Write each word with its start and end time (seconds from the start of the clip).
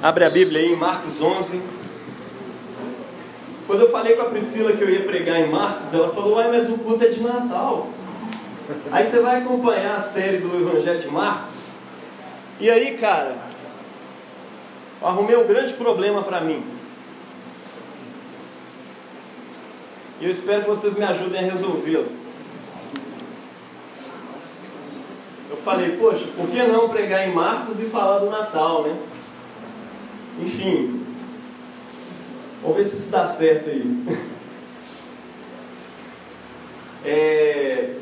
Abre 0.00 0.24
a 0.24 0.30
Bíblia 0.30 0.60
aí 0.60 0.72
em 0.72 0.76
Marcos 0.76 1.20
11. 1.20 1.60
Quando 3.66 3.80
eu 3.80 3.90
falei 3.90 4.14
com 4.14 4.22
a 4.22 4.26
Priscila 4.26 4.72
que 4.72 4.80
eu 4.80 4.88
ia 4.88 5.02
pregar 5.02 5.40
em 5.40 5.50
Marcos, 5.50 5.92
ela 5.92 6.08
falou: 6.10 6.36
Uai, 6.36 6.48
mas 6.52 6.70
o 6.70 6.78
culto 6.78 7.04
é 7.04 7.08
de 7.08 7.20
Natal. 7.20 7.88
Aí 8.92 9.04
você 9.04 9.18
vai 9.18 9.38
acompanhar 9.38 9.96
a 9.96 9.98
série 9.98 10.38
do 10.38 10.54
Evangelho 10.54 11.00
de 11.00 11.08
Marcos. 11.08 11.72
E 12.60 12.70
aí, 12.70 12.96
cara, 12.96 13.38
eu 15.02 15.08
arrumei 15.08 15.36
um 15.36 15.48
grande 15.48 15.74
problema 15.74 16.22
para 16.22 16.42
mim. 16.42 16.62
E 20.20 20.26
eu 20.26 20.30
espero 20.30 20.62
que 20.62 20.68
vocês 20.68 20.94
me 20.94 21.04
ajudem 21.04 21.40
a 21.40 21.42
resolvê-lo. 21.42 22.12
Eu 25.50 25.56
falei, 25.56 25.96
poxa, 25.96 26.26
por 26.36 26.48
que 26.48 26.62
não 26.62 26.88
pregar 26.88 27.26
em 27.26 27.34
Marcos 27.34 27.80
e 27.80 27.86
falar 27.86 28.18
do 28.18 28.30
Natal, 28.30 28.84
né? 28.84 28.96
Enfim, 30.40 31.04
vamos 32.62 32.76
ver 32.76 32.84
se 32.84 32.96
isso 32.96 33.10
dá 33.10 33.26
certo 33.26 33.70
aí. 33.70 34.04
É... 37.04 37.94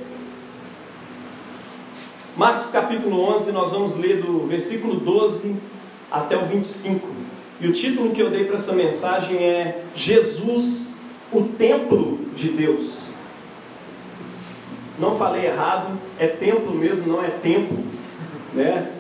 Marcos 2.35 2.71
capítulo 2.71 3.21
11, 3.35 3.53
nós 3.53 3.71
vamos 3.71 3.95
ler 3.97 4.21
do 4.21 4.47
versículo 4.47 4.95
12 4.99 5.55
até 6.11 6.37
o 6.37 6.45
25. 6.45 7.07
E 7.61 7.69
o 7.69 7.73
título 7.73 8.11
que 8.11 8.21
eu 8.21 8.31
dei 8.31 8.45
para 8.45 8.57
essa 8.57 8.73
mensagem 8.73 9.37
é 9.37 9.83
Jesus, 9.95 10.89
o 11.31 11.43
templo 11.43 12.19
de 12.35 12.49
Deus. 12.49 13.11
Não 14.99 15.15
falei 15.15 15.45
errado, 15.47 15.99
é 16.19 16.27
templo 16.27 16.75
mesmo, 16.75 17.07
não 17.07 17.23
é 17.23 17.29
tempo, 17.29 17.77
né? 18.55 18.93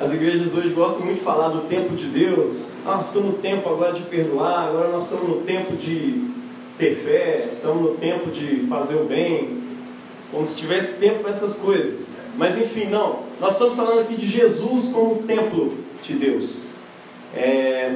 As 0.00 0.12
igrejas 0.12 0.54
hoje 0.54 0.68
gostam 0.68 1.04
muito 1.04 1.18
de 1.18 1.24
falar 1.24 1.48
do 1.48 1.62
tempo 1.62 1.96
de 1.96 2.06
Deus. 2.06 2.74
Ah, 2.86 2.92
nós 2.92 3.06
estamos 3.06 3.32
no 3.32 3.38
tempo 3.38 3.68
agora 3.68 3.92
de 3.92 4.02
perdoar, 4.02 4.68
agora 4.68 4.90
nós 4.90 5.04
estamos 5.04 5.28
no 5.28 5.40
tempo 5.40 5.74
de 5.76 6.30
ter 6.78 6.94
fé, 6.94 7.44
estamos 7.44 7.82
no 7.82 7.96
tempo 7.96 8.30
de 8.30 8.64
fazer 8.68 8.94
o 8.94 9.06
bem, 9.06 9.60
como 10.30 10.46
se 10.46 10.54
tivesse 10.54 11.00
tempo 11.00 11.22
para 11.22 11.32
essas 11.32 11.56
coisas. 11.56 12.10
Mas 12.36 12.56
enfim, 12.56 12.84
não. 12.84 13.24
Nós 13.40 13.54
estamos 13.54 13.74
falando 13.74 14.02
aqui 14.02 14.14
de 14.14 14.28
Jesus 14.28 14.92
como 14.92 15.20
templo 15.24 15.78
de 16.00 16.14
Deus. 16.14 16.66
É... 17.34 17.92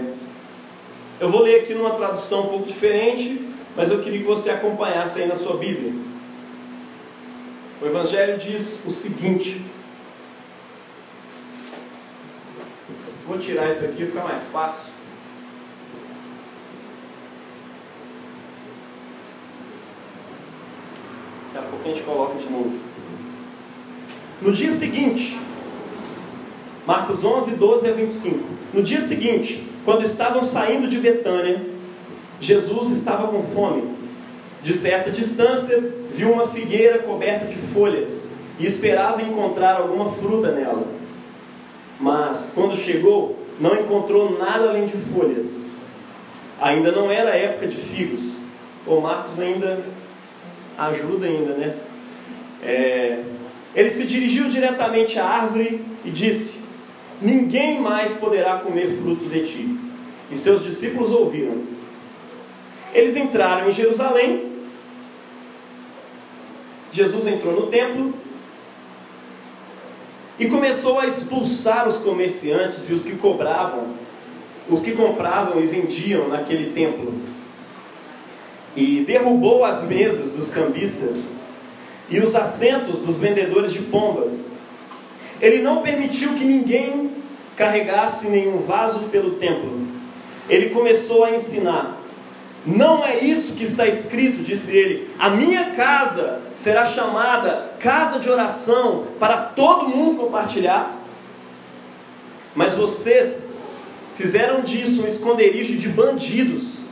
Eu 1.20 1.30
vou 1.30 1.42
ler 1.42 1.60
aqui 1.60 1.72
numa 1.72 1.90
tradução 1.90 2.46
um 2.46 2.48
pouco 2.48 2.66
diferente, 2.66 3.46
mas 3.76 3.92
eu 3.92 4.00
queria 4.00 4.18
que 4.18 4.26
você 4.26 4.50
acompanhasse 4.50 5.20
aí 5.20 5.28
na 5.28 5.36
sua 5.36 5.56
Bíblia. 5.56 5.92
O 7.80 7.86
Evangelho 7.86 8.38
diz 8.38 8.84
o 8.88 8.90
seguinte. 8.90 9.62
Vou 13.26 13.38
tirar 13.38 13.68
isso 13.68 13.84
aqui, 13.84 14.04
fica 14.06 14.22
mais 14.22 14.44
fácil. 14.44 14.92
Daqui 21.54 21.66
a 21.66 21.70
pouco 21.70 21.84
a 21.84 21.88
gente 21.88 22.02
coloca 22.02 22.38
de 22.38 22.50
novo. 22.50 22.80
No 24.40 24.52
dia 24.52 24.72
seguinte, 24.72 25.38
Marcos 26.84 27.24
11, 27.24 27.54
12 27.54 27.88
a 27.88 27.92
25. 27.92 28.44
No 28.74 28.82
dia 28.82 29.00
seguinte, 29.00 29.68
quando 29.84 30.02
estavam 30.02 30.42
saindo 30.42 30.88
de 30.88 30.98
Betânia, 30.98 31.64
Jesus 32.40 32.90
estava 32.90 33.28
com 33.28 33.42
fome. 33.42 34.02
De 34.64 34.74
certa 34.74 35.10
distância, 35.10 35.80
viu 36.10 36.32
uma 36.32 36.48
figueira 36.48 36.98
coberta 36.98 37.46
de 37.46 37.56
folhas 37.56 38.24
e 38.58 38.66
esperava 38.66 39.22
encontrar 39.22 39.76
alguma 39.76 40.12
fruta 40.12 40.50
nela. 40.50 41.01
Mas, 42.00 42.52
quando 42.54 42.76
chegou, 42.76 43.38
não 43.60 43.74
encontrou 43.74 44.38
nada 44.38 44.70
além 44.70 44.86
de 44.86 44.96
folhas. 44.96 45.66
Ainda 46.60 46.90
não 46.92 47.10
era 47.10 47.36
época 47.36 47.66
de 47.66 47.76
figos. 47.76 48.38
O 48.86 49.00
Marcos 49.00 49.38
ainda 49.38 49.84
ajuda 50.76 51.26
ainda, 51.26 51.54
né? 51.54 51.74
É... 52.62 53.22
Ele 53.74 53.88
se 53.88 54.06
dirigiu 54.06 54.48
diretamente 54.48 55.18
à 55.18 55.24
árvore 55.24 55.84
e 56.04 56.10
disse: 56.10 56.62
Ninguém 57.20 57.80
mais 57.80 58.12
poderá 58.12 58.58
comer 58.58 58.98
fruto 58.98 59.26
de 59.26 59.44
ti. 59.44 59.78
E 60.30 60.36
seus 60.36 60.64
discípulos 60.64 61.12
ouviram. 61.12 61.62
Eles 62.92 63.16
entraram 63.16 63.68
em 63.68 63.72
Jerusalém. 63.72 64.50
Jesus 66.92 67.26
entrou 67.26 67.54
no 67.54 67.66
templo 67.68 68.14
e 70.42 70.46
começou 70.46 70.98
a 70.98 71.06
expulsar 71.06 71.86
os 71.86 71.98
comerciantes 71.98 72.90
e 72.90 72.92
os 72.92 73.04
que 73.04 73.14
cobravam, 73.14 73.94
os 74.68 74.82
que 74.82 74.90
compravam 74.90 75.62
e 75.62 75.68
vendiam 75.68 76.26
naquele 76.26 76.72
templo. 76.72 77.14
E 78.74 79.04
derrubou 79.06 79.64
as 79.64 79.84
mesas 79.84 80.32
dos 80.32 80.50
cambistas 80.50 81.34
e 82.10 82.18
os 82.18 82.34
assentos 82.34 82.98
dos 82.98 83.20
vendedores 83.20 83.72
de 83.72 83.82
pombas. 83.82 84.48
Ele 85.40 85.62
não 85.62 85.80
permitiu 85.80 86.34
que 86.34 86.44
ninguém 86.44 87.12
carregasse 87.56 88.26
nenhum 88.26 88.58
vaso 88.58 88.98
pelo 89.12 89.36
templo. 89.36 89.86
Ele 90.48 90.70
começou 90.70 91.24
a 91.24 91.30
ensinar. 91.30 92.01
Não 92.64 93.04
é 93.04 93.18
isso 93.18 93.54
que 93.54 93.64
está 93.64 93.86
escrito, 93.88 94.42
disse 94.42 94.76
ele. 94.76 95.10
A 95.18 95.30
minha 95.30 95.70
casa 95.70 96.40
será 96.54 96.86
chamada 96.86 97.72
casa 97.80 98.20
de 98.20 98.30
oração 98.30 99.06
para 99.18 99.38
todo 99.38 99.88
mundo 99.88 100.20
compartilhar. 100.20 100.96
Mas 102.54 102.74
vocês 102.74 103.56
fizeram 104.16 104.60
disso 104.60 105.02
um 105.02 105.08
esconderijo 105.08 105.76
de 105.76 105.88
bandidos. 105.88 106.82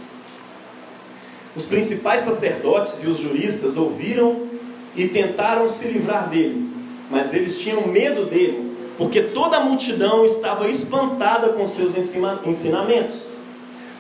Os 1.55 1.67
principais 1.67 2.23
sacerdotes 2.23 3.03
e 3.05 3.07
os 3.07 3.19
juristas 3.19 3.77
ouviram 3.77 4.49
e 4.97 5.09
tentaram 5.09 5.69
se 5.69 5.89
livrar 5.89 6.29
dele, 6.29 6.69
mas 7.11 7.33
eles 7.35 7.59
tinham 7.59 7.87
medo 7.87 8.27
dele, 8.27 8.77
porque 8.99 9.23
toda 9.23 9.57
a 9.57 9.61
multidão 9.61 10.25
estava 10.25 10.69
espantada 10.69 11.51
com 11.51 11.67
seus 11.67 11.95
ensinamentos. 11.97 13.29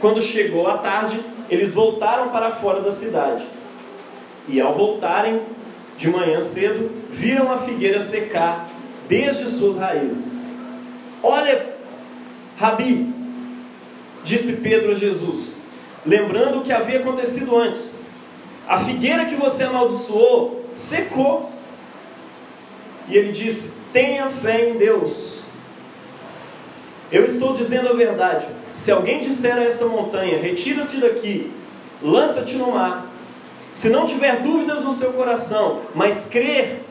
Quando 0.00 0.22
chegou 0.22 0.66
a 0.68 0.78
tarde, 0.78 1.20
eles 1.50 1.72
voltaram 1.72 2.28
para 2.28 2.50
fora 2.50 2.80
da 2.80 2.92
cidade. 2.92 3.44
E 4.48 4.60
ao 4.60 4.74
voltarem 4.74 5.42
de 5.96 6.08
manhã 6.08 6.40
cedo, 6.40 6.90
viram 7.10 7.52
a 7.52 7.58
figueira 7.58 8.00
secar 8.00 8.68
desde 9.08 9.46
suas 9.48 9.76
raízes. 9.76 10.42
Olha, 11.22 11.74
Rabi, 12.56 13.12
disse 14.24 14.56
Pedro 14.58 14.92
a 14.92 14.94
Jesus, 14.94 15.64
lembrando 16.06 16.60
o 16.60 16.62
que 16.62 16.72
havia 16.72 17.00
acontecido 17.00 17.56
antes. 17.56 17.98
A 18.66 18.78
figueira 18.80 19.24
que 19.24 19.34
você 19.34 19.64
amaldiçoou 19.64 20.64
secou. 20.74 21.50
E 23.08 23.16
ele 23.16 23.32
disse: 23.32 23.74
tenha 23.92 24.28
fé 24.28 24.70
em 24.70 24.78
Deus. 24.78 25.49
Eu 27.12 27.24
estou 27.24 27.54
dizendo 27.54 27.88
a 27.88 27.92
verdade. 27.92 28.46
Se 28.74 28.90
alguém 28.90 29.20
disser 29.20 29.56
a 29.56 29.64
essa 29.64 29.86
montanha, 29.86 30.38
retira-se 30.38 30.98
daqui, 30.98 31.50
lança-te 32.02 32.56
no 32.56 32.72
mar, 32.72 33.10
se 33.74 33.88
não 33.88 34.06
tiver 34.06 34.42
dúvidas 34.42 34.84
no 34.84 34.92
seu 34.92 35.12
coração, 35.12 35.80
mas 35.94 36.26
crer 36.30 36.82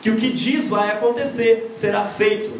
que 0.00 0.10
o 0.10 0.16
que 0.16 0.30
diz 0.30 0.68
vai 0.68 0.90
acontecer, 0.90 1.70
será 1.72 2.04
feito. 2.04 2.52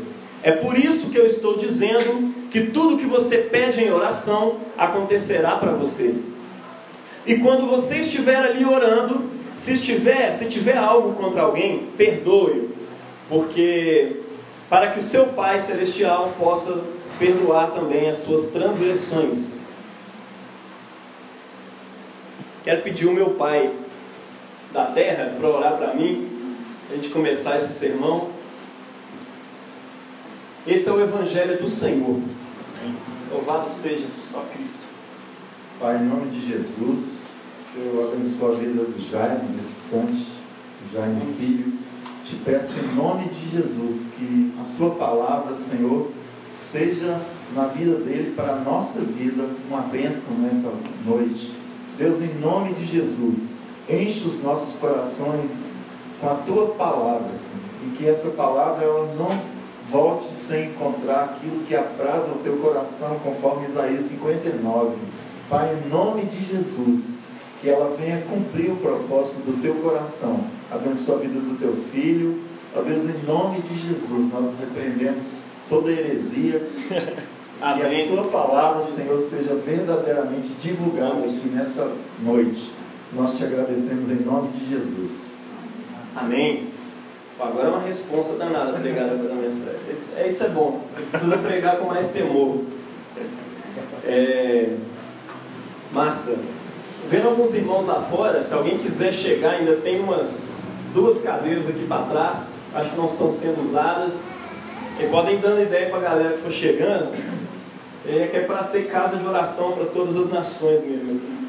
É 0.43 0.53
por 0.53 0.79
isso 0.79 1.11
que 1.11 1.19
eu 1.19 1.27
estou 1.27 1.57
dizendo 1.57 2.35
que 2.51 2.63
tudo 2.63 2.97
que 2.97 3.07
você 3.07 3.39
pede 3.39 3.83
em 3.83 3.93
oração 3.93 4.57
acontecerá 4.77 5.57
para 5.57 5.73
você. 5.73 6.15
E 7.27 7.37
quando 7.37 7.67
você 7.67 7.99
estiver 7.99 8.37
ali 8.37 8.65
orando, 8.65 9.31
se 9.55 9.75
estiver, 9.75 10.31
se 10.33 10.47
tiver 10.47 10.77
algo 10.77 11.13
contra 11.13 11.43
alguém, 11.43 11.89
perdoe, 11.97 12.71
porque 13.29 14.17
para 14.71 14.93
que 14.93 15.01
o 15.01 15.03
seu 15.03 15.27
Pai 15.31 15.59
celestial 15.59 16.33
possa 16.39 16.85
perdoar 17.19 17.73
também 17.73 18.09
as 18.09 18.19
suas 18.19 18.51
transgressões. 18.51 19.55
Quero 22.63 22.81
pedir 22.83 23.07
o 23.07 23.13
meu 23.13 23.31
Pai 23.31 23.75
da 24.73 24.87
terra 24.87 25.35
para 25.37 25.49
orar 25.49 25.77
para 25.77 25.95
mim, 25.95 26.57
a 26.89 26.95
gente 26.95 27.09
começar 27.09 27.57
esse 27.57 27.73
sermão. 27.73 28.31
Esse 30.65 30.89
é 30.89 30.93
o 30.93 31.01
Evangelho 31.01 31.61
do 31.61 31.69
Senhor. 31.69 32.21
Louvado 33.33 33.69
seja 33.69 34.09
só 34.09 34.45
Cristo. 34.55 34.85
Pai, 35.81 35.97
em 35.97 36.05
nome 36.05 36.31
de 36.31 36.47
Jesus, 36.49 37.27
eu 37.75 38.13
abençoo 38.13 38.53
a 38.53 38.55
vida 38.57 38.85
do 38.85 39.01
Jaime 39.01 39.57
nesse 39.57 39.87
instante, 39.87 40.31
Jaime 40.93 41.35
Filho. 41.37 41.90
Te 42.31 42.37
peço 42.37 42.79
em 42.79 42.95
nome 42.95 43.25
de 43.25 43.51
Jesus 43.51 44.03
que 44.17 44.55
a 44.63 44.65
Sua 44.65 44.91
palavra, 44.91 45.53
Senhor, 45.57 46.13
seja 46.49 47.21
na 47.57 47.65
vida 47.65 47.97
dele, 47.97 48.35
para 48.37 48.53
a 48.53 48.61
nossa 48.61 49.01
vida, 49.01 49.49
uma 49.69 49.81
bênção 49.81 50.37
nessa 50.37 50.73
noite. 51.05 51.53
Deus, 51.99 52.23
em 52.23 52.33
nome 52.39 52.73
de 52.73 52.85
Jesus, 52.85 53.57
enche 53.89 54.29
os 54.29 54.45
nossos 54.45 54.77
corações 54.77 55.73
com 56.21 56.31
a 56.31 56.35
tua 56.35 56.69
palavra, 56.69 57.37
Senhor, 57.37 57.65
e 57.85 57.97
que 57.97 58.07
essa 58.07 58.31
palavra 58.31 58.85
ela 58.85 59.13
não 59.17 59.43
volte 59.91 60.33
sem 60.33 60.69
encontrar 60.69 61.25
aquilo 61.25 61.65
que 61.65 61.75
apraza 61.75 62.31
o 62.31 62.39
teu 62.45 62.59
coração, 62.59 63.19
conforme 63.25 63.67
Isaías 63.67 64.05
59. 64.05 64.95
Pai, 65.49 65.77
em 65.85 65.89
nome 65.89 66.27
de 66.27 66.45
Jesus, 66.45 67.20
que 67.61 67.69
ela 67.69 67.95
venha 67.95 68.23
cumprir 68.23 68.71
o 68.71 68.77
propósito 68.77 69.43
do 69.43 69.61
teu 69.61 69.75
coração. 69.77 70.45
Abençoa 70.71 71.17
a 71.17 71.21
vida 71.21 71.39
do 71.39 71.59
teu 71.59 71.77
filho. 71.93 72.43
Ó 72.75 72.81
Deus, 72.83 73.05
em 73.05 73.23
nome 73.27 73.61
de 73.63 73.77
Jesus, 73.77 74.33
nós 74.33 74.55
repreendemos 74.59 75.39
toda 75.69 75.91
heresia. 75.91 76.67
que 76.89 77.83
a 77.83 78.07
sua 78.07 78.25
palavra, 78.25 78.83
Senhor, 78.83 79.19
seja 79.19 79.55
verdadeiramente 79.55 80.55
divulgada 80.55 81.25
aqui 81.25 81.49
nessa 81.53 81.93
noite. 82.23 82.73
Nós 83.13 83.37
te 83.37 83.45
agradecemos 83.45 84.11
em 84.11 84.23
nome 84.23 84.49
de 84.49 84.67
Jesus. 84.67 85.33
Amém. 86.17 86.69
Agora 87.39 87.69
é 87.69 87.71
uma 87.71 87.81
resposta 87.81 88.37
danada 88.37 88.79
pregada 88.79 89.17
pela 89.17 89.35
mensagem. 89.35 89.81
É, 90.17 90.29
isso 90.29 90.45
é 90.45 90.49
bom. 90.49 90.83
Precisa 91.11 91.39
pregar 91.39 91.79
com 91.79 91.87
mais 91.87 92.09
temor. 92.09 92.65
É... 94.05 94.77
Massa. 95.93 96.39
Vendo 97.11 97.27
alguns 97.27 97.53
irmãos 97.55 97.87
lá 97.87 98.01
fora, 98.01 98.41
se 98.41 98.55
alguém 98.55 98.79
quiser 98.79 99.13
chegar, 99.13 99.55
ainda 99.55 99.75
tem 99.75 99.99
umas 99.99 100.53
duas 100.95 101.21
cadeiras 101.21 101.69
aqui 101.69 101.85
para 101.85 102.05
trás. 102.05 102.55
Acho 102.73 102.91
que 102.91 102.97
não 102.97 103.07
estão 103.07 103.29
sendo 103.29 103.61
usadas. 103.61 104.29
E 105.01 105.07
podem 105.07 105.35
ir 105.35 105.39
dando 105.39 105.61
ideia 105.61 105.91
para 105.91 105.99
a 105.99 106.03
galera 106.03 106.35
que 106.35 106.43
for 106.43 106.53
chegando. 106.53 107.13
É 108.07 108.29
que 108.31 108.37
é 108.37 108.41
para 108.43 108.63
ser 108.63 108.87
casa 108.87 109.17
de 109.17 109.27
oração 109.27 109.73
para 109.73 109.87
todas 109.87 110.17
as 110.17 110.31
nações 110.31 110.85
mesmo. 110.85 111.11
Assim. 111.11 111.49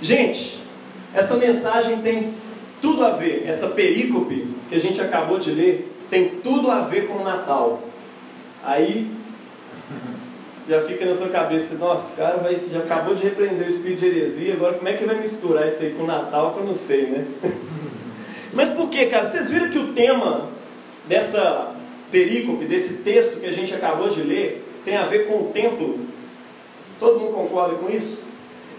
Gente, 0.00 0.62
essa 1.12 1.36
mensagem 1.36 2.00
tem 2.00 2.32
tudo 2.80 3.04
a 3.04 3.10
ver, 3.10 3.44
essa 3.46 3.68
perícope 3.68 4.48
que 4.70 4.74
a 4.74 4.80
gente 4.80 4.98
acabou 4.98 5.38
de 5.38 5.50
ler, 5.50 5.94
tem 6.08 6.26
tudo 6.42 6.70
a 6.70 6.80
ver 6.80 7.06
com 7.06 7.18
o 7.18 7.24
Natal. 7.24 7.82
Aí 8.64 9.10
já 10.70 10.80
fica 10.80 11.04
na 11.04 11.12
sua 11.12 11.28
cabeça, 11.30 11.74
nossa, 11.74 12.14
cara 12.14 12.36
vai, 12.36 12.60
já 12.70 12.78
acabou 12.78 13.12
de 13.12 13.24
repreender 13.24 13.66
o 13.66 13.70
espírito 13.70 13.98
de 13.98 14.06
heresia, 14.06 14.54
agora 14.54 14.74
como 14.74 14.88
é 14.88 14.92
que 14.92 15.04
vai 15.04 15.16
misturar 15.16 15.66
isso 15.66 15.82
aí 15.82 15.90
com 15.90 16.04
o 16.04 16.06
Natal 16.06 16.54
que 16.54 16.60
eu 16.60 16.64
não 16.64 16.74
sei, 16.74 17.06
né? 17.06 17.26
Mas 18.54 18.68
por 18.68 18.88
que, 18.88 19.06
cara? 19.06 19.24
Vocês 19.24 19.50
viram 19.50 19.68
que 19.68 19.78
o 19.80 19.88
tema 19.88 20.48
dessa 21.08 21.74
perícope, 22.12 22.66
desse 22.66 22.98
texto 22.98 23.40
que 23.40 23.46
a 23.46 23.52
gente 23.52 23.74
acabou 23.74 24.10
de 24.10 24.22
ler, 24.22 24.64
tem 24.84 24.96
a 24.96 25.04
ver 25.06 25.26
com 25.26 25.40
o 25.40 25.50
templo? 25.52 26.06
Todo 27.00 27.18
mundo 27.18 27.32
concorda 27.32 27.74
com 27.74 27.90
isso? 27.90 28.28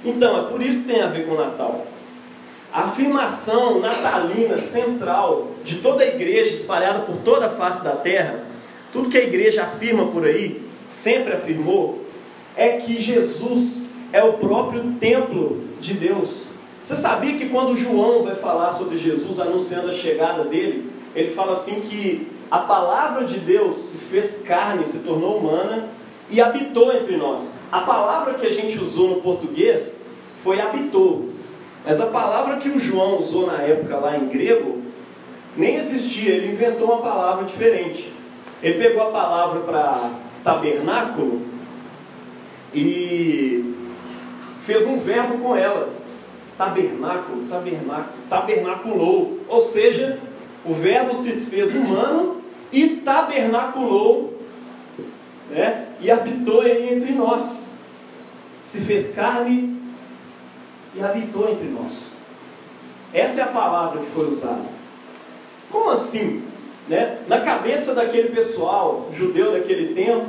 Então, 0.05 0.45
é 0.45 0.49
por 0.49 0.61
isso 0.61 0.83
que 0.83 0.87
tem 0.87 1.01
a 1.01 1.07
ver 1.07 1.25
com 1.25 1.33
o 1.33 1.37
Natal. 1.37 1.85
A 2.71 2.83
afirmação 2.83 3.81
natalina 3.81 4.59
central 4.59 5.51
de 5.61 5.79
toda 5.79 6.03
a 6.03 6.07
igreja 6.07 6.53
espalhada 6.53 6.99
por 6.99 7.17
toda 7.17 7.47
a 7.47 7.49
face 7.49 7.83
da 7.83 7.97
terra, 7.97 8.45
tudo 8.93 9.09
que 9.09 9.17
a 9.17 9.23
igreja 9.23 9.63
afirma 9.63 10.07
por 10.07 10.25
aí, 10.25 10.70
sempre 10.91 11.33
afirmou, 11.33 12.05
é 12.55 12.77
que 12.77 13.01
Jesus 13.01 13.85
é 14.11 14.21
o 14.23 14.33
próprio 14.33 14.83
templo 14.99 15.63
de 15.79 15.93
Deus. 15.93 16.55
Você 16.83 16.95
sabia 16.95 17.37
que 17.37 17.47
quando 17.47 17.77
João 17.77 18.23
vai 18.23 18.35
falar 18.35 18.71
sobre 18.71 18.97
Jesus, 18.97 19.39
anunciando 19.39 19.89
a 19.89 19.93
chegada 19.93 20.43
dele, 20.43 20.91
ele 21.15 21.31
fala 21.31 21.53
assim 21.53 21.81
que 21.81 22.27
a 22.49 22.59
palavra 22.59 23.23
de 23.23 23.39
Deus 23.39 23.77
se 23.77 23.97
fez 23.97 24.43
carne, 24.45 24.85
se 24.85 24.99
tornou 24.99 25.37
humana 25.37 25.87
e 26.29 26.41
habitou 26.41 26.91
entre 26.93 27.15
nós. 27.15 27.53
A 27.71 27.79
palavra 27.81 28.33
que 28.33 28.45
a 28.45 28.51
gente 28.51 28.77
usou 28.77 29.09
no 29.09 29.21
português 29.21 30.03
foi 30.43 30.59
habitou. 30.59 31.29
Mas 31.85 32.01
a 32.01 32.07
palavra 32.07 32.57
que 32.57 32.69
o 32.69 32.79
João 32.79 33.17
usou 33.17 33.47
na 33.47 33.61
época 33.61 33.97
lá 33.97 34.17
em 34.17 34.27
grego 34.27 34.81
nem 35.55 35.75
existia, 35.75 36.31
ele 36.31 36.51
inventou 36.51 36.87
uma 36.87 37.01
palavra 37.01 37.45
diferente. 37.45 38.11
Ele 38.61 38.81
pegou 38.83 39.03
a 39.03 39.11
palavra 39.11 39.61
para 39.61 40.11
tabernáculo 40.43 41.41
e 42.73 43.75
fez 44.61 44.85
um 44.87 44.97
verbo 44.97 45.37
com 45.39 45.55
ela. 45.55 45.93
Tabernáculo, 46.57 47.47
tabernáculo, 47.47 48.13
tabernaculou. 48.29 49.39
Ou 49.47 49.61
seja, 49.61 50.19
o 50.63 50.73
verbo 50.73 51.15
se 51.15 51.31
fez 51.41 51.73
humano 51.73 52.41
e 52.71 52.87
tabernaculou, 52.97 54.39
né? 55.49 55.87
E 55.99 56.09
habitou 56.09 56.61
aí 56.61 56.93
entre 56.93 57.11
nós. 57.13 57.69
Se 58.63 58.81
fez 58.81 59.13
carne 59.13 59.81
e 60.95 61.01
habitou 61.01 61.49
entre 61.49 61.67
nós. 61.67 62.17
Essa 63.13 63.41
é 63.41 63.43
a 63.43 63.47
palavra 63.47 63.99
que 63.99 64.07
foi 64.07 64.29
usada. 64.29 64.65
Como 65.69 65.89
assim? 65.89 66.43
Né? 66.91 67.19
Na 67.25 67.39
cabeça 67.39 67.95
daquele 67.95 68.31
pessoal 68.31 69.07
judeu 69.13 69.53
daquele 69.53 69.95
tempo, 69.95 70.25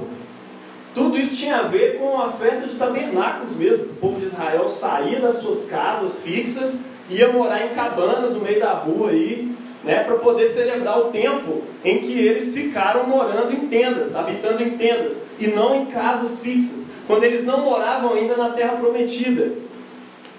tudo 0.94 1.18
isso 1.18 1.34
tinha 1.36 1.56
a 1.56 1.62
ver 1.62 1.98
com 1.98 2.16
a 2.16 2.30
festa 2.30 2.68
de 2.68 2.76
tabernáculos 2.76 3.56
mesmo. 3.56 3.86
O 3.86 3.96
povo 3.96 4.20
de 4.20 4.26
Israel 4.26 4.68
saía 4.68 5.18
das 5.18 5.38
suas 5.38 5.66
casas 5.66 6.20
fixas, 6.20 6.84
ia 7.10 7.32
morar 7.32 7.66
em 7.66 7.70
cabanas 7.70 8.34
no 8.34 8.40
meio 8.40 8.60
da 8.60 8.74
rua 8.74 9.10
aí, 9.10 9.52
né, 9.82 10.04
para 10.04 10.14
poder 10.18 10.46
celebrar 10.46 11.00
o 11.00 11.10
tempo 11.10 11.62
em 11.84 11.98
que 11.98 12.16
eles 12.16 12.54
ficaram 12.54 13.08
morando 13.08 13.52
em 13.52 13.66
tendas, 13.66 14.14
habitando 14.14 14.62
em 14.62 14.78
tendas, 14.78 15.26
e 15.40 15.48
não 15.48 15.74
em 15.74 15.86
casas 15.86 16.38
fixas, 16.38 16.92
quando 17.08 17.24
eles 17.24 17.44
não 17.44 17.62
moravam 17.62 18.14
ainda 18.14 18.36
na 18.36 18.50
terra 18.50 18.76
prometida 18.76 19.50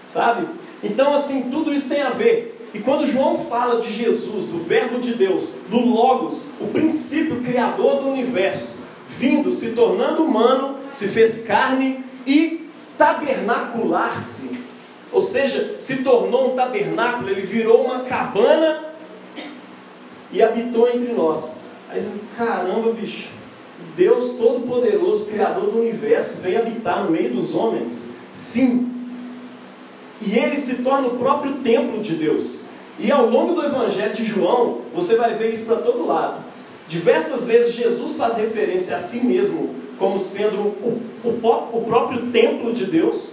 sabe? 0.08 0.48
Então, 0.84 1.14
assim, 1.14 1.50
tudo 1.50 1.74
isso 1.74 1.90
tem 1.90 2.02
a 2.02 2.10
ver. 2.10 2.53
E 2.74 2.80
quando 2.80 3.06
João 3.06 3.46
fala 3.46 3.80
de 3.80 3.92
Jesus, 3.92 4.46
do 4.46 4.58
Verbo 4.60 5.00
de 5.00 5.14
Deus, 5.14 5.52
do 5.70 5.80
Logos, 5.80 6.50
o 6.60 6.68
princípio 6.68 7.42
criador 7.42 8.02
do 8.02 8.10
universo, 8.10 8.74
vindo, 9.08 9.52
se 9.52 9.70
tornando 9.72 10.24
humano, 10.24 10.78
se 10.92 11.08
fez 11.08 11.42
carne 11.42 12.04
e 12.26 12.68
tabernacular-se, 12.98 14.58
ou 15.12 15.22
seja, 15.22 15.76
se 15.80 15.98
tornou 15.98 16.52
um 16.52 16.56
tabernáculo, 16.56 17.30
ele 17.30 17.42
virou 17.42 17.84
uma 17.86 18.00
cabana 18.00 18.86
e 20.32 20.42
habitou 20.42 20.90
entre 20.90 21.14
nós. 21.14 21.58
Aí, 21.90 22.04
caramba, 22.36 22.92
bicho, 22.92 23.30
Deus 23.96 24.32
Todo-Poderoso, 24.32 25.26
Criador 25.26 25.70
do 25.70 25.80
universo, 25.80 26.38
veio 26.42 26.60
habitar 26.60 27.04
no 27.04 27.12
meio 27.12 27.36
dos 27.36 27.54
homens. 27.54 28.12
Sim, 28.32 28.93
e 30.26 30.38
ele 30.38 30.58
se 30.58 30.84
torna 30.84 31.08
o 31.08 31.18
próprio 31.18 31.54
templo 31.56 32.02
de 32.02 32.14
Deus. 32.14 32.66
E 33.00 33.12
ao 33.12 33.30
longo 33.30 33.54
do 33.54 33.66
Evangelho 33.66 34.14
de 34.14 34.24
João, 34.24 34.82
você 34.94 35.16
vai 35.16 35.34
ver 35.34 35.52
isso 35.52 35.66
para 35.66 35.78
todo 35.78 36.06
lado. 36.06 36.44
Diversas 36.88 37.48
vezes 37.48 37.74
Jesus 37.74 38.16
faz 38.16 38.38
referência 38.38 38.96
a 38.96 39.00
si 39.00 39.26
mesmo 39.26 39.76
como 39.98 40.20
sendo 40.20 40.58
o, 40.60 41.02
o, 41.24 41.78
o 41.78 41.84
próprio 41.86 42.28
templo 42.28 42.72
de 42.72 42.86
Deus. 42.86 43.32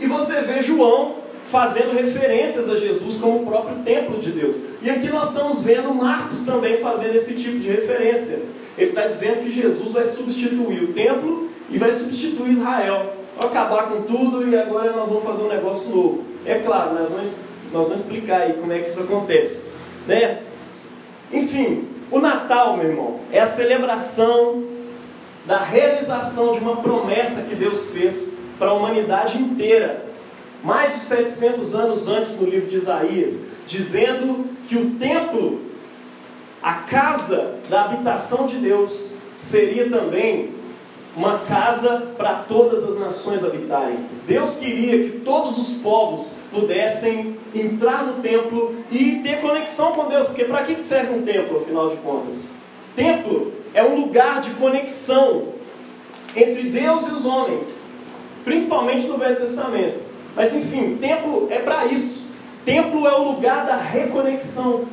E 0.00 0.06
você 0.06 0.40
vê 0.42 0.62
João 0.62 1.16
fazendo 1.46 1.94
referências 1.94 2.68
a 2.68 2.76
Jesus 2.76 3.16
como 3.16 3.42
o 3.42 3.46
próprio 3.46 3.76
templo 3.84 4.18
de 4.18 4.30
Deus. 4.30 4.56
E 4.82 4.90
aqui 4.90 5.08
nós 5.08 5.28
estamos 5.28 5.62
vendo 5.62 5.94
Marcos 5.94 6.44
também 6.44 6.78
fazendo 6.78 7.14
esse 7.14 7.34
tipo 7.34 7.58
de 7.58 7.68
referência. 7.68 8.42
Ele 8.76 8.90
está 8.90 9.06
dizendo 9.06 9.42
que 9.42 9.50
Jesus 9.50 9.92
vai 9.92 10.04
substituir 10.04 10.82
o 10.82 10.92
templo 10.92 11.48
e 11.70 11.78
vai 11.78 11.92
substituir 11.92 12.52
Israel 12.52 13.21
acabar 13.38 13.88
com 13.88 14.02
tudo 14.02 14.48
e 14.48 14.56
agora 14.56 14.92
nós 14.92 15.08
vamos 15.08 15.24
fazer 15.24 15.44
um 15.44 15.48
negócio 15.48 15.94
novo. 15.94 16.24
É 16.44 16.56
claro, 16.58 16.94
nós 16.94 17.10
vamos, 17.10 17.36
nós 17.72 17.88
vamos 17.88 18.02
explicar 18.02 18.42
aí 18.42 18.54
como 18.54 18.72
é 18.72 18.78
que 18.78 18.88
isso 18.88 19.00
acontece. 19.00 19.66
Né? 20.06 20.42
Enfim, 21.32 21.88
o 22.10 22.18
Natal, 22.18 22.76
meu 22.76 22.90
irmão, 22.90 23.20
é 23.30 23.40
a 23.40 23.46
celebração 23.46 24.64
da 25.46 25.58
realização 25.58 26.52
de 26.52 26.60
uma 26.60 26.76
promessa 26.76 27.42
que 27.42 27.54
Deus 27.54 27.86
fez 27.86 28.34
para 28.58 28.70
a 28.70 28.74
humanidade 28.74 29.38
inteira, 29.38 30.04
mais 30.62 30.94
de 30.94 31.00
700 31.00 31.74
anos 31.74 32.06
antes 32.06 32.38
no 32.38 32.46
livro 32.46 32.68
de 32.68 32.76
Isaías, 32.76 33.42
dizendo 33.66 34.46
que 34.68 34.76
o 34.76 34.90
templo, 34.90 35.62
a 36.62 36.74
casa 36.74 37.56
da 37.68 37.86
habitação 37.86 38.46
de 38.46 38.58
Deus, 38.58 39.16
seria 39.40 39.90
também 39.90 40.50
uma 41.16 41.40
casa 41.40 42.12
para 42.16 42.34
todas 42.48 42.82
as 42.84 42.98
nações 42.98 43.44
habitarem. 43.44 43.98
Deus 44.26 44.56
queria 44.56 45.04
que 45.04 45.18
todos 45.18 45.58
os 45.58 45.74
povos 45.74 46.38
pudessem 46.50 47.36
entrar 47.54 48.04
no 48.04 48.22
templo 48.22 48.74
e 48.90 49.20
ter 49.22 49.40
conexão 49.40 49.92
com 49.92 50.08
Deus, 50.08 50.26
porque 50.26 50.44
para 50.44 50.62
que 50.62 50.80
serve 50.80 51.14
um 51.14 51.22
templo, 51.22 51.60
afinal 51.60 51.90
de 51.90 51.96
contas? 51.96 52.52
Templo 52.96 53.52
é 53.74 53.84
um 53.84 54.00
lugar 54.00 54.40
de 54.40 54.50
conexão 54.52 55.48
entre 56.34 56.62
Deus 56.64 57.06
e 57.06 57.10
os 57.10 57.26
homens, 57.26 57.92
principalmente 58.44 59.06
no 59.06 59.18
Velho 59.18 59.36
Testamento. 59.36 60.00
Mas 60.34 60.54
enfim, 60.54 60.96
templo 60.96 61.46
é 61.50 61.58
para 61.58 61.86
isso. 61.86 62.26
Templo 62.64 63.06
é 63.06 63.12
o 63.12 63.24
lugar 63.24 63.66
da 63.66 63.76
reconexão 63.76 64.86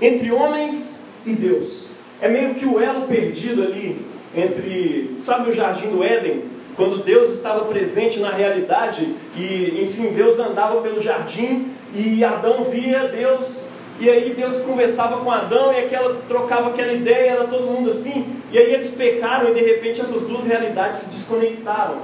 entre 0.00 0.30
homens 0.30 1.06
e 1.24 1.32
Deus. 1.32 1.97
É 2.20 2.28
meio 2.28 2.54
que 2.54 2.66
o 2.66 2.80
elo 2.80 3.06
perdido 3.06 3.62
ali 3.62 4.04
entre, 4.36 5.16
sabe 5.18 5.50
o 5.50 5.54
jardim 5.54 5.88
do 5.88 6.02
Éden? 6.02 6.44
Quando 6.76 7.02
Deus 7.02 7.30
estava 7.30 7.64
presente 7.64 8.20
na 8.20 8.30
realidade 8.30 9.14
e, 9.36 9.82
enfim, 9.82 10.12
Deus 10.12 10.38
andava 10.38 10.80
pelo 10.80 11.00
jardim 11.00 11.72
e 11.92 12.22
Adão 12.24 12.64
via 12.64 13.08
Deus 13.08 13.66
e 14.00 14.08
aí 14.08 14.32
Deus 14.32 14.60
conversava 14.60 15.18
com 15.18 15.30
Adão 15.30 15.72
e 15.72 15.78
aquela 15.78 16.14
trocava 16.28 16.68
aquela 16.68 16.92
ideia, 16.92 17.32
era 17.32 17.48
todo 17.48 17.66
mundo 17.66 17.90
assim, 17.90 18.36
e 18.52 18.58
aí 18.58 18.72
eles 18.72 18.90
pecaram 18.90 19.50
e 19.50 19.54
de 19.54 19.60
repente 19.60 20.00
essas 20.00 20.22
duas 20.22 20.46
realidades 20.46 21.00
se 21.00 21.06
desconectaram, 21.06 21.98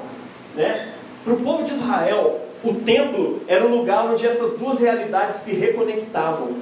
né? 0.56 0.88
Para 1.22 1.34
o 1.34 1.40
povo 1.40 1.62
de 1.62 1.72
Israel, 1.72 2.40
o 2.64 2.74
templo 2.74 3.42
era 3.46 3.64
o 3.64 3.70
lugar 3.70 4.06
onde 4.10 4.26
essas 4.26 4.56
duas 4.56 4.80
realidades 4.80 5.36
se 5.36 5.54
reconectavam. 5.54 6.56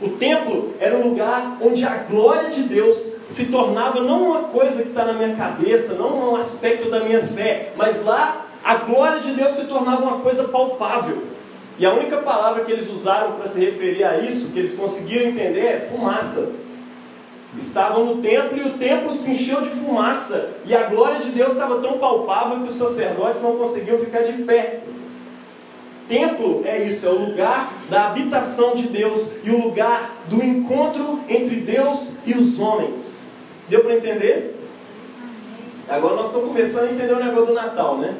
O 0.00 0.10
templo 0.10 0.74
era 0.80 0.96
o 0.96 1.08
lugar 1.08 1.56
onde 1.60 1.84
a 1.84 1.94
glória 1.98 2.50
de 2.50 2.62
Deus 2.64 3.16
se 3.28 3.46
tornava 3.46 4.00
não 4.00 4.24
uma 4.24 4.42
coisa 4.44 4.82
que 4.82 4.88
está 4.88 5.04
na 5.04 5.12
minha 5.12 5.36
cabeça, 5.36 5.94
não 5.94 6.32
um 6.32 6.36
aspecto 6.36 6.90
da 6.90 7.00
minha 7.00 7.22
fé, 7.22 7.72
mas 7.76 8.04
lá 8.04 8.46
a 8.64 8.76
glória 8.76 9.20
de 9.20 9.32
Deus 9.32 9.52
se 9.52 9.66
tornava 9.66 10.02
uma 10.02 10.18
coisa 10.18 10.44
palpável. 10.44 11.22
E 11.78 11.84
a 11.84 11.92
única 11.92 12.18
palavra 12.18 12.64
que 12.64 12.72
eles 12.72 12.88
usaram 12.88 13.32
para 13.32 13.46
se 13.46 13.60
referir 13.60 14.04
a 14.04 14.18
isso, 14.18 14.50
que 14.52 14.58
eles 14.58 14.74
conseguiram 14.74 15.28
entender, 15.28 15.66
é 15.66 15.80
fumaça. 15.80 16.52
Estavam 17.58 18.04
no 18.04 18.22
templo 18.22 18.58
e 18.58 18.62
o 18.62 18.70
templo 18.78 19.12
se 19.12 19.30
encheu 19.30 19.60
de 19.60 19.70
fumaça, 19.70 20.50
e 20.64 20.74
a 20.74 20.84
glória 20.84 21.20
de 21.20 21.30
Deus 21.30 21.52
estava 21.52 21.78
tão 21.80 21.98
palpável 21.98 22.60
que 22.60 22.68
os 22.68 22.74
sacerdotes 22.74 23.42
não 23.42 23.56
conseguiam 23.56 23.98
ficar 23.98 24.22
de 24.22 24.32
pé. 24.44 24.80
Templo 26.08 26.62
é 26.64 26.82
isso, 26.82 27.06
é 27.06 27.08
o 27.08 27.18
lugar 27.18 27.72
da 27.88 28.08
habitação 28.08 28.74
de 28.74 28.88
Deus 28.88 29.32
e 29.42 29.50
o 29.50 29.62
lugar 29.62 30.14
do 30.28 30.44
encontro 30.44 31.20
entre 31.28 31.56
Deus 31.56 32.18
e 32.26 32.34
os 32.34 32.60
homens. 32.60 33.28
Deu 33.68 33.80
para 33.80 33.96
entender? 33.96 34.54
Agora 35.88 36.16
nós 36.16 36.26
estamos 36.26 36.48
começando 36.48 36.88
a 36.88 36.92
entender 36.92 37.12
o 37.12 37.24
negócio 37.24 37.46
do 37.46 37.54
Natal, 37.54 37.98
né? 37.98 38.14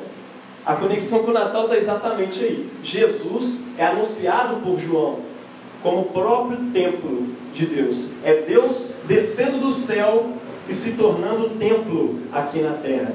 A 0.65 0.75
conexão 0.75 1.23
com 1.23 1.31
o 1.31 1.35
Natal 1.35 1.65
está 1.65 1.77
exatamente 1.77 2.43
aí. 2.43 2.71
Jesus 2.83 3.65
é 3.77 3.85
anunciado 3.85 4.57
por 4.57 4.79
João 4.79 5.19
como 5.83 6.01
o 6.01 6.05
próprio 6.07 6.57
templo 6.73 7.29
de 7.53 7.67
Deus. 7.67 8.13
É 8.25 8.41
Deus 8.41 8.93
descendo 9.07 9.59
do 9.59 9.73
céu 9.73 10.31
e 10.67 10.73
se 10.73 10.93
tornando 10.93 11.51
templo 11.59 12.19
aqui 12.33 12.61
na 12.61 12.73
terra. 12.73 13.15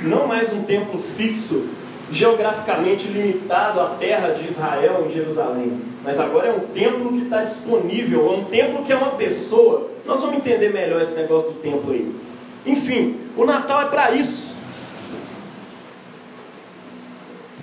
Não 0.00 0.28
mais 0.28 0.52
um 0.52 0.62
templo 0.62 0.98
fixo, 0.98 1.68
geograficamente 2.14 3.08
limitado 3.08 3.80
à 3.80 3.86
terra 3.98 4.28
de 4.28 4.48
Israel, 4.48 5.04
em 5.04 5.12
Jerusalém. 5.12 5.80
Mas 6.04 6.20
agora 6.20 6.48
é 6.48 6.52
um 6.52 6.60
templo 6.60 7.12
que 7.12 7.24
está 7.24 7.42
disponível, 7.42 8.32
é 8.32 8.36
um 8.36 8.44
templo 8.44 8.84
que 8.84 8.92
é 8.92 8.96
uma 8.96 9.12
pessoa. 9.12 9.90
Nós 10.06 10.20
vamos 10.20 10.36
entender 10.36 10.72
melhor 10.72 11.00
esse 11.02 11.16
negócio 11.16 11.50
do 11.50 11.58
templo 11.58 11.92
aí. 11.92 12.14
Enfim, 12.64 13.16
o 13.36 13.44
Natal 13.44 13.82
é 13.82 13.86
para 13.86 14.12
isso. 14.12 14.54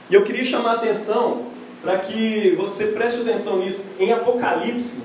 E 0.09 0.13
eu 0.13 0.23
queria 0.23 0.43
chamar 0.43 0.71
a 0.71 0.75
atenção 0.75 1.43
para 1.81 1.97
que 1.99 2.53
você 2.57 2.87
preste 2.87 3.21
atenção 3.21 3.59
nisso. 3.59 3.85
Em 3.97 4.11
Apocalipse, 4.11 5.03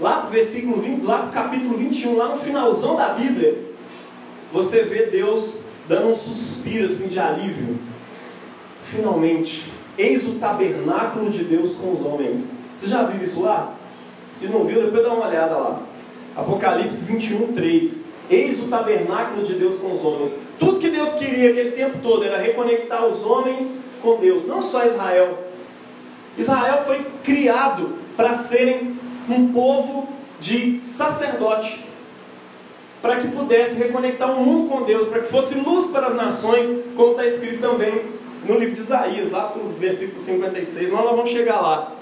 lá 0.00 0.20
para 0.20 0.30
versículo 0.30 0.80
20, 0.80 1.02
lá 1.04 1.18
para 1.18 1.42
capítulo 1.42 1.76
21, 1.76 2.16
lá 2.16 2.28
no 2.30 2.36
finalzão 2.36 2.96
da 2.96 3.10
Bíblia, 3.10 3.58
você 4.50 4.84
vê 4.84 5.04
Deus 5.06 5.66
dando 5.86 6.08
um 6.08 6.16
suspiro 6.16 6.86
assim 6.86 7.08
de 7.08 7.20
alívio. 7.20 7.89
Finalmente, 8.90 9.70
eis 9.96 10.26
o 10.26 10.32
tabernáculo 10.32 11.30
de 11.30 11.44
Deus 11.44 11.76
com 11.76 11.92
os 11.92 12.04
homens. 12.04 12.56
Você 12.76 12.88
já 12.88 13.04
viu 13.04 13.22
isso 13.24 13.40
lá? 13.40 13.74
Se 14.34 14.48
não 14.48 14.64
viu, 14.64 14.82
depois 14.82 15.04
dá 15.04 15.14
uma 15.14 15.28
olhada 15.28 15.56
lá. 15.56 15.80
Apocalipse 16.36 17.04
21, 17.04 17.52
3. 17.52 18.04
Eis 18.28 18.60
o 18.60 18.66
tabernáculo 18.66 19.44
de 19.44 19.54
Deus 19.54 19.78
com 19.78 19.92
os 19.92 20.04
homens. 20.04 20.36
Tudo 20.58 20.80
que 20.80 20.88
Deus 20.88 21.12
queria 21.12 21.50
aquele 21.50 21.70
tempo 21.70 21.98
todo 22.02 22.24
era 22.24 22.38
reconectar 22.38 23.06
os 23.06 23.24
homens 23.24 23.80
com 24.02 24.16
Deus, 24.16 24.46
não 24.46 24.60
só 24.60 24.84
Israel. 24.84 25.38
Israel 26.36 26.82
foi 26.84 27.04
criado 27.22 27.94
para 28.16 28.34
serem 28.34 28.96
um 29.28 29.52
povo 29.52 30.08
de 30.40 30.80
sacerdote, 30.80 31.84
para 33.00 33.18
que 33.18 33.28
pudesse 33.28 33.76
reconectar 33.76 34.32
o 34.36 34.44
mundo 34.44 34.68
com 34.68 34.82
Deus, 34.82 35.06
para 35.06 35.20
que 35.20 35.28
fosse 35.28 35.54
luz 35.54 35.86
para 35.86 36.08
as 36.08 36.14
nações, 36.16 36.66
como 36.96 37.12
está 37.12 37.24
escrito 37.24 37.60
também 37.60 38.09
no 38.46 38.58
livro 38.58 38.74
de 38.74 38.80
Isaías, 38.80 39.30
lá 39.30 39.44
para 39.44 39.62
o 39.62 39.68
versículo 39.70 40.20
56. 40.20 40.90
Nós 40.90 41.04
vamos 41.04 41.30
chegar 41.30 41.60
lá. 41.60 41.92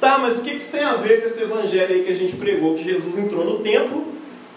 Tá, 0.00 0.18
mas 0.18 0.38
o 0.38 0.42
que 0.42 0.50
isso 0.52 0.70
tem 0.70 0.84
a 0.84 0.96
ver 0.96 1.20
com 1.20 1.26
esse 1.26 1.42
evangelho 1.42 1.94
aí 1.94 2.04
que 2.04 2.10
a 2.10 2.14
gente 2.14 2.36
pregou? 2.36 2.74
Que 2.74 2.84
Jesus 2.84 3.16
entrou 3.16 3.44
no 3.44 3.60
templo, 3.60 4.06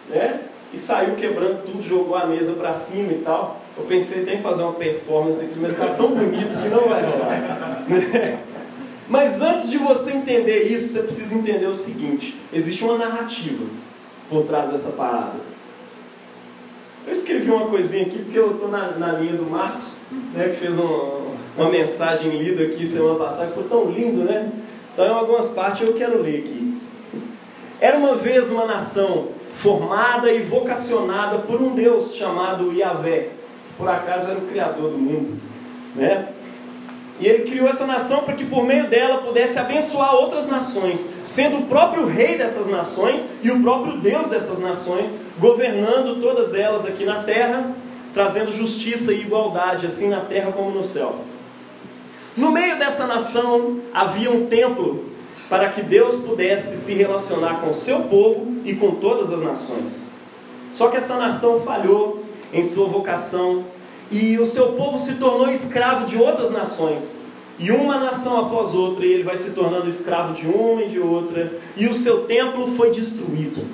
né? 0.10 0.42
E 0.74 0.78
saiu 0.78 1.16
quebrando 1.16 1.64
tudo, 1.66 1.82
jogou 1.82 2.16
a 2.16 2.26
mesa 2.26 2.54
para 2.54 2.74
cima 2.74 3.14
e 3.14 3.22
tal. 3.24 3.60
Eu 3.78 3.86
pensei 3.86 4.22
até 4.22 4.36
em 4.36 4.40
fazer 4.40 4.64
uma 4.64 4.74
performance 4.74 5.44
aqui, 5.44 5.56
mas 5.58 5.72
está 5.72 5.88
tão 5.88 6.10
bonito 6.10 6.62
que 6.62 6.68
não 6.68 6.88
vai 6.88 7.04
rolar. 7.04 8.44
Mas 9.10 9.42
antes 9.42 9.72
de 9.72 9.78
você 9.80 10.12
entender 10.12 10.72
isso, 10.72 10.94
você 10.94 11.02
precisa 11.02 11.34
entender 11.34 11.66
o 11.66 11.74
seguinte: 11.74 12.40
existe 12.54 12.84
uma 12.84 12.96
narrativa 12.96 13.66
por 14.30 14.44
trás 14.46 14.72
dessa 14.72 14.92
parada. 14.92 15.40
Eu 17.10 17.14
escrevi 17.14 17.50
uma 17.50 17.66
coisinha 17.66 18.06
aqui 18.06 18.20
porque 18.20 18.38
eu 18.38 18.52
estou 18.52 18.70
na, 18.70 18.92
na, 18.92 19.14
linha 19.14 19.34
do 19.34 19.50
Marcos, 19.50 19.94
né, 20.32 20.48
que 20.50 20.58
fez 20.58 20.78
um, 20.78 21.34
uma 21.58 21.70
mensagem 21.70 22.38
lida 22.38 22.64
aqui 22.64 22.86
semana 22.86 23.18
passada, 23.18 23.48
ficou 23.48 23.64
tão 23.64 23.90
lindo, 23.90 24.26
né? 24.26 24.52
Então, 24.94 25.06
em 25.08 25.10
algumas 25.10 25.48
partes 25.48 25.88
eu 25.88 25.96
quero 25.96 26.22
ler 26.22 26.40
aqui. 26.40 26.80
Era 27.82 27.98
uma 27.98 28.16
vez 28.16 28.52
uma 28.52 28.66
nação 28.66 29.30
formada 29.54 30.32
e 30.32 30.44
vocacionada 30.44 31.40
por 31.40 31.60
um 31.60 31.74
Deus 31.74 32.14
chamado 32.14 32.72
Yahvé 32.72 33.40
por 33.80 33.88
acaso 33.88 34.30
era 34.30 34.38
o 34.38 34.46
criador 34.48 34.92
do 34.92 34.98
mundo, 34.98 35.40
né? 35.96 36.28
E 37.20 37.28
ele 37.28 37.44
criou 37.44 37.68
essa 37.68 37.86
nação 37.86 38.24
para 38.24 38.34
que 38.34 38.46
por 38.46 38.66
meio 38.66 38.88
dela 38.88 39.24
pudesse 39.24 39.60
abençoar 39.60 40.16
outras 40.16 40.48
nações, 40.48 41.14
sendo 41.24 41.60
o 41.60 41.66
próprio 41.66 42.06
rei 42.06 42.38
dessas 42.38 42.68
nações 42.68 43.26
e 43.44 43.52
o 43.52 43.62
próprio 43.62 43.98
Deus 43.98 44.30
dessas 44.30 44.60
nações, 44.60 45.14
governando 45.38 46.22
todas 46.22 46.54
elas 46.54 46.86
aqui 46.86 47.04
na 47.04 47.24
terra, 47.24 47.76
trazendo 48.14 48.54
justiça 48.54 49.12
e 49.12 49.22
igualdade, 49.22 49.86
assim 49.86 50.08
na 50.08 50.22
terra 50.22 50.52
como 50.52 50.72
no 50.72 50.84
céu. 50.84 51.16
No 52.38 52.52
meio 52.52 52.80
dessa 52.80 53.06
nação 53.06 53.82
havia 53.94 54.32
um 54.32 54.46
templo 54.46 55.10
para 55.50 55.68
que 55.70 55.82
Deus 55.82 56.18
pudesse 56.18 56.78
se 56.78 56.94
relacionar 56.94 57.60
com 57.60 57.72
o 57.72 57.74
seu 57.74 58.02
povo 58.04 58.62
e 58.64 58.76
com 58.76 58.92
todas 58.96 59.34
as 59.34 59.42
nações. 59.42 60.04
Só 60.72 60.88
que 60.88 60.98
essa 60.98 61.18
nação 61.18 61.62
falhou 61.62 62.24
em 62.54 62.64
sua 62.64 62.88
vocação, 62.88 63.66
e 64.12 64.40
o 64.40 64.46
seu 64.46 64.74
povo 64.74 64.98
se 64.98 65.16
tornou 65.16 65.50
escravo 65.50 66.06
de 66.06 66.18
outras 66.18 66.52
nações. 66.52 67.20
E 67.60 67.72
uma 67.72 68.00
nação 68.00 68.40
após 68.40 68.74
outra, 68.74 69.06
e 69.06 69.12
ele 69.12 69.24
vai 69.24 69.36
se 69.36 69.52
tornando 69.52 69.90
escravo 69.90 70.34
de 70.34 70.48
uma 70.48 70.82
e 70.82 70.90
de 70.90 71.00
outra, 71.00 71.52
e 71.76 71.88
o 71.88 71.94
seu 71.94 72.22
templo 72.22 72.68
foi 72.68 72.90
destruído. 72.90 73.66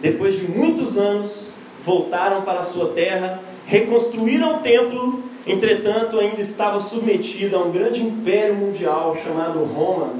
Depois 0.00 0.38
de 0.38 0.48
muitos 0.48 0.96
anos, 0.96 1.54
voltaram 1.84 2.42
para 2.42 2.60
a 2.60 2.62
sua 2.62 2.90
terra, 2.90 3.40
reconstruíram 3.66 4.56
o 4.56 4.58
templo, 4.60 5.24
entretanto, 5.46 6.18
ainda 6.20 6.40
estava 6.40 6.78
submetido 6.78 7.56
a 7.56 7.60
um 7.60 7.72
grande 7.72 8.02
império 8.02 8.54
mundial 8.54 9.16
chamado 9.16 9.64
Roma. 9.64 10.12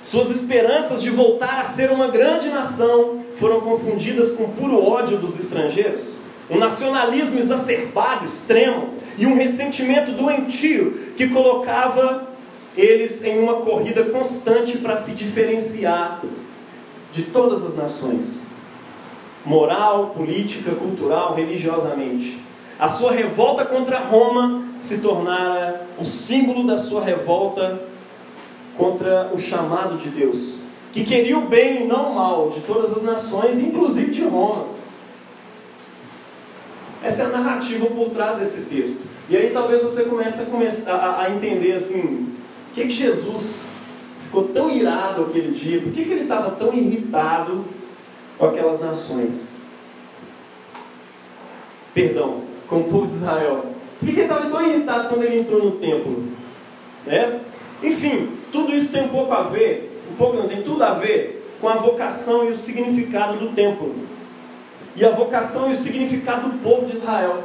Suas 0.00 0.30
esperanças 0.30 1.02
de 1.02 1.10
voltar 1.10 1.60
a 1.60 1.64
ser 1.64 1.90
uma 1.90 2.08
grande 2.08 2.48
nação 2.48 3.24
foram 3.38 3.60
confundidas 3.60 4.32
com 4.32 4.48
puro 4.50 4.82
ódio 4.82 5.18
dos 5.18 5.38
estrangeiros 5.38 6.25
um 6.48 6.58
nacionalismo 6.58 7.38
exacerbado, 7.38 8.24
extremo, 8.24 8.94
e 9.18 9.26
um 9.26 9.34
ressentimento 9.34 10.12
doentio 10.12 11.12
que 11.16 11.28
colocava 11.28 12.28
eles 12.76 13.24
em 13.24 13.38
uma 13.38 13.54
corrida 13.54 14.04
constante 14.04 14.78
para 14.78 14.96
se 14.96 15.12
diferenciar 15.12 16.22
de 17.10 17.22
todas 17.22 17.64
as 17.64 17.74
nações, 17.74 18.42
moral, 19.44 20.10
política, 20.14 20.72
cultural, 20.72 21.34
religiosamente. 21.34 22.38
A 22.78 22.88
sua 22.88 23.12
revolta 23.12 23.64
contra 23.64 23.98
Roma 23.98 24.64
se 24.80 24.98
tornara 24.98 25.86
o 25.98 26.04
símbolo 26.04 26.66
da 26.66 26.76
sua 26.76 27.02
revolta 27.02 27.80
contra 28.76 29.30
o 29.32 29.38
chamado 29.38 29.96
de 29.96 30.10
Deus, 30.10 30.64
que 30.92 31.02
queria 31.02 31.38
o 31.38 31.48
bem 31.48 31.84
e 31.84 31.86
não 31.86 32.12
o 32.12 32.14
mal 32.14 32.50
de 32.50 32.60
todas 32.60 32.94
as 32.94 33.02
nações, 33.02 33.58
inclusive 33.60 34.10
de 34.10 34.22
Roma. 34.24 34.66
Essa 37.06 37.22
é 37.22 37.26
a 37.26 37.28
narrativa 37.28 37.86
por 37.86 38.10
trás 38.10 38.36
desse 38.36 38.62
texto. 38.62 39.06
E 39.30 39.36
aí 39.36 39.50
talvez 39.52 39.80
você 39.80 40.02
comece 40.02 40.42
a, 40.88 40.92
a, 40.92 41.22
a 41.22 41.30
entender 41.30 41.74
assim, 41.74 42.00
o 42.00 42.74
que, 42.74 42.82
que 42.82 42.90
Jesus 42.90 43.64
ficou 44.22 44.48
tão 44.48 44.68
irado 44.68 45.22
aquele 45.22 45.52
dia, 45.52 45.80
por 45.80 45.92
que, 45.92 46.04
que 46.04 46.10
ele 46.10 46.22
estava 46.22 46.50
tão 46.56 46.74
irritado 46.74 47.64
com 48.36 48.46
aquelas 48.46 48.80
nações? 48.80 49.52
Perdão, 51.94 52.42
com 52.66 52.80
o 52.80 52.84
povo 52.84 53.06
de 53.06 53.14
Israel. 53.14 53.66
Por 54.00 54.06
que, 54.06 54.12
que 54.12 54.20
ele 54.20 54.22
estava 54.22 54.50
tão 54.50 54.66
irritado 54.66 55.08
quando 55.08 55.22
ele 55.22 55.38
entrou 55.38 55.64
no 55.64 55.70
templo? 55.72 56.24
Né? 57.06 57.40
Enfim, 57.84 58.32
tudo 58.50 58.74
isso 58.74 58.90
tem 58.90 59.04
um 59.04 59.10
pouco 59.10 59.32
a 59.32 59.44
ver, 59.44 60.02
um 60.10 60.16
pouco 60.16 60.36
não, 60.36 60.48
tem 60.48 60.60
tudo 60.60 60.82
a 60.82 60.92
ver 60.94 61.54
com 61.60 61.68
a 61.68 61.76
vocação 61.76 62.48
e 62.48 62.50
o 62.50 62.56
significado 62.56 63.36
do 63.38 63.54
templo 63.54 63.94
e 64.96 65.04
a 65.04 65.10
vocação 65.10 65.68
e 65.68 65.72
o 65.72 65.76
significado 65.76 66.48
do 66.48 66.58
povo 66.58 66.86
de 66.86 66.96
Israel. 66.96 67.44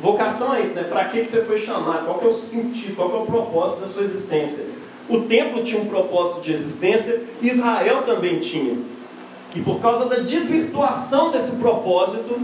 Vocação 0.00 0.54
é 0.54 0.62
isso, 0.62 0.74
né? 0.74 0.84
Para 0.84 1.04
que 1.06 1.22
você 1.22 1.44
foi 1.44 1.58
chamado? 1.58 2.06
Qual 2.06 2.20
é 2.22 2.26
o 2.26 2.32
sentido? 2.32 2.96
Qual 2.96 3.10
é 3.14 3.22
o 3.22 3.26
propósito 3.26 3.80
da 3.80 3.88
sua 3.88 4.02
existência? 4.02 4.66
O 5.08 5.22
templo 5.22 5.62
tinha 5.62 5.82
um 5.82 5.86
propósito 5.86 6.40
de 6.40 6.52
existência, 6.52 7.22
Israel 7.42 8.02
também 8.04 8.38
tinha. 8.38 8.78
E 9.54 9.60
por 9.60 9.80
causa 9.80 10.06
da 10.06 10.20
desvirtuação 10.20 11.32
desse 11.32 11.52
propósito, 11.56 12.38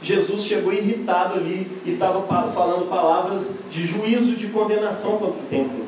Jesus 0.00 0.44
chegou 0.44 0.72
irritado 0.72 1.34
ali 1.38 1.66
e 1.84 1.92
estava 1.92 2.22
falando 2.48 2.88
palavras 2.88 3.60
de 3.70 3.86
juízo 3.86 4.32
e 4.32 4.36
de 4.36 4.48
condenação 4.48 5.18
contra 5.18 5.40
o 5.40 5.46
templo. 5.46 5.86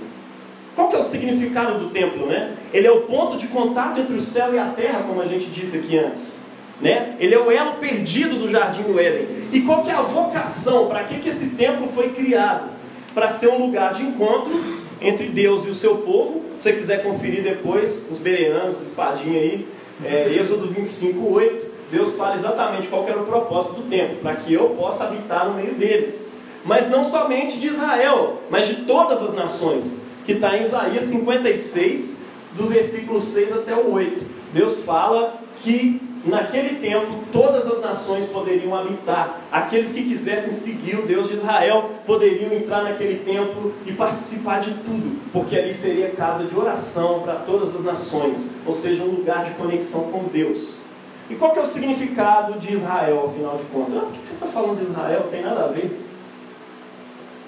Que 0.91 0.97
é 0.97 0.99
o 0.99 1.03
significado 1.03 1.79
do 1.79 1.91
templo, 1.91 2.27
né? 2.27 2.55
Ele 2.73 2.87
é 2.87 2.91
o 2.91 3.03
ponto 3.03 3.37
de 3.37 3.47
contato 3.47 4.01
entre 4.01 4.17
o 4.17 4.21
céu 4.21 4.53
e 4.53 4.59
a 4.59 4.67
terra, 4.67 5.05
como 5.07 5.21
a 5.21 5.27
gente 5.27 5.47
disse 5.47 5.79
aqui 5.79 5.97
antes. 5.97 6.43
Né? 6.81 7.15
Ele 7.21 7.35
é 7.35 7.39
o 7.39 7.51
elo 7.51 7.75
perdido 7.75 8.37
do 8.37 8.49
jardim 8.49 8.83
do 8.83 8.99
Éden. 8.99 9.27
E 9.53 9.61
qual 9.61 9.83
que 9.83 9.91
é 9.91 9.95
a 9.95 10.03
vocação? 10.03 10.89
Para 10.89 11.05
que, 11.05 11.21
que 11.21 11.29
esse 11.29 11.51
templo 11.51 11.87
foi 11.89 12.11
criado? 12.11 12.71
Para 13.15 13.29
ser 13.29 13.49
um 13.49 13.67
lugar 13.67 13.93
de 13.93 14.03
encontro 14.03 14.53
entre 15.01 15.29
Deus 15.29 15.65
e 15.67 15.71
o 15.71 15.75
seu 15.75 15.99
povo. 15.99 16.43
Se 16.55 16.63
você 16.63 16.73
quiser 16.73 17.03
conferir 17.03 17.43
depois, 17.43 18.09
os 18.11 18.19
bereanos, 18.19 18.81
espadinha 18.81 19.39
aí, 19.39 19.67
é, 20.05 20.33
Êxodo 20.35 20.69
25, 20.69 21.33
8. 21.33 21.67
Deus 21.93 22.15
fala 22.15 22.35
exatamente 22.35 22.89
qual 22.89 23.07
era 23.07 23.19
o 23.19 23.27
propósito 23.27 23.75
do 23.75 23.91
templo, 23.91 24.17
para 24.23 24.37
que 24.37 24.53
eu 24.53 24.71
possa 24.71 25.05
habitar 25.05 25.49
no 25.49 25.55
meio 25.55 25.75
deles. 25.75 26.31
Mas 26.65 26.89
não 26.89 27.03
somente 27.03 27.59
de 27.59 27.67
Israel, 27.67 28.39
mas 28.49 28.69
de 28.69 28.77
todas 28.83 29.23
as 29.23 29.35
nações, 29.35 30.03
que 30.25 30.33
está 30.33 30.57
em 30.57 30.63
Isaías 30.63 31.05
56, 31.05 32.21
do 32.57 32.67
versículo 32.67 33.21
6 33.21 33.53
até 33.53 33.75
o 33.75 33.93
8. 33.93 34.25
Deus 34.53 34.81
fala 34.81 35.41
que 35.57 36.01
naquele 36.25 36.77
tempo 36.77 37.25
todas 37.33 37.67
as 37.67 37.81
nações 37.81 38.27
poderiam 38.27 38.77
habitar. 38.77 39.41
Aqueles 39.51 39.93
que 39.93 40.03
quisessem 40.03 40.53
seguir 40.53 40.99
o 40.99 41.07
Deus 41.07 41.29
de 41.29 41.35
Israel 41.35 41.91
poderiam 42.07 42.53
entrar 42.53 42.83
naquele 42.83 43.25
templo 43.25 43.73
e 43.87 43.93
participar 43.93 44.61
de 44.61 44.73
tudo, 44.75 45.19
porque 45.33 45.57
ali 45.57 45.73
seria 45.73 46.11
casa 46.11 46.45
de 46.45 46.57
oração 46.57 47.21
para 47.21 47.37
todas 47.37 47.75
as 47.75 47.85
nações, 47.85 48.53
ou 48.67 48.73
seja, 48.73 49.03
um 49.03 49.11
lugar 49.11 49.45
de 49.45 49.53
conexão 49.53 50.11
com 50.11 50.25
Deus. 50.25 50.81
E 51.29 51.37
qual 51.37 51.53
que 51.53 51.61
é 51.61 51.63
o 51.63 51.67
significado 51.67 52.59
de 52.59 52.75
Israel, 52.75 53.27
afinal 53.29 53.57
de 53.57 53.65
contas? 53.65 53.97
Ah, 53.97 54.01
por 54.01 54.13
que 54.13 54.27
você 54.27 54.35
está 54.35 54.47
falando 54.47 54.77
de 54.77 54.83
Israel? 54.83 55.21
Não 55.25 55.31
tem 55.31 55.43
nada 55.43 55.65
a 55.65 55.69
ver. 55.69 55.97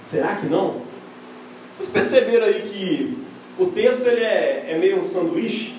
Será 0.06 0.36
que 0.36 0.46
não? 0.46 0.91
Vocês 1.72 1.88
perceberam 1.88 2.46
aí 2.46 2.62
que 2.62 3.18
o 3.58 3.66
texto 3.66 4.06
ele 4.06 4.22
é, 4.22 4.66
é 4.68 4.78
meio 4.78 4.98
um 4.98 5.02
sanduíche? 5.02 5.74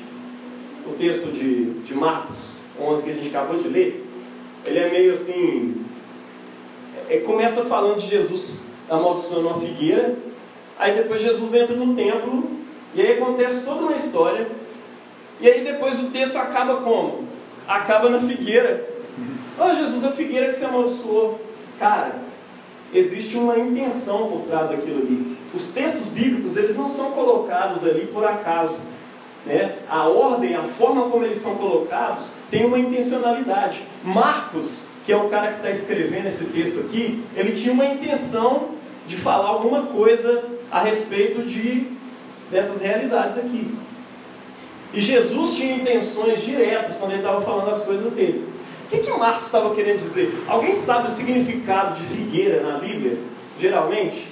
O 0.87 0.93
texto 0.95 1.31
de, 1.31 1.65
de 1.81 1.93
Marcos 1.93 2.57
11 2.79 3.03
que 3.03 3.09
a 3.09 3.13
gente 3.13 3.29
acabou 3.29 3.57
de 3.57 3.67
ler, 3.67 4.05
ele 4.65 4.79
é 4.79 4.89
meio 4.89 5.13
assim. 5.13 5.85
É, 7.09 7.17
começa 7.19 7.63
falando 7.63 7.99
de 7.99 8.07
Jesus 8.07 8.59
amaldiçoando 8.89 9.47
uma 9.47 9.59
figueira, 9.59 10.15
aí 10.77 10.93
depois 10.93 11.21
Jesus 11.21 11.53
entra 11.53 11.75
no 11.75 11.95
templo, 11.95 12.49
e 12.93 13.01
aí 13.01 13.13
acontece 13.13 13.63
toda 13.63 13.81
uma 13.81 13.95
história, 13.95 14.47
e 15.39 15.47
aí 15.47 15.63
depois 15.63 15.99
o 15.99 16.09
texto 16.09 16.35
acaba 16.35 16.81
como? 16.81 17.33
acaba 17.67 18.09
na 18.09 18.19
figueira. 18.19 18.89
Oh, 19.57 19.73
Jesus, 19.73 20.03
a 20.03 20.11
figueira 20.11 20.47
que 20.47 20.53
você 20.53 20.65
amaldiçoou. 20.65 21.39
Cara, 21.79 22.15
existe 22.93 23.37
uma 23.37 23.57
intenção 23.57 24.29
por 24.29 24.41
trás 24.47 24.69
daquilo 24.69 25.01
ali. 25.01 25.37
Os 25.53 25.67
textos 25.67 26.07
bíblicos, 26.07 26.57
eles 26.57 26.75
não 26.75 26.89
são 26.89 27.11
colocados 27.11 27.85
ali 27.85 28.07
por 28.07 28.25
acaso. 28.25 28.77
Né? 29.45 29.75
A 29.89 30.07
ordem, 30.07 30.55
a 30.55 30.63
forma 30.63 31.09
como 31.09 31.25
eles 31.25 31.37
são 31.37 31.55
colocados, 31.55 32.31
tem 32.49 32.65
uma 32.65 32.79
intencionalidade. 32.79 33.83
Marcos, 34.03 34.87
que 35.05 35.11
é 35.11 35.17
o 35.17 35.29
cara 35.29 35.49
que 35.49 35.57
está 35.57 35.69
escrevendo 35.69 36.27
esse 36.27 36.45
texto 36.45 36.79
aqui, 36.79 37.23
ele 37.35 37.51
tinha 37.51 37.73
uma 37.73 37.85
intenção 37.85 38.69
de 39.05 39.17
falar 39.17 39.49
alguma 39.49 39.83
coisa 39.83 40.43
a 40.71 40.79
respeito 40.79 41.43
de 41.43 41.91
dessas 42.49 42.81
realidades 42.81 43.37
aqui. 43.37 43.75
E 44.93 45.01
Jesus 45.01 45.55
tinha 45.55 45.75
intenções 45.75 46.41
diretas 46.41 46.97
quando 46.97 47.11
ele 47.11 47.21
estava 47.21 47.41
falando 47.41 47.69
as 47.69 47.81
coisas 47.81 48.13
dele. 48.13 48.47
O 48.85 48.89
que, 48.89 48.99
que 48.99 49.11
Marcos 49.11 49.47
estava 49.47 49.73
querendo 49.73 49.97
dizer? 49.97 50.43
Alguém 50.47 50.73
sabe 50.73 51.07
o 51.07 51.11
significado 51.11 51.95
de 51.95 52.03
figueira 52.03 52.61
na 52.61 52.77
Bíblia? 52.77 53.17
Geralmente? 53.59 54.27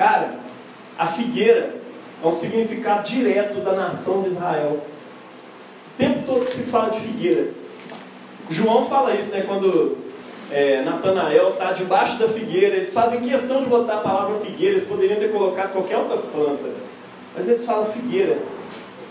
Cara, 0.00 0.30
a 0.98 1.06
figueira 1.06 1.74
é 2.24 2.26
um 2.26 2.32
significado 2.32 3.06
direto 3.06 3.60
da 3.60 3.74
nação 3.74 4.22
de 4.22 4.30
Israel. 4.30 4.80
O 4.80 5.98
tempo 5.98 6.20
todo 6.24 6.46
que 6.46 6.52
se 6.52 6.62
fala 6.62 6.88
de 6.88 7.00
figueira. 7.00 7.48
João 8.48 8.86
fala 8.86 9.14
isso, 9.14 9.30
né? 9.30 9.44
Quando 9.46 9.98
é, 10.50 10.80
Natanael 10.80 11.50
está 11.50 11.72
debaixo 11.72 12.18
da 12.18 12.26
figueira, 12.28 12.76
eles 12.76 12.94
fazem 12.94 13.20
questão 13.20 13.60
de 13.60 13.66
botar 13.66 13.96
a 13.96 14.00
palavra 14.00 14.38
figueira, 14.38 14.76
eles 14.76 14.88
poderiam 14.88 15.20
ter 15.20 15.30
colocado 15.30 15.72
qualquer 15.72 15.98
outra 15.98 16.16
planta. 16.16 16.70
Mas 17.36 17.46
eles 17.46 17.66
falam 17.66 17.84
figueira. 17.84 18.38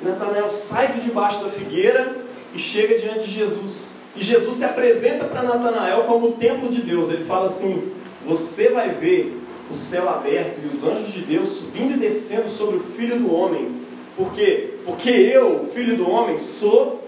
Natanael 0.02 0.50
sai 0.50 0.88
de 0.88 1.02
debaixo 1.02 1.44
da 1.44 1.52
figueira 1.52 2.16
e 2.52 2.58
chega 2.58 2.98
diante 2.98 3.28
de 3.28 3.36
Jesus. 3.36 3.94
E 4.16 4.24
Jesus 4.24 4.58
se 4.58 4.66
apresenta 4.66 5.26
para 5.26 5.44
Natanael 5.44 6.02
como 6.06 6.30
o 6.30 6.32
templo 6.32 6.68
de 6.68 6.82
Deus. 6.82 7.10
Ele 7.10 7.26
fala 7.26 7.46
assim: 7.46 7.94
Você 8.26 8.70
vai 8.70 8.90
ver 8.90 9.39
o 9.70 9.74
céu 9.74 10.10
aberto 10.10 10.60
e 10.64 10.68
os 10.68 10.84
anjos 10.84 11.14
de 11.14 11.22
Deus 11.22 11.50
subindo 11.50 11.96
e 11.96 12.00
descendo 12.00 12.50
sobre 12.50 12.78
o 12.78 12.84
filho 12.84 13.18
do 13.18 13.34
homem. 13.34 13.80
Por 14.18 14.34
quê? 14.34 14.76
Porque 14.86 15.10
eu, 15.10 15.66
filho 15.66 15.96
do 15.96 16.10
homem, 16.10 16.38
sou 16.38 17.04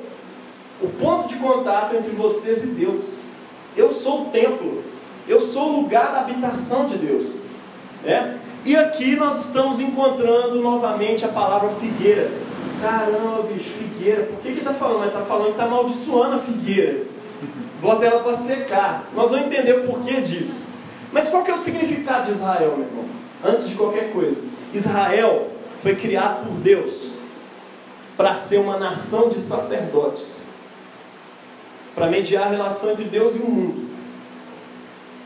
o 0.82 0.88
ponto 0.88 1.28
de 1.28 1.36
contato 1.36 1.96
entre 1.96 2.12
vocês 2.12 2.64
e 2.64 2.68
Deus. 2.68 3.20
Eu 3.76 3.92
sou 3.92 4.24
o 4.24 4.26
templo. 4.26 4.84
Eu 5.28 5.40
sou 5.40 5.70
o 5.70 5.82
lugar 5.82 6.12
da 6.12 6.22
habitação 6.22 6.86
de 6.86 6.98
Deus. 6.98 7.40
É? 8.06 8.36
E 8.66 8.76
aqui 8.76 9.16
nós 9.16 9.46
estamos 9.46 9.80
encontrando 9.80 10.62
novamente 10.62 11.26
a 11.26 11.28
palavra 11.28 11.70
figueira. 11.70 12.30
Caramba, 12.82 13.44
bicho, 13.44 13.70
figueira. 13.70 14.24
Por 14.24 14.40
que 14.40 14.50
ele 14.50 14.60
está 14.60 14.74
falando? 14.74 15.08
Está 15.08 15.22
falando 15.22 15.46
que 15.46 15.52
está 15.52 15.66
amaldiçoando 15.66 16.36
a 16.36 16.40
figueira. 16.40 17.04
Bota 17.82 18.06
ela 18.06 18.24
para 18.24 18.36
secar. 18.38 19.10
Nós 19.16 19.32
vamos 19.32 19.48
entender 19.48 19.80
o 19.80 19.88
porquê 19.88 20.22
disso. 20.22 20.70
Mas 21.12 21.28
qual 21.28 21.44
que 21.44 21.52
é 21.52 21.54
o 21.54 21.58
significado 21.58 22.26
de 22.26 22.32
Israel, 22.32 22.76
meu 22.78 22.88
irmão? 22.88 23.06
Antes 23.44 23.70
de 23.70 23.76
qualquer 23.76 24.12
coisa. 24.12 24.42
Israel 24.74 25.50
foi 25.82 25.96
criado 25.96 26.46
por 26.46 26.54
Deus 26.56 27.16
para 28.16 28.34
ser 28.34 28.60
uma 28.60 28.78
nação 28.78 29.30
de 29.30 29.42
sacerdotes. 29.42 30.46
Para 31.94 32.08
mediar 32.08 32.48
a 32.48 32.50
relação 32.50 32.92
entre 32.92 33.06
Deus 33.06 33.36
e 33.36 33.40
o 33.40 33.50
mundo. 33.50 33.92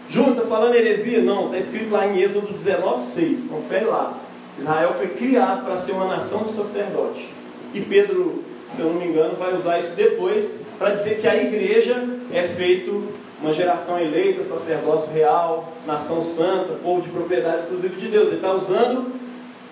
Júnior, 0.08 0.38
está 0.38 0.48
falando 0.48 0.76
heresia? 0.76 1.21
Não, 1.21 1.45
está 1.45 1.58
escrito 1.58 1.91
lá 1.91 2.08
em 2.08 2.19
Êxodo 2.19 2.54
19, 2.54 3.04
6. 3.04 3.45
Confere 3.45 3.86
lá. 3.86 4.17
Israel 4.58 4.93
foi 4.93 5.10
criado 5.10 5.65
para 5.65 5.76
ser 5.76 5.91
uma 5.91 6.08
nação 6.08 6.43
de 6.43 6.52
sacerdote. 6.52 7.30
E 7.74 7.82
Pedro, 7.82 8.43
se 8.67 8.82
eu 8.82 8.88
não 8.88 9.00
me 9.00 9.08
engano, 9.08 9.36
vai 9.36 9.54
usar 9.54 9.80
isso 9.80 9.93
depois 9.95 10.56
para 10.80 10.91
dizer 10.91 11.19
que 11.19 11.28
a 11.28 11.36
igreja 11.36 12.08
é 12.32 12.43
feito 12.43 13.10
uma 13.41 13.52
geração 13.52 14.00
eleita, 14.00 14.43
sacerdócio 14.43 15.12
real, 15.12 15.74
nação 15.86 16.21
santa, 16.21 16.74
povo 16.82 17.02
de 17.02 17.10
propriedade 17.10 17.63
exclusiva 17.63 17.95
de 17.95 18.08
Deus. 18.08 18.28
Ele 18.28 18.38
está 18.38 18.52
usando 18.52 19.12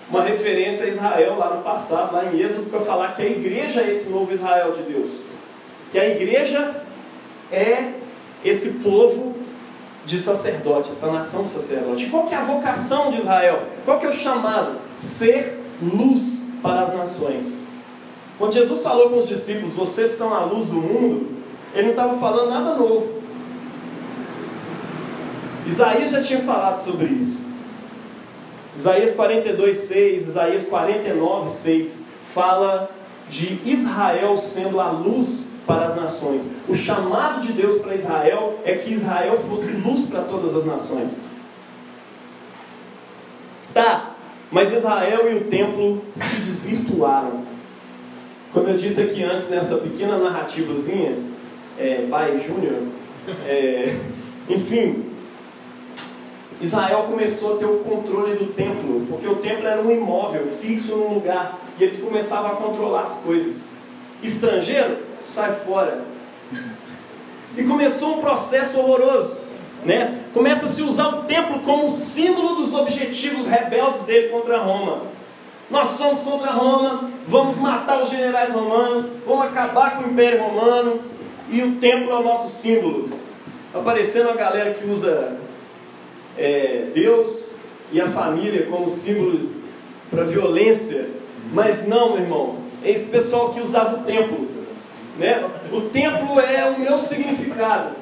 uma 0.10 0.22
referência 0.22 0.86
a 0.86 0.90
Israel 0.90 1.38
lá 1.38 1.56
no 1.56 1.64
passado, 1.64 2.14
lá 2.14 2.26
em 2.26 2.40
Êxodo, 2.40 2.70
para 2.70 2.82
falar 2.82 3.16
que 3.16 3.22
a 3.22 3.26
igreja 3.26 3.82
é 3.82 3.90
esse 3.90 4.10
novo 4.10 4.34
Israel 4.34 4.72
de 4.72 4.84
Deus. 4.84 5.26
Que 5.92 6.00
a 6.00 6.08
igreja 6.08 6.84
é 7.52 7.94
esse 8.44 8.72
povo 8.84 9.36
de 10.06 10.20
sacerdote, 10.20 10.92
essa 10.92 11.12
nação 11.12 11.44
de 11.44 11.50
sacerdote. 11.52 12.08
Qual 12.08 12.26
que 12.26 12.34
é 12.34 12.38
a 12.38 12.44
vocação 12.44 13.12
de 13.12 13.20
Israel? 13.20 13.64
Qual 13.86 14.00
que 14.00 14.06
é 14.06 14.10
o 14.10 14.14
chamado? 14.14 14.80
Ser 14.94 15.60
luz 15.82 16.48
para 16.62 16.82
as 16.82 16.94
nações. 16.94 17.62
Quando 18.38 18.54
Jesus 18.54 18.82
falou 18.82 19.10
com 19.10 19.20
os 19.20 19.28
discípulos, 19.28 19.74
vocês 19.74 20.12
são 20.12 20.34
a 20.34 20.44
luz 20.44 20.66
do 20.66 20.76
mundo, 20.76 21.38
ele 21.74 21.84
não 21.84 21.92
estava 21.92 22.18
falando 22.18 22.50
nada 22.50 22.76
novo. 22.76 23.23
Isaías 25.66 26.12
já 26.12 26.22
tinha 26.22 26.42
falado 26.42 26.78
sobre 26.78 27.06
isso. 27.08 27.52
Isaías 28.76 29.14
42, 29.14 29.78
6, 29.78 30.28
Isaías 30.28 30.64
49, 30.66 31.50
6 31.50 32.06
fala 32.34 32.90
de 33.30 33.60
Israel 33.64 34.36
sendo 34.38 34.80
a 34.80 34.90
luz 34.90 35.54
para 35.66 35.86
as 35.86 35.96
nações. 35.96 36.50
O 36.68 36.76
chamado 36.76 37.42
de 37.42 37.54
Deus 37.54 37.78
para 37.78 37.96
Israel 37.96 38.60
é 38.66 38.74
que 38.76 38.94
Israel 38.94 39.40
fosse 39.50 39.72
luz 39.74 40.06
para 40.06 40.22
todas 40.22 40.56
as 40.56 40.66
nações. 40.66 41.18
Tá, 43.74 44.16
mas 44.52 44.72
Israel 44.72 45.32
e 45.32 45.36
o 45.36 45.42
templo 45.46 46.04
se 46.14 46.36
desvirtuaram. 46.36 47.44
Como 48.52 48.68
eu 48.68 48.78
disse 48.78 49.02
aqui 49.02 49.24
antes 49.24 49.50
nessa 49.50 49.78
pequena 49.78 50.18
narrativazinha, 50.18 51.18
é, 51.78 52.06
Pai 52.08 52.40
Júnior, 52.40 52.84
é, 53.48 53.96
enfim, 54.48 55.13
Israel 56.64 57.04
começou 57.04 57.56
a 57.56 57.58
ter 57.58 57.66
o 57.66 57.80
controle 57.80 58.36
do 58.36 58.54
templo, 58.54 59.06
porque 59.10 59.28
o 59.28 59.36
templo 59.36 59.68
era 59.68 59.82
um 59.82 59.92
imóvel 59.92 60.48
fixo 60.62 60.96
num 60.96 61.16
lugar, 61.16 61.60
e 61.78 61.84
eles 61.84 61.98
começavam 62.02 62.52
a 62.52 62.56
controlar 62.56 63.04
as 63.04 63.18
coisas. 63.18 63.78
Estrangeiro, 64.22 64.98
sai 65.22 65.54
fora. 65.66 66.02
E 67.58 67.64
começou 67.64 68.16
um 68.16 68.22
processo 68.22 68.80
horroroso. 68.80 69.42
né? 69.84 70.18
Começa 70.34 70.66
a 70.68 70.70
se 70.70 70.82
usar 70.82 71.10
o 71.10 71.24
templo 71.24 71.60
como 71.60 71.92
símbolo 71.92 72.56
dos 72.56 72.74
objetivos 72.74 73.46
rebeldes 73.46 74.04
dele 74.04 74.30
contra 74.30 74.60
Roma. 74.60 75.02
Nós 75.70 75.90
somos 75.90 76.22
contra 76.22 76.52
Roma, 76.52 77.10
vamos 77.28 77.58
matar 77.58 78.02
os 78.02 78.10
generais 78.10 78.54
romanos, 78.54 79.06
vamos 79.26 79.48
acabar 79.48 79.98
com 79.98 80.08
o 80.08 80.12
Império 80.12 80.42
Romano 80.42 81.02
e 81.50 81.62
o 81.62 81.76
templo 81.76 82.12
é 82.12 82.16
o 82.16 82.24
nosso 82.24 82.50
símbolo. 82.50 83.10
Aparecendo 83.74 84.30
a 84.30 84.34
galera 84.34 84.74
que 84.74 84.86
usa 84.88 85.43
é, 86.38 86.88
Deus 86.94 87.56
e 87.92 88.02
a 88.02 88.10
família 88.10 88.66
como 88.66 88.88
símbolo 88.88 89.52
para 90.10 90.24
violência, 90.24 91.10
mas 91.52 91.88
não, 91.88 92.14
meu 92.14 92.22
irmão, 92.22 92.56
é 92.84 92.92
esse 92.92 93.08
pessoal 93.10 93.54
que 93.54 93.62
usava 93.62 93.98
o 93.98 94.04
templo. 94.04 94.48
Né? 95.18 95.44
O 95.72 95.82
templo 95.82 96.40
é 96.40 96.70
o 96.70 96.80
meu 96.80 96.98
significado. 96.98 97.96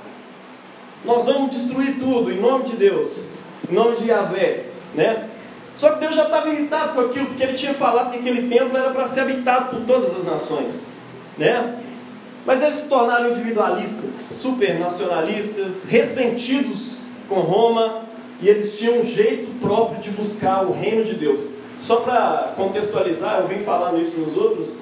Nós 1.03 1.25
vamos 1.25 1.51
destruir 1.51 1.99
tudo 1.99 2.31
em 2.31 2.39
nome 2.39 2.65
de 2.65 2.75
Deus, 2.75 3.29
em 3.69 3.73
nome 3.73 3.97
de 3.97 4.07
Yahvé. 4.07 4.65
Né? 4.93 5.27
Só 5.75 5.91
que 5.91 5.99
Deus 5.99 6.15
já 6.15 6.25
estava 6.25 6.49
irritado 6.49 6.93
com 6.93 7.01
aquilo, 7.01 7.27
porque 7.27 7.43
ele 7.43 7.53
tinha 7.53 7.73
falado 7.73 8.11
que 8.11 8.19
aquele 8.19 8.47
templo 8.47 8.77
era 8.77 8.91
para 8.91 9.07
ser 9.07 9.21
habitado 9.21 9.69
por 9.69 9.81
todas 9.85 10.15
as 10.15 10.25
nações. 10.25 10.89
Né? 11.37 11.79
Mas 12.45 12.61
eles 12.61 12.75
se 12.75 12.85
tornaram 12.87 13.31
individualistas, 13.31 14.15
supernacionalistas, 14.15 15.85
ressentidos 15.85 16.99
com 17.27 17.35
Roma, 17.35 18.03
e 18.41 18.49
eles 18.49 18.77
tinham 18.77 18.99
um 18.99 19.03
jeito 19.03 19.47
próprio 19.59 20.01
de 20.01 20.09
buscar 20.11 20.65
o 20.65 20.71
reino 20.71 21.03
de 21.03 21.13
Deus. 21.13 21.47
Só 21.79 21.97
para 21.97 22.53
contextualizar, 22.55 23.39
eu 23.39 23.47
venho 23.47 23.63
falando 23.63 24.01
isso 24.01 24.19
nos 24.19 24.35
outros 24.35 24.77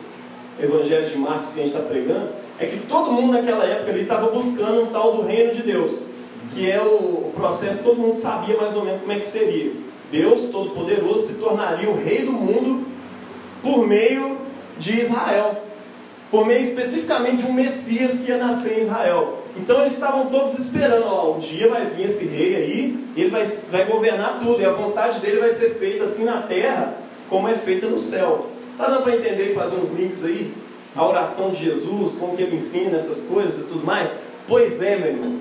evangelhos 0.61 1.11
de 1.11 1.17
Marcos 1.17 1.49
que 1.49 1.59
a 1.59 1.63
gente 1.63 1.75
está 1.75 1.87
pregando, 1.87 2.29
é 2.59 2.65
que 2.65 2.77
todo 2.87 3.11
mundo 3.11 3.33
naquela 3.33 3.63
época 3.65 3.91
ali 3.91 4.01
estava 4.01 4.29
buscando 4.29 4.83
um 4.83 4.87
tal 4.87 5.15
do 5.15 5.23
reino 5.23 5.53
de 5.53 5.63
Deus, 5.63 6.05
que 6.53 6.69
é 6.69 6.81
o 6.81 7.31
processo, 7.33 7.83
todo 7.83 7.97
mundo 7.97 8.15
sabia 8.15 8.57
mais 8.57 8.75
ou 8.75 8.83
menos 8.83 9.01
como 9.01 9.13
é 9.13 9.15
que 9.15 9.23
seria. 9.23 9.71
Deus 10.11 10.47
Todo-Poderoso 10.47 11.27
se 11.27 11.33
tornaria 11.35 11.89
o 11.89 11.95
rei 11.95 12.25
do 12.25 12.31
mundo 12.31 12.85
por 13.61 13.87
meio 13.87 14.37
de 14.77 15.01
Israel, 15.01 15.63
por 16.31 16.45
meio 16.45 16.61
especificamente 16.61 17.43
de 17.43 17.51
um 17.51 17.53
Messias 17.53 18.13
que 18.13 18.29
ia 18.29 18.37
nascer 18.37 18.79
em 18.79 18.81
Israel. 18.81 19.39
Então 19.55 19.81
eles 19.81 19.93
estavam 19.93 20.27
todos 20.27 20.57
esperando, 20.57 21.05
ó, 21.05 21.35
um 21.35 21.39
dia 21.39 21.67
vai 21.67 21.85
vir 21.85 22.05
esse 22.05 22.25
rei 22.25 22.55
aí, 22.55 23.05
ele 23.15 23.29
vai, 23.29 23.43
vai 23.43 23.85
governar 23.85 24.39
tudo, 24.39 24.61
e 24.61 24.65
a 24.65 24.71
vontade 24.71 25.19
dele 25.19 25.39
vai 25.39 25.49
ser 25.49 25.75
feita 25.75 26.05
assim 26.05 26.23
na 26.23 26.41
terra, 26.41 26.97
como 27.29 27.47
é 27.47 27.55
feita 27.55 27.87
no 27.87 27.97
céu. 27.97 28.47
Tá 28.77 28.87
dando 28.87 29.03
para 29.03 29.15
entender 29.15 29.51
e 29.51 29.55
fazer 29.55 29.75
uns 29.75 29.91
links 29.91 30.23
aí? 30.23 30.53
A 30.95 31.05
oração 31.05 31.51
de 31.51 31.65
Jesus, 31.65 32.13
como 32.13 32.35
que 32.35 32.43
ele 32.43 32.55
ensina 32.55 32.95
essas 32.95 33.21
coisas 33.21 33.59
e 33.59 33.67
tudo 33.67 33.85
mais? 33.85 34.09
Pois 34.47 34.81
é, 34.81 34.95
meu 34.95 35.09
irmão. 35.09 35.39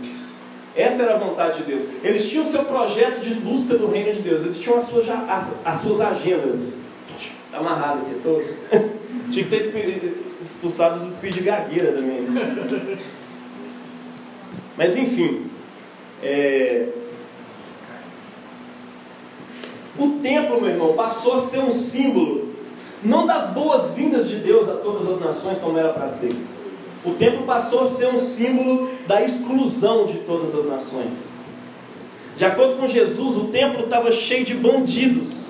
Essa 0.77 1.03
era 1.03 1.15
a 1.15 1.19
vontade 1.19 1.59
de 1.59 1.65
Deus. 1.65 1.85
Eles 2.05 2.29
tinham 2.29 2.45
o 2.45 2.47
seu 2.47 2.65
projeto 2.65 3.21
de 3.21 3.35
busca 3.35 3.77
do 3.77 3.89
reino 3.89 4.13
de 4.13 4.21
Deus. 4.21 4.45
Eles 4.45 4.59
tinham 4.59 4.79
as 4.79 4.85
suas, 4.85 5.09
as, 5.09 5.55
as 5.65 5.77
suas 5.77 6.01
agendas. 6.01 6.79
Está 7.47 7.59
amarrado 7.59 8.03
aqui. 8.03 8.21
Tô... 8.23 8.41
Tinha 9.31 9.45
que 9.45 9.51
ter 9.51 10.19
expulsado 10.41 10.97
os 10.97 11.03
espíritos 11.03 11.43
de 11.43 11.51
gagueira 11.51 11.93
também. 11.93 12.27
Mas 14.79 14.97
enfim. 14.97 15.51
É... 16.23 16.89
O 19.99 20.21
templo, 20.23 20.61
meu 20.61 20.71
irmão, 20.71 20.95
passou 20.95 21.35
a 21.35 21.39
ser 21.39 21.59
um 21.59 21.71
símbolo, 21.71 22.55
não 23.03 23.27
das 23.27 23.51
boas-vindas 23.51 24.29
de 24.29 24.37
Deus 24.37 24.69
a 24.69 24.77
todas 24.77 25.07
as 25.07 25.21
nações, 25.21 25.59
como 25.59 25.77
era 25.77 25.93
para 25.93 26.09
ser 26.09 26.35
o 27.05 27.13
templo 27.13 27.45
passou 27.45 27.83
a 27.83 27.87
ser 27.87 28.09
um 28.09 28.19
símbolo 28.19 28.91
da 29.07 29.23
exclusão 29.23 30.07
de 30.07 30.19
todas 30.19 30.55
as 30.55 30.67
nações. 30.67 31.31
De 32.37 32.45
acordo 32.45 32.77
com 32.77 32.87
Jesus, 32.87 33.37
o 33.37 33.47
templo 33.47 33.85
estava 33.85 34.13
cheio 34.13 34.45
de 34.45 34.55
bandidos. 34.55 35.49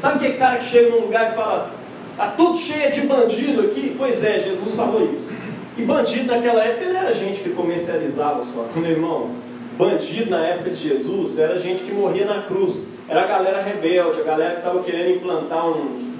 Sabe 0.00 0.16
aquele 0.16 0.38
cara 0.38 0.58
que 0.58 0.64
chega 0.64 0.90
num 0.90 1.02
lugar 1.02 1.32
e 1.32 1.34
fala: 1.34 1.72
Está 2.12 2.28
tudo 2.28 2.56
cheio 2.56 2.90
de 2.90 3.02
bandido 3.02 3.62
aqui? 3.62 3.94
Pois 3.96 4.24
é, 4.24 4.40
Jesus 4.40 4.74
falou 4.74 5.10
isso. 5.12 5.34
E 5.78 5.82
bandido 5.82 6.26
naquela 6.26 6.64
época 6.64 6.86
não 6.86 7.00
era 7.00 7.14
gente 7.14 7.40
que 7.40 7.50
comercializava 7.50 8.42
só. 8.42 8.66
Meu 8.74 8.90
irmão, 8.90 9.30
bandido 9.78 10.28
na 10.28 10.44
época 10.44 10.70
de 10.70 10.88
Jesus 10.88 11.38
era 11.38 11.56
gente 11.56 11.84
que 11.84 11.92
morria 11.92 12.26
na 12.26 12.42
cruz. 12.42 12.88
Era 13.08 13.22
a 13.22 13.26
galera 13.28 13.62
rebelde, 13.62 14.20
a 14.20 14.24
galera 14.24 14.52
que 14.54 14.58
estava 14.58 14.82
querendo 14.82 15.16
implantar 15.16 15.68
um, 15.68 16.14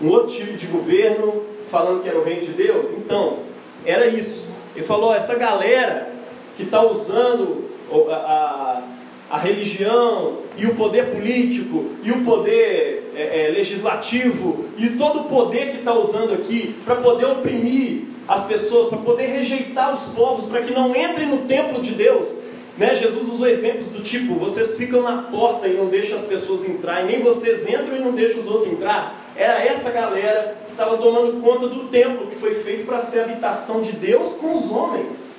um 0.00 0.08
outro 0.08 0.34
tipo 0.34 0.56
de 0.56 0.66
governo, 0.66 1.42
falando 1.68 2.02
que 2.02 2.08
era 2.08 2.18
o 2.18 2.22
reino 2.22 2.42
de 2.42 2.52
Deus. 2.52 2.86
Então, 2.90 3.38
era 3.84 4.06
isso. 4.06 4.46
Ele 4.76 4.84
falou: 4.84 5.12
essa 5.12 5.34
galera 5.34 6.12
que 6.56 6.62
está 6.62 6.80
usando 6.80 7.68
a, 8.08 8.14
a, 8.14 8.82
a, 9.30 9.38
religião 9.38 10.38
e 10.56 10.66
o 10.66 10.74
poder 10.74 11.10
político 11.10 11.92
e 12.02 12.10
o 12.10 12.24
poder 12.24 13.12
é, 13.14 13.46
é, 13.46 13.50
legislativo 13.50 14.66
e 14.76 14.90
todo 14.90 15.20
o 15.20 15.24
poder 15.24 15.70
que 15.70 15.78
está 15.78 15.94
usando 15.94 16.32
aqui 16.32 16.74
para 16.84 16.96
poder 16.96 17.26
oprimir 17.26 18.02
as 18.26 18.44
pessoas, 18.44 18.88
para 18.88 18.98
poder 18.98 19.26
rejeitar 19.26 19.92
os 19.92 20.08
povos, 20.14 20.44
para 20.46 20.62
que 20.62 20.72
não 20.72 20.94
entrem 20.94 21.28
no 21.28 21.38
templo 21.46 21.80
de 21.80 21.92
Deus. 21.92 22.36
Né? 22.78 22.94
Jesus 22.94 23.28
usou 23.28 23.48
exemplos 23.48 23.88
do 23.88 24.02
tipo: 24.02 24.34
vocês 24.34 24.76
ficam 24.76 25.02
na 25.02 25.22
porta 25.22 25.66
e 25.66 25.74
não 25.74 25.86
deixam 25.86 26.16
as 26.16 26.24
pessoas 26.24 26.64
entrar, 26.64 27.02
e 27.02 27.06
nem 27.06 27.20
vocês 27.20 27.68
entram 27.68 27.96
e 27.96 28.00
não 28.00 28.12
deixam 28.12 28.40
os 28.40 28.46
outros 28.46 28.72
entrar. 28.72 29.14
Era 29.36 29.64
essa 29.64 29.90
galera 29.90 30.56
estava 30.80 30.96
tomando 30.96 31.42
conta 31.42 31.68
do 31.68 31.88
templo 31.88 32.26
que 32.26 32.36
foi 32.36 32.54
feito 32.54 32.86
para 32.86 33.00
ser 33.00 33.20
a 33.20 33.24
habitação 33.24 33.82
de 33.82 33.92
Deus 33.92 34.34
com 34.34 34.54
os 34.54 34.70
homens. 34.70 35.34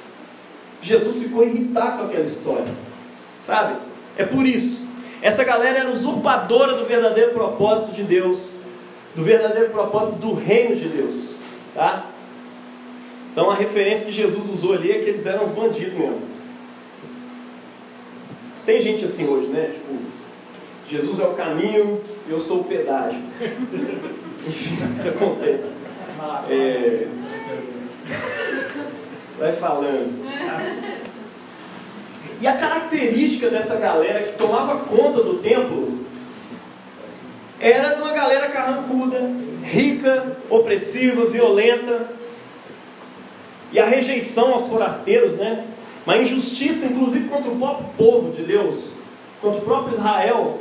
Jesus 0.81 1.23
ficou 1.23 1.43
irritado 1.43 1.97
com 1.97 2.03
aquela 2.05 2.25
história, 2.25 2.65
sabe? 3.41 3.75
É 4.17 4.23
por 4.23 4.45
isso. 4.45 4.87
Essa 5.21 5.43
galera 5.43 5.79
era 5.79 5.91
usurpadora 5.91 6.75
do 6.75 6.85
verdadeiro 6.85 7.31
propósito 7.31 7.91
de 7.91 8.03
Deus, 8.03 8.57
do 9.15 9.23
verdadeiro 9.23 9.69
propósito 9.69 10.15
do 10.15 10.33
reino 10.33 10.75
de 10.75 10.87
Deus, 10.87 11.39
tá? 11.75 12.05
Então 13.31 13.49
a 13.49 13.55
referência 13.55 14.05
que 14.05 14.11
Jesus 14.11 14.49
usou 14.49 14.73
ali 14.73 14.91
é 14.91 14.99
que 14.99 15.09
eles 15.09 15.25
eram 15.25 15.43
os 15.43 15.51
bandidos 15.51 15.93
mesmo. 15.93 16.21
Tem 18.65 18.81
gente 18.81 19.05
assim 19.05 19.27
hoje, 19.27 19.49
né? 19.49 19.69
Tipo, 19.71 19.95
Jesus 20.87 21.19
é 21.19 21.23
o 21.23 21.33
caminho, 21.33 22.01
eu 22.27 22.39
sou 22.39 22.61
o 22.61 22.63
pedágio. 22.63 23.19
Enfim, 24.47 24.77
isso 24.95 25.07
acontece. 25.07 25.75
É... 26.49 27.07
Vai 29.37 29.51
falando. 29.51 31.01
E 32.41 32.47
a 32.47 32.53
característica 32.53 33.49
dessa 33.51 33.75
galera 33.75 34.23
que 34.23 34.35
tomava 34.35 34.79
conta 34.79 35.21
do 35.21 35.35
templo 35.35 35.99
era 37.59 37.93
de 37.93 38.01
uma 38.01 38.11
galera 38.11 38.49
carrancuda, 38.49 39.31
rica, 39.63 40.37
opressiva, 40.49 41.27
violenta. 41.27 42.09
E 43.71 43.79
a 43.79 43.85
rejeição 43.85 44.53
aos 44.53 44.65
forasteiros, 44.65 45.33
né? 45.33 45.67
Uma 46.03 46.17
injustiça, 46.17 46.87
inclusive, 46.87 47.29
contra 47.29 47.51
o 47.51 47.59
próprio 47.59 47.87
povo 47.95 48.31
de 48.31 48.41
Deus, 48.41 48.97
contra 49.39 49.59
o 49.59 49.63
próprio 49.63 49.93
Israel, 49.93 50.59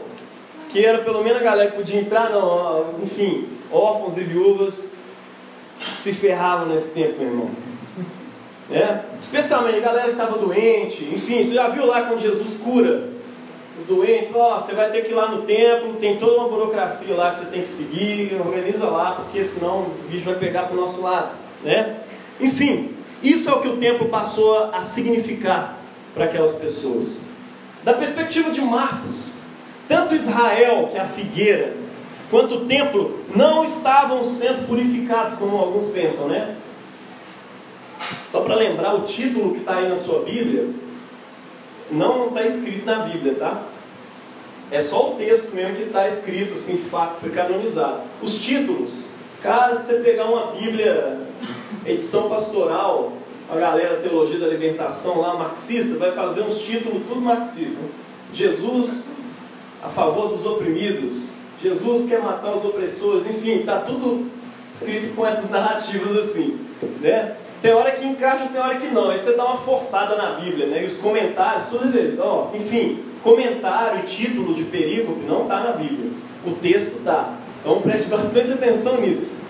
que 0.69 0.85
era 0.85 0.99
pelo 0.99 1.25
menos 1.25 1.41
a 1.41 1.45
galera 1.45 1.71
que 1.71 1.79
podia 1.79 1.99
entrar, 1.99 2.29
não, 2.29 2.97
enfim, 3.03 3.49
órfãos 3.73 4.19
e 4.19 4.21
viúvas 4.21 4.93
se 5.81 6.13
ferravam 6.13 6.67
nesse 6.67 6.91
tempo, 6.91 7.19
meu 7.19 7.29
irmão. 7.29 7.51
É? 8.73 9.01
Especialmente 9.19 9.79
a 9.79 9.81
galera 9.81 10.05
que 10.07 10.13
estava 10.13 10.39
doente, 10.39 11.03
enfim, 11.13 11.43
você 11.43 11.55
já 11.55 11.69
viu 11.69 11.87
lá 11.87 12.03
quando 12.03 12.21
Jesus 12.21 12.55
cura 12.55 13.09
os 13.77 13.85
doentes, 13.87 14.31
ó, 14.33 14.57
você 14.57 14.75
vai 14.75 14.91
ter 14.93 15.03
que 15.03 15.11
ir 15.11 15.15
lá 15.15 15.29
no 15.29 15.43
templo, 15.43 15.95
tem 15.95 16.17
toda 16.19 16.37
uma 16.37 16.49
burocracia 16.49 17.15
lá 17.17 17.33
que 17.33 17.39
você 17.39 17.47
tem 17.47 17.63
que 17.63 17.69
seguir, 17.69 18.39
organiza 18.39 18.87
lá, 18.87 19.13
porque 19.13 19.43
senão 19.43 19.81
o 19.81 19.95
bicho 20.09 20.25
vai 20.25 20.37
pegar 20.37 20.65
para 20.65 20.77
o 20.77 20.81
nosso 20.81 21.01
lado. 21.01 21.35
Né? 21.65 21.97
Enfim, 22.41 22.95
isso 23.23 23.51
é 23.51 23.53
o 23.53 23.61
que 23.61 23.69
o 23.69 23.77
templo 23.77 24.09
passou 24.09 24.71
a 24.73 24.83
significar 24.83 25.77
para 26.15 26.27
aquelas 26.27 26.53
pessoas. 26.53 27.31
Da 27.83 27.95
perspectiva 27.95 28.51
de 28.51 28.61
Marcos, 28.61 29.39
tanto 29.89 30.15
Israel, 30.15 30.89
que 30.91 30.97
é 30.97 31.01
a 31.01 31.07
figueira, 31.07 31.73
quanto 32.31 32.55
o 32.57 32.67
templo 32.67 33.19
não 33.35 33.65
estavam 33.65 34.23
sendo 34.23 34.67
purificados, 34.67 35.35
como 35.35 35.57
alguns 35.57 35.87
pensam, 35.87 36.29
né? 36.29 36.55
Só 38.27 38.41
para 38.41 38.55
lembrar, 38.55 38.95
o 38.95 39.03
título 39.03 39.53
que 39.53 39.61
está 39.61 39.77
aí 39.77 39.89
na 39.89 39.97
sua 39.97 40.21
Bíblia 40.23 40.69
não 41.91 42.29
está 42.29 42.45
escrito 42.45 42.87
na 42.87 43.01
Bíblia, 43.01 43.35
tá? 43.35 43.63
É 44.71 44.79
só 44.79 45.11
o 45.11 45.15
texto 45.17 45.55
mesmo 45.55 45.77
que 45.77 45.83
está 45.83 46.07
escrito, 46.07 46.55
assim, 46.55 46.77
de 46.77 46.83
fato, 46.83 47.21
foi 47.21 47.31
canonizado. 47.31 48.03
Os 48.23 48.41
títulos, 48.41 49.09
cara, 49.43 49.75
se 49.75 49.87
você 49.87 50.01
pegar 50.01 50.27
uma 50.27 50.53
Bíblia, 50.53 51.19
edição 51.85 52.29
pastoral, 52.29 53.13
a 53.51 53.57
galera 53.57 53.97
Teologia 53.97 54.39
da 54.39 54.47
Libertação 54.47 55.21
lá, 55.21 55.35
marxista, 55.35 55.97
vai 55.97 56.13
fazer 56.13 56.43
uns 56.43 56.61
títulos 56.61 57.03
tudo 57.09 57.21
marxista. 57.21 57.81
Jesus 58.33 59.09
a 59.83 59.89
favor 59.89 60.29
dos 60.29 60.45
oprimidos, 60.45 61.31
Jesus 61.63 62.09
quer 62.09 62.21
matar 62.21 62.55
os 62.55 62.65
opressores, 62.65 63.27
enfim, 63.27 63.61
está 63.61 63.79
tudo 63.79 64.27
escrito 64.71 65.15
com 65.15 65.27
essas 65.27 65.51
narrativas 65.51 66.17
assim, 66.19 66.59
né? 67.01 67.35
Tem 67.63 67.73
hora 67.73 67.91
que 67.91 68.05
encaixa, 68.05 68.47
tem 68.47 68.61
hora 68.61 68.77
que 68.77 68.87
não. 68.87 69.11
Aí 69.11 69.19
você 69.19 69.33
dá 69.33 69.45
uma 69.45 69.59
forçada 69.59 70.17
na 70.17 70.33
Bíblia, 70.33 70.67
né? 70.67 70.83
E 70.83 70.87
os 70.87 70.97
comentários, 70.97 71.67
tudo 71.67 71.87
isso, 71.87 71.99
ó, 72.19 72.49
enfim, 72.55 73.05
comentário 73.23 74.01
e 74.01 74.03
título 74.05 74.55
de 74.55 74.65
perícope 74.65 75.25
não 75.27 75.43
está 75.43 75.61
na 75.61 75.73
Bíblia. 75.73 76.11
O 76.47 76.53
texto 76.53 76.99
está. 76.99 77.35
Então 77.61 77.81
preste 77.83 78.09
bastante 78.11 78.53
atenção 78.53 79.01
nisso. 79.01 79.41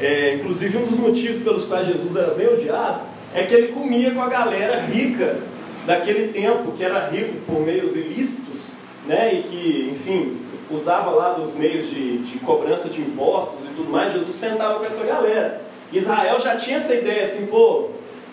É, 0.00 0.34
inclusive 0.36 0.78
um 0.78 0.86
dos 0.86 0.98
motivos 0.98 1.42
pelos 1.42 1.66
quais 1.66 1.86
Jesus 1.86 2.16
era 2.16 2.34
bem 2.34 2.48
odiado 2.48 3.02
é 3.34 3.44
que 3.44 3.54
ele 3.54 3.68
comia 3.68 4.10
com 4.10 4.20
a 4.20 4.28
galera 4.28 4.80
rica 4.80 5.38
daquele 5.86 6.32
tempo, 6.32 6.72
que 6.72 6.82
era 6.82 7.08
rico 7.08 7.34
por 7.46 7.60
meios 7.60 7.94
ilícitos, 7.94 8.72
né? 9.06 9.34
E 9.34 9.42
que, 9.42 9.90
enfim, 9.92 10.38
usava 10.70 11.10
lá 11.10 11.32
dos 11.32 11.54
meios 11.54 11.90
de, 11.90 12.18
de 12.18 12.38
cobrança 12.38 12.88
de 12.88 13.00
impostos 13.00 13.64
e 13.64 13.68
tudo 13.68 13.90
mais. 13.90 14.12
Jesus 14.12 14.34
sentava 14.34 14.78
com 14.78 14.84
essa 14.84 15.04
galera. 15.04 15.71
Israel 15.92 16.40
já 16.40 16.56
tinha 16.56 16.76
essa 16.76 16.94
ideia 16.94 17.24
assim, 17.24 17.46
pô, 17.46 17.90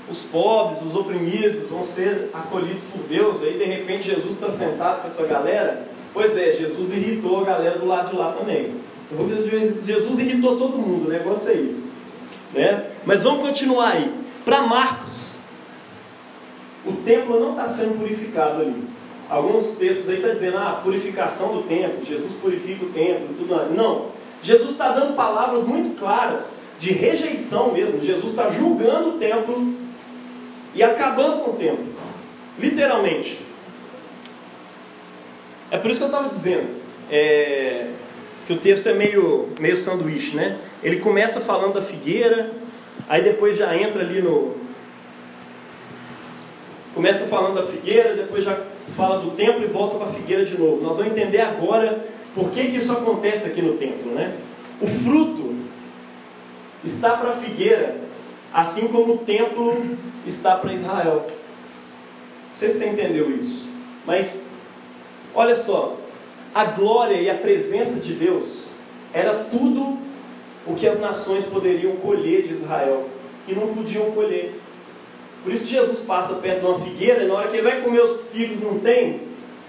os 0.10 0.24
pobres, 0.24 0.82
os 0.82 0.96
oprimidos 0.96 1.70
vão 1.70 1.84
ser 1.84 2.30
acolhidos 2.34 2.84
por 2.92 3.04
Deus. 3.04 3.42
Aí 3.44 3.58
de 3.58 3.66
repente 3.66 4.08
Jesus 4.08 4.34
está 4.34 4.50
sentado 4.50 5.02
com 5.02 5.08
essa 5.08 5.26
galera. 5.26 5.88
Pois 6.14 6.36
é, 6.36 6.52
Jesus 6.52 6.92
irritou 6.92 7.42
a 7.42 7.46
galera 7.46 7.78
do 7.78 7.86
lado 7.86 8.10
de 8.10 8.16
lá 8.16 8.34
também. 8.34 8.76
Jesus 9.86 10.20
irritou 10.20 10.58
todo 10.58 10.78
mundo, 10.78 11.08
o 11.08 11.10
negócio 11.10 11.52
é 11.52 11.56
isso. 11.56 11.94
Né? 12.54 12.86
Mas 13.06 13.24
vamos 13.24 13.48
continuar 13.48 13.92
aí. 13.92 14.14
Para 14.44 14.64
Marcos, 14.64 15.44
o 16.86 16.94
templo 16.94 17.40
não 17.40 17.52
está 17.52 17.68
sendo 17.68 18.00
purificado 18.00 18.62
ali. 18.62 18.84
Alguns 19.30 19.72
textos 19.72 20.10
aí 20.10 20.16
estão 20.16 20.30
tá 20.30 20.36
dizendo, 20.36 20.58
ah, 20.58 20.82
purificação 20.84 21.54
do 21.54 21.64
templo, 21.64 22.04
Jesus 22.04 22.34
purifica 22.34 22.86
o 22.86 22.90
templo, 22.90 23.28
tudo 23.38 23.56
mais. 23.56 23.72
Não. 23.72 24.08
Jesus 24.42 24.72
está 24.72 24.92
dando 24.92 25.16
palavras 25.16 25.64
muito 25.64 26.00
claras 26.00 26.62
de 26.80 26.94
rejeição 26.94 27.74
mesmo. 27.74 28.02
Jesus 28.02 28.32
está 28.32 28.50
julgando 28.50 29.10
o 29.10 29.20
templo 29.20 29.74
e 30.74 30.82
acabando 30.82 31.44
com 31.44 31.52
o 31.52 31.56
templo. 31.56 31.86
Literalmente. 32.58 33.40
É 35.70 35.78
por 35.78 35.92
isso 35.92 36.00
que 36.00 36.06
eu 36.06 36.10
estava 36.10 36.28
dizendo 36.28 36.68
é, 37.12 37.88
que 38.48 38.54
o 38.54 38.58
texto 38.58 38.88
é 38.88 38.94
meio, 38.94 39.50
meio 39.60 39.78
sanduíche, 39.78 40.36
né? 40.36 40.58
Ele 40.82 40.98
começa 40.98 41.42
falando 41.42 41.74
da 41.74 41.82
figueira, 41.82 42.52
aí 43.08 43.22
depois 43.22 43.58
já 43.58 43.76
entra 43.76 44.02
ali 44.02 44.22
no. 44.22 44.56
Começa 46.96 47.28
falando 47.28 47.56
da 47.56 47.64
figueira, 47.64 48.16
depois 48.16 48.44
já 48.44 48.60
fala 48.96 49.20
do 49.20 49.32
templo 49.32 49.64
e 49.64 49.68
volta 49.68 49.96
para 49.96 50.08
a 50.08 50.14
figueira 50.14 50.44
de 50.44 50.58
novo. 50.58 50.82
Nós 50.82 50.98
vamos 50.98 51.12
entender 51.12 51.42
agora 51.42 52.04
por 52.34 52.50
que, 52.50 52.70
que 52.70 52.78
isso 52.78 52.92
acontece 52.92 53.48
aqui 53.48 53.62
no 53.62 53.74
templo, 53.74 54.12
né? 54.12 54.34
O 54.82 54.88
fruto 54.88 55.39
está 56.90 57.16
para 57.18 57.30
a 57.30 57.34
figueira, 57.34 57.96
assim 58.54 58.88
como 58.88 59.14
o 59.14 59.18
templo 59.20 59.98
está 60.26 60.56
para 60.56 60.74
Israel. 60.74 61.28
Não 62.48 62.54
sei 62.54 62.70
se 62.70 62.80
você 62.80 62.90
entendeu 62.90 63.30
isso, 63.36 63.68
mas 64.06 64.48
olha 65.34 65.56
só, 65.56 65.98
a 66.54 66.66
glória 66.66 67.16
e 67.16 67.30
a 67.30 67.36
presença 67.36 68.00
de 68.00 68.14
Deus 68.14 68.74
era 69.14 69.34
tudo 69.52 70.00
o 70.66 70.74
que 70.76 70.88
as 70.88 71.00
nações 71.00 71.46
poderiam 71.46 71.96
colher 71.98 72.42
de 72.42 72.54
Israel 72.54 73.08
e 73.48 73.54
não 73.54 73.74
podiam 73.74 74.12
colher. 74.12 74.60
Por 75.44 75.54
isso 75.54 75.64
que 75.64 75.72
Jesus 75.72 76.00
passa 76.00 76.36
perto 76.36 76.60
de 76.60 76.66
uma 76.66 76.80
figueira 76.80 77.24
e 77.24 77.28
na 77.28 77.36
hora 77.36 77.48
que 77.48 77.56
ele 77.56 77.70
vai 77.70 77.82
comer 77.82 78.02
os 78.02 78.22
figos 78.32 78.62
não 78.62 78.80
tem. 78.80 79.22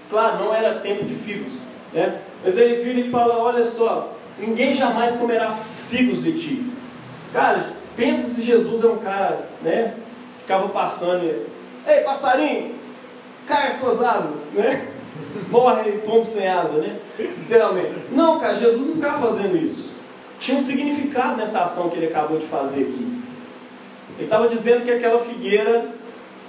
Claro, 0.09 0.43
não 0.43 0.53
era 0.53 0.79
tempo 0.79 1.05
de 1.05 1.15
figos, 1.15 1.59
né? 1.93 2.19
Mas 2.43 2.57
ele 2.57 2.83
vira 2.83 2.99
e 2.99 3.09
fala: 3.09 3.37
Olha 3.37 3.63
só, 3.63 4.17
ninguém 4.37 4.73
jamais 4.73 5.15
comerá 5.15 5.57
figos 5.89 6.21
de 6.21 6.33
ti. 6.33 6.70
Cara, 7.33 7.65
pensa 7.95 8.27
se 8.29 8.41
Jesus 8.41 8.83
é 8.83 8.87
um 8.87 8.97
cara, 8.97 9.47
né? 9.61 9.93
Ficava 10.39 10.67
passando 10.69 11.23
e, 11.23 11.47
ei 11.89 12.01
passarinho, 12.01 12.75
cai 13.47 13.67
as 13.67 13.75
suas 13.75 14.01
asas, 14.01 14.51
né? 14.53 14.87
Morre 15.49 15.91
pombo 16.05 16.25
sem 16.25 16.47
asa, 16.47 16.73
né? 16.73 16.99
Literalmente. 17.17 17.93
Não, 18.11 18.39
cara, 18.39 18.53
Jesus 18.55 18.87
não 18.87 18.95
ficava 18.95 19.19
fazendo 19.19 19.55
isso. 19.57 19.91
Tinha 20.39 20.57
um 20.57 20.61
significado 20.61 21.37
nessa 21.37 21.61
ação 21.61 21.89
que 21.89 21.97
ele 21.97 22.07
acabou 22.07 22.37
de 22.37 22.47
fazer 22.47 22.81
aqui. 22.83 23.21
Ele 24.17 24.25
estava 24.25 24.47
dizendo 24.47 24.83
que 24.83 24.91
aquela 24.91 25.19
figueira 25.19 25.89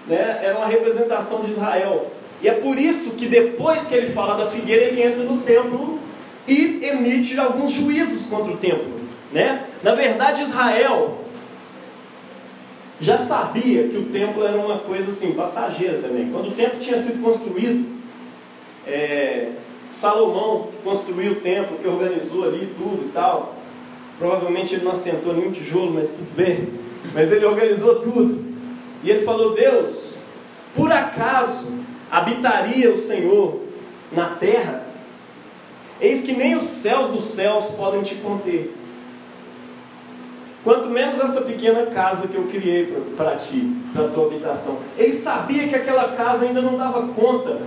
né, 0.06 0.40
era 0.42 0.56
uma 0.56 0.66
representação 0.66 1.42
de 1.42 1.50
Israel. 1.50 2.10
E 2.40 2.48
é 2.48 2.54
por 2.54 2.78
isso 2.78 3.12
que 3.12 3.26
depois 3.26 3.84
que 3.84 3.94
ele 3.94 4.12
fala 4.12 4.34
da 4.34 4.50
figueira, 4.50 4.84
ele 4.84 5.02
entra 5.02 5.22
no 5.22 5.42
templo 5.42 6.00
e 6.48 6.80
emite 6.82 7.38
alguns 7.38 7.70
juízos 7.70 8.26
contra 8.26 8.52
o 8.52 8.56
templo. 8.56 9.01
Né? 9.32 9.64
Na 9.82 9.94
verdade, 9.94 10.42
Israel 10.42 11.18
já 13.00 13.18
sabia 13.18 13.88
que 13.88 13.96
o 13.96 14.04
templo 14.04 14.44
era 14.44 14.56
uma 14.56 14.78
coisa 14.78 15.10
assim, 15.10 15.32
passageira 15.32 15.98
também. 15.98 16.30
Quando 16.30 16.48
o 16.48 16.52
templo 16.52 16.78
tinha 16.78 16.96
sido 16.96 17.22
construído, 17.22 17.84
é, 18.86 19.48
Salomão 19.90 20.68
construiu 20.84 21.32
o 21.32 21.36
templo, 21.36 21.78
que 21.78 21.88
organizou 21.88 22.44
ali 22.44 22.72
tudo 22.76 23.06
e 23.06 23.12
tal. 23.12 23.56
Provavelmente 24.18 24.74
ele 24.74 24.84
não 24.84 24.92
assentou 24.92 25.34
nenhum 25.34 25.50
tijolo, 25.50 25.92
mas 25.92 26.10
tudo 26.10 26.32
bem. 26.36 26.68
Mas 27.12 27.32
ele 27.32 27.44
organizou 27.44 27.96
tudo. 27.96 28.44
E 29.02 29.10
ele 29.10 29.24
falou: 29.24 29.54
Deus, 29.54 30.20
por 30.76 30.92
acaso 30.92 31.72
habitaria 32.10 32.92
o 32.92 32.96
Senhor 32.96 33.60
na 34.12 34.26
terra? 34.26 34.86
Eis 36.00 36.20
que 36.20 36.32
nem 36.32 36.56
os 36.56 36.64
céus 36.64 37.08
dos 37.08 37.24
céus 37.24 37.66
podem 37.70 38.02
te 38.02 38.14
conter. 38.16 38.72
Quanto 40.64 40.88
menos 40.88 41.18
essa 41.18 41.42
pequena 41.42 41.86
casa 41.86 42.28
que 42.28 42.36
eu 42.36 42.44
criei 42.44 42.86
para 43.16 43.34
ti, 43.34 43.76
para 43.92 44.08
tua 44.08 44.26
habitação. 44.26 44.78
Ele 44.96 45.12
sabia 45.12 45.66
que 45.66 45.74
aquela 45.74 46.12
casa 46.12 46.44
ainda 46.44 46.62
não 46.62 46.76
dava 46.76 47.08
conta 47.08 47.58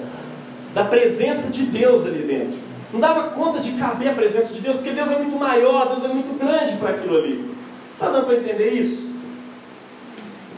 da 0.73 0.85
presença 0.85 1.49
de 1.49 1.63
Deus 1.63 2.05
ali 2.05 2.19
dentro. 2.19 2.57
Não 2.93 2.99
dava 2.99 3.29
conta 3.31 3.59
de 3.59 3.73
caber 3.73 4.09
a 4.09 4.13
presença 4.13 4.53
de 4.53 4.61
Deus, 4.61 4.77
porque 4.77 4.91
Deus 4.91 5.11
é 5.11 5.17
muito 5.17 5.37
maior, 5.37 5.89
Deus 5.89 6.05
é 6.05 6.07
muito 6.07 6.39
grande 6.39 6.77
para 6.77 6.91
aquilo 6.91 7.17
ali. 7.17 7.53
Está 7.93 8.09
dando 8.09 8.27
para 8.27 8.37
entender 8.37 8.69
isso? 8.69 9.13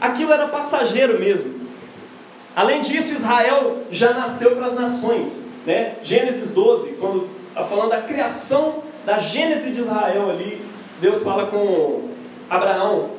Aquilo 0.00 0.32
era 0.32 0.46
passageiro 0.46 1.18
mesmo. 1.18 1.58
Além 2.54 2.80
disso, 2.80 3.12
Israel 3.12 3.78
já 3.90 4.12
nasceu 4.12 4.54
para 4.54 4.66
as 4.66 4.74
nações. 4.74 5.46
Né? 5.66 5.94
Gênesis 6.02 6.52
12, 6.52 6.90
quando 7.00 7.28
está 7.48 7.64
falando 7.64 7.90
da 7.90 8.02
criação 8.02 8.82
da 9.04 9.18
Gênese 9.18 9.70
de 9.70 9.80
Israel 9.80 10.30
ali, 10.30 10.64
Deus 11.00 11.22
fala 11.22 11.46
com 11.46 12.08
Abraão, 12.48 13.10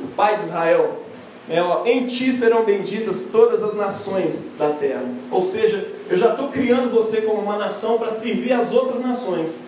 o 0.00 0.08
pai 0.08 0.36
de 0.36 0.44
Israel, 0.44 1.02
né, 1.48 1.62
ó, 1.62 1.84
em 1.86 2.06
ti 2.06 2.32
serão 2.32 2.64
benditas 2.64 3.28
todas 3.30 3.62
as 3.62 3.74
nações 3.74 4.46
da 4.58 4.70
terra. 4.70 5.04
Ou 5.30 5.42
seja, 5.42 5.92
eu 6.08 6.18
já 6.18 6.30
estou 6.30 6.48
criando 6.48 6.90
você 6.90 7.22
como 7.22 7.40
uma 7.40 7.56
nação 7.56 7.98
para 7.98 8.10
servir 8.10 8.52
as 8.52 8.72
outras 8.72 9.00
nações. 9.00 9.60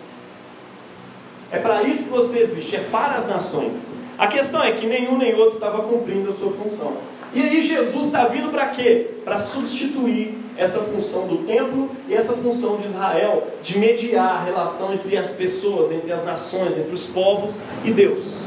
É 1.51 1.57
para 1.57 1.83
isso 1.83 2.03
que 2.03 2.09
você 2.09 2.39
existe, 2.39 2.75
é 2.75 2.79
para 2.91 3.15
as 3.15 3.27
nações. 3.27 3.87
A 4.17 4.27
questão 4.27 4.61
é 4.61 4.73
que 4.73 4.85
nenhum 4.85 5.17
nem 5.17 5.33
outro 5.35 5.55
estava 5.55 5.81
cumprindo 5.83 6.29
a 6.29 6.31
sua 6.33 6.51
função. 6.51 6.97
E 7.33 7.41
aí 7.41 7.61
Jesus 7.61 8.07
está 8.07 8.25
vindo 8.25 8.51
para 8.51 8.67
quê? 8.67 9.07
Para 9.23 9.37
substituir 9.37 10.37
essa 10.57 10.79
função 10.81 11.27
do 11.27 11.37
templo 11.45 11.89
e 12.07 12.13
essa 12.13 12.33
função 12.33 12.77
de 12.77 12.87
Israel 12.87 13.47
de 13.63 13.77
mediar 13.79 14.35
a 14.35 14.43
relação 14.43 14.93
entre 14.93 15.15
as 15.15 15.29
pessoas, 15.29 15.91
entre 15.91 16.11
as 16.11 16.25
nações, 16.25 16.77
entre 16.77 16.93
os 16.93 17.05
povos 17.05 17.61
e 17.85 17.91
Deus. 17.91 18.41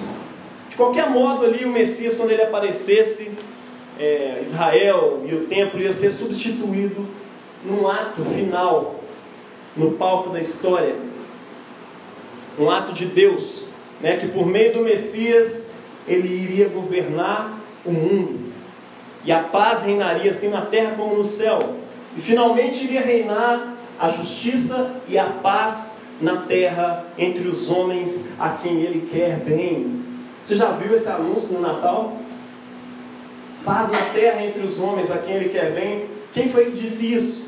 De 0.72 0.78
qualquer 0.78 1.10
modo, 1.10 1.44
ali 1.44 1.66
o 1.66 1.68
Messias, 1.68 2.14
quando 2.14 2.30
ele 2.30 2.40
aparecesse, 2.40 3.30
é, 4.00 4.40
Israel 4.42 5.22
e 5.26 5.34
o 5.34 5.46
templo 5.46 5.78
ia 5.78 5.92
ser 5.92 6.10
substituído 6.10 7.06
num 7.62 7.86
ato 7.86 8.24
final, 8.24 8.94
no 9.76 9.90
palco 9.90 10.30
da 10.30 10.40
história. 10.40 10.94
Um 12.58 12.70
ato 12.70 12.94
de 12.94 13.04
Deus, 13.04 13.72
né, 14.00 14.16
que 14.16 14.28
por 14.28 14.46
meio 14.46 14.72
do 14.72 14.80
Messias 14.80 15.72
ele 16.08 16.26
iria 16.26 16.68
governar 16.68 17.60
o 17.84 17.92
mundo. 17.92 18.50
E 19.26 19.30
a 19.30 19.40
paz 19.40 19.82
reinaria 19.82 20.30
assim 20.30 20.48
na 20.48 20.62
terra 20.62 20.94
como 20.96 21.16
no 21.16 21.24
céu. 21.24 21.58
E 22.16 22.20
finalmente 22.20 22.84
iria 22.84 23.02
reinar 23.02 23.76
a 24.00 24.08
justiça 24.08 24.90
e 25.06 25.18
a 25.18 25.26
paz 25.26 26.00
na 26.18 26.38
terra 26.38 27.04
entre 27.18 27.46
os 27.46 27.70
homens 27.70 28.32
a 28.38 28.48
quem 28.48 28.80
ele 28.80 29.06
quer 29.12 29.36
bem. 29.36 30.01
Você 30.42 30.56
já 30.56 30.72
viu 30.72 30.94
esse 30.94 31.08
anúncio 31.08 31.52
no 31.52 31.60
Natal? 31.60 32.16
Paz 33.64 33.90
na 33.90 34.00
terra 34.12 34.44
entre 34.44 34.62
os 34.62 34.80
homens 34.80 35.10
a 35.10 35.18
quem 35.18 35.36
ele 35.36 35.50
quer 35.50 35.72
bem. 35.72 36.06
Quem 36.34 36.48
foi 36.48 36.66
que 36.66 36.72
disse 36.72 37.14
isso? 37.14 37.46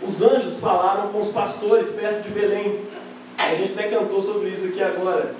Os 0.00 0.22
anjos 0.22 0.60
falaram 0.60 1.08
com 1.08 1.18
os 1.18 1.28
pastores 1.28 1.88
perto 1.88 2.22
de 2.22 2.30
Belém. 2.30 2.80
A 3.36 3.54
gente 3.54 3.72
até 3.72 3.88
cantou 3.88 4.22
sobre 4.22 4.48
isso 4.48 4.66
aqui 4.66 4.80
agora. 4.82 5.34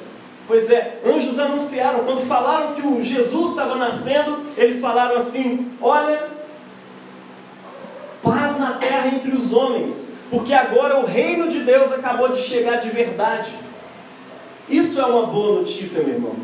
Pois 0.49 0.69
é, 0.69 1.01
anjos 1.07 1.39
anunciaram, 1.39 2.01
quando 2.01 2.27
falaram 2.27 2.75
que 2.75 2.85
o 2.85 3.03
Jesus 3.03 3.51
estava 3.51 3.77
nascendo, 3.77 4.41
eles 4.57 4.81
falaram 4.81 5.17
assim: 5.17 5.71
Olha, 5.81 6.29
paz 8.21 8.59
na 8.59 8.73
terra 8.73 9.15
entre 9.15 9.31
os 9.31 9.53
homens, 9.53 10.15
porque 10.29 10.53
agora 10.53 10.99
o 10.99 11.07
reino 11.07 11.49
de 11.49 11.61
Deus 11.61 11.93
acabou 11.93 12.31
de 12.31 12.39
chegar 12.39 12.79
de 12.79 12.91
verdade. 12.91 13.55
Isso 14.71 15.01
é 15.01 15.05
uma 15.05 15.27
boa 15.27 15.61
notícia, 15.61 16.03
meu 16.05 16.15
irmão. 16.15 16.37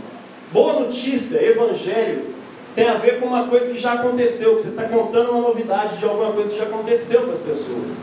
Boa 0.53 0.81
notícia, 0.81 1.41
evangelho, 1.41 2.35
tem 2.75 2.89
a 2.89 2.95
ver 2.95 3.21
com 3.21 3.27
uma 3.27 3.47
coisa 3.49 3.71
que 3.73 3.79
já 3.79 3.95
aconteceu, 3.95 4.57
que 4.57 4.63
você 4.63 4.69
está 4.69 4.85
contando 4.85 5.31
uma 5.31 5.41
novidade 5.41 5.97
de 5.99 6.05
alguma 6.05 6.33
coisa 6.33 6.51
que 6.51 6.59
já 6.59 6.65
aconteceu 6.65 7.23
para 7.23 7.33
as 7.33 7.39
pessoas. 7.39 7.99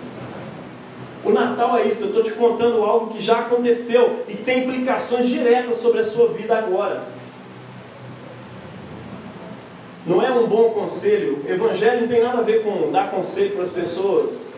O 1.26 1.32
Natal 1.32 1.78
é 1.78 1.88
isso, 1.88 2.04
eu 2.04 2.08
estou 2.08 2.24
te 2.24 2.32
contando 2.34 2.84
algo 2.84 3.08
que 3.08 3.22
já 3.22 3.40
aconteceu 3.40 4.24
e 4.28 4.34
que 4.34 4.44
tem 4.44 4.64
implicações 4.64 5.28
diretas 5.28 5.78
sobre 5.78 6.00
a 6.00 6.04
sua 6.04 6.30
vida 6.30 6.58
agora. 6.58 7.04
Não 10.06 10.22
é 10.22 10.32
um 10.32 10.48
bom 10.48 10.72
conselho. 10.72 11.44
Evangelho 11.48 12.02
não 12.02 12.08
tem 12.08 12.22
nada 12.22 12.40
a 12.40 12.42
ver 12.42 12.64
com 12.64 12.92
dar 12.92 13.10
conselho 13.10 13.52
para 13.52 13.62
as 13.62 13.70
pessoas. 13.70 14.50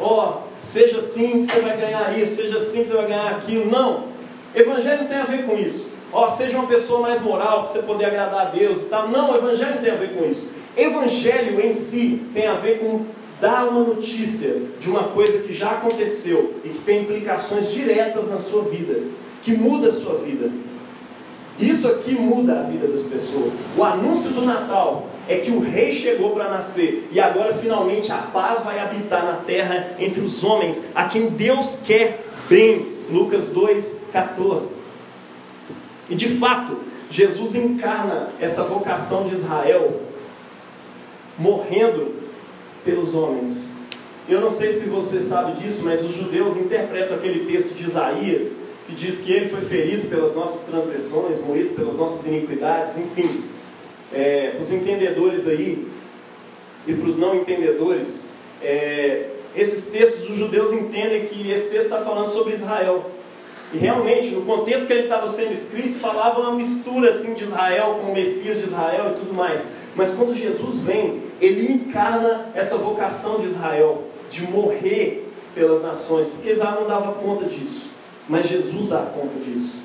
Ó, 0.00 0.28
oh, 0.28 0.62
seja 0.62 0.98
assim 0.98 1.42
que 1.42 1.46
você 1.46 1.60
vai 1.60 1.76
ganhar 1.76 2.18
isso, 2.18 2.36
seja 2.36 2.56
assim 2.56 2.82
que 2.82 2.88
você 2.88 2.96
vai 2.96 3.06
ganhar 3.06 3.30
aquilo. 3.32 3.70
Não. 3.70 4.13
Evangelho 4.54 5.08
tem 5.08 5.18
a 5.18 5.24
ver 5.24 5.44
com 5.44 5.56
isso. 5.56 5.94
Ó, 6.12 6.24
oh, 6.24 6.28
seja 6.28 6.56
uma 6.56 6.66
pessoa 6.66 7.00
mais 7.00 7.20
moral 7.20 7.64
para 7.64 7.72
você 7.72 7.82
poder 7.82 8.04
agradar 8.04 8.46
a 8.46 8.50
Deus 8.50 8.82
e 8.82 8.84
tal. 8.84 9.08
Não, 9.08 9.36
Evangelho 9.36 9.80
tem 9.80 9.90
a 9.90 9.96
ver 9.96 10.14
com 10.14 10.24
isso. 10.30 10.50
Evangelho 10.76 11.60
em 11.60 11.72
si 11.72 12.22
tem 12.32 12.46
a 12.46 12.54
ver 12.54 12.78
com 12.78 13.04
dar 13.40 13.68
uma 13.68 13.80
notícia 13.80 14.62
de 14.78 14.88
uma 14.88 15.04
coisa 15.04 15.42
que 15.42 15.52
já 15.52 15.72
aconteceu 15.72 16.54
e 16.64 16.68
que 16.68 16.78
tem 16.78 17.02
implicações 17.02 17.70
diretas 17.70 18.30
na 18.30 18.38
sua 18.38 18.62
vida, 18.62 19.02
que 19.42 19.52
muda 19.52 19.88
a 19.88 19.92
sua 19.92 20.14
vida. 20.18 20.50
Isso 21.58 21.86
aqui 21.86 22.14
muda 22.14 22.60
a 22.60 22.62
vida 22.62 22.86
das 22.88 23.02
pessoas. 23.02 23.54
O 23.76 23.84
anúncio 23.84 24.30
do 24.30 24.42
Natal 24.42 25.06
é 25.28 25.36
que 25.36 25.50
o 25.50 25.60
rei 25.60 25.92
chegou 25.92 26.30
para 26.30 26.48
nascer 26.48 27.08
e 27.12 27.20
agora 27.20 27.54
finalmente 27.54 28.10
a 28.10 28.16
paz 28.16 28.62
vai 28.62 28.80
habitar 28.80 29.24
na 29.24 29.34
terra 29.34 29.90
entre 29.98 30.20
os 30.20 30.42
homens, 30.42 30.82
a 30.94 31.04
quem 31.04 31.28
Deus 31.28 31.78
quer 31.84 32.24
bem. 32.48 32.93
Lucas 33.10 33.50
2:14. 33.50 34.72
E 36.08 36.14
de 36.14 36.28
fato, 36.38 36.76
Jesus 37.10 37.54
encarna 37.54 38.30
essa 38.40 38.62
vocação 38.62 39.24
de 39.24 39.34
Israel 39.34 40.00
morrendo 41.38 42.14
pelos 42.84 43.14
homens. 43.14 43.72
Eu 44.28 44.40
não 44.40 44.50
sei 44.50 44.70
se 44.70 44.88
você 44.88 45.20
sabe 45.20 45.60
disso, 45.60 45.82
mas 45.84 46.02
os 46.02 46.14
judeus 46.14 46.56
interpretam 46.56 47.16
aquele 47.16 47.44
texto 47.50 47.74
de 47.74 47.84
Isaías 47.84 48.58
que 48.86 48.94
diz 48.94 49.18
que 49.18 49.32
ele 49.32 49.48
foi 49.48 49.62
ferido 49.62 50.08
pelas 50.08 50.34
nossas 50.34 50.62
transgressões, 50.62 51.40
moído 51.40 51.74
pelas 51.74 51.96
nossas 51.96 52.26
iniquidades, 52.26 52.96
enfim. 52.98 53.44
É, 54.12 54.56
os 54.60 54.72
entendedores 54.72 55.46
aí 55.48 55.88
e 56.86 56.92
para 56.92 57.08
os 57.08 57.16
não 57.16 57.34
entendedores, 57.34 58.28
é, 58.62 59.30
esses 59.56 59.86
textos 59.86 60.28
os 60.28 60.36
judeus 60.36 60.72
entendem 60.72 61.26
que 61.26 61.50
esse 61.50 61.68
texto 61.68 61.84
está 61.84 62.00
falando 62.02 62.26
sobre 62.26 62.52
Israel. 62.52 63.10
E 63.72 63.78
realmente, 63.78 64.30
no 64.30 64.42
contexto 64.42 64.86
que 64.86 64.92
ele 64.92 65.02
estava 65.02 65.26
sendo 65.26 65.52
escrito, 65.52 65.98
falava 65.98 66.40
uma 66.40 66.52
mistura 66.54 67.10
assim 67.10 67.34
de 67.34 67.44
Israel 67.44 67.98
com 68.00 68.12
o 68.12 68.14
Messias 68.14 68.58
de 68.58 68.66
Israel 68.66 69.12
e 69.12 69.18
tudo 69.18 69.34
mais. 69.34 69.62
Mas 69.96 70.12
quando 70.12 70.34
Jesus 70.34 70.78
vem, 70.78 71.22
ele 71.40 71.72
encarna 71.72 72.46
essa 72.54 72.76
vocação 72.76 73.40
de 73.40 73.46
Israel, 73.46 74.04
de 74.30 74.42
morrer 74.42 75.28
pelas 75.54 75.82
nações, 75.82 76.26
porque 76.26 76.50
Israel 76.50 76.80
não 76.80 76.88
dava 76.88 77.12
conta 77.14 77.46
disso. 77.46 77.90
Mas 78.28 78.48
Jesus 78.48 78.88
dá 78.88 78.98
conta 78.98 79.38
disso. 79.44 79.82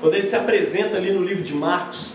Quando 0.00 0.14
ele 0.14 0.24
se 0.24 0.36
apresenta 0.36 0.96
ali 0.96 1.12
no 1.12 1.24
livro 1.24 1.42
de 1.42 1.54
Marcos, 1.54 2.14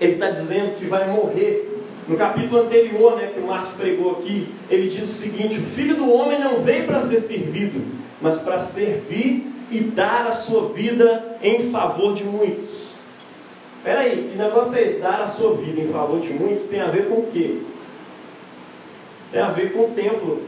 ele 0.00 0.14
está 0.14 0.30
dizendo 0.30 0.76
que 0.76 0.84
vai 0.84 1.08
morrer. 1.08 1.71
No 2.08 2.16
capítulo 2.16 2.62
anterior, 2.62 3.16
né, 3.16 3.30
que 3.32 3.40
o 3.40 3.46
Marcos 3.46 3.72
pregou 3.72 4.12
aqui, 4.12 4.48
ele 4.68 4.88
diz 4.88 5.04
o 5.04 5.12
seguinte: 5.12 5.58
O 5.58 5.62
filho 5.62 5.94
do 5.94 6.12
homem 6.12 6.40
não 6.40 6.58
veio 6.58 6.86
para 6.86 7.00
ser 7.00 7.18
servido, 7.18 7.80
mas 8.20 8.38
para 8.38 8.58
servir 8.58 9.46
e 9.70 9.80
dar 9.80 10.26
a 10.26 10.32
sua 10.32 10.68
vida 10.68 11.36
em 11.42 11.70
favor 11.70 12.14
de 12.14 12.24
muitos. 12.24 12.92
Espera 13.78 14.00
aí, 14.00 14.28
que 14.30 14.38
negócio 14.38 14.78
é 14.78 14.82
esse? 14.82 15.00
Dar 15.00 15.22
a 15.22 15.26
sua 15.26 15.54
vida 15.56 15.80
em 15.80 15.88
favor 15.88 16.20
de 16.20 16.32
muitos 16.32 16.64
tem 16.64 16.80
a 16.80 16.86
ver 16.86 17.08
com 17.08 17.14
o 17.14 17.26
quê? 17.32 17.58
Tem 19.32 19.40
a 19.40 19.48
ver 19.48 19.72
com 19.72 19.86
o 19.86 19.88
templo. 19.88 20.42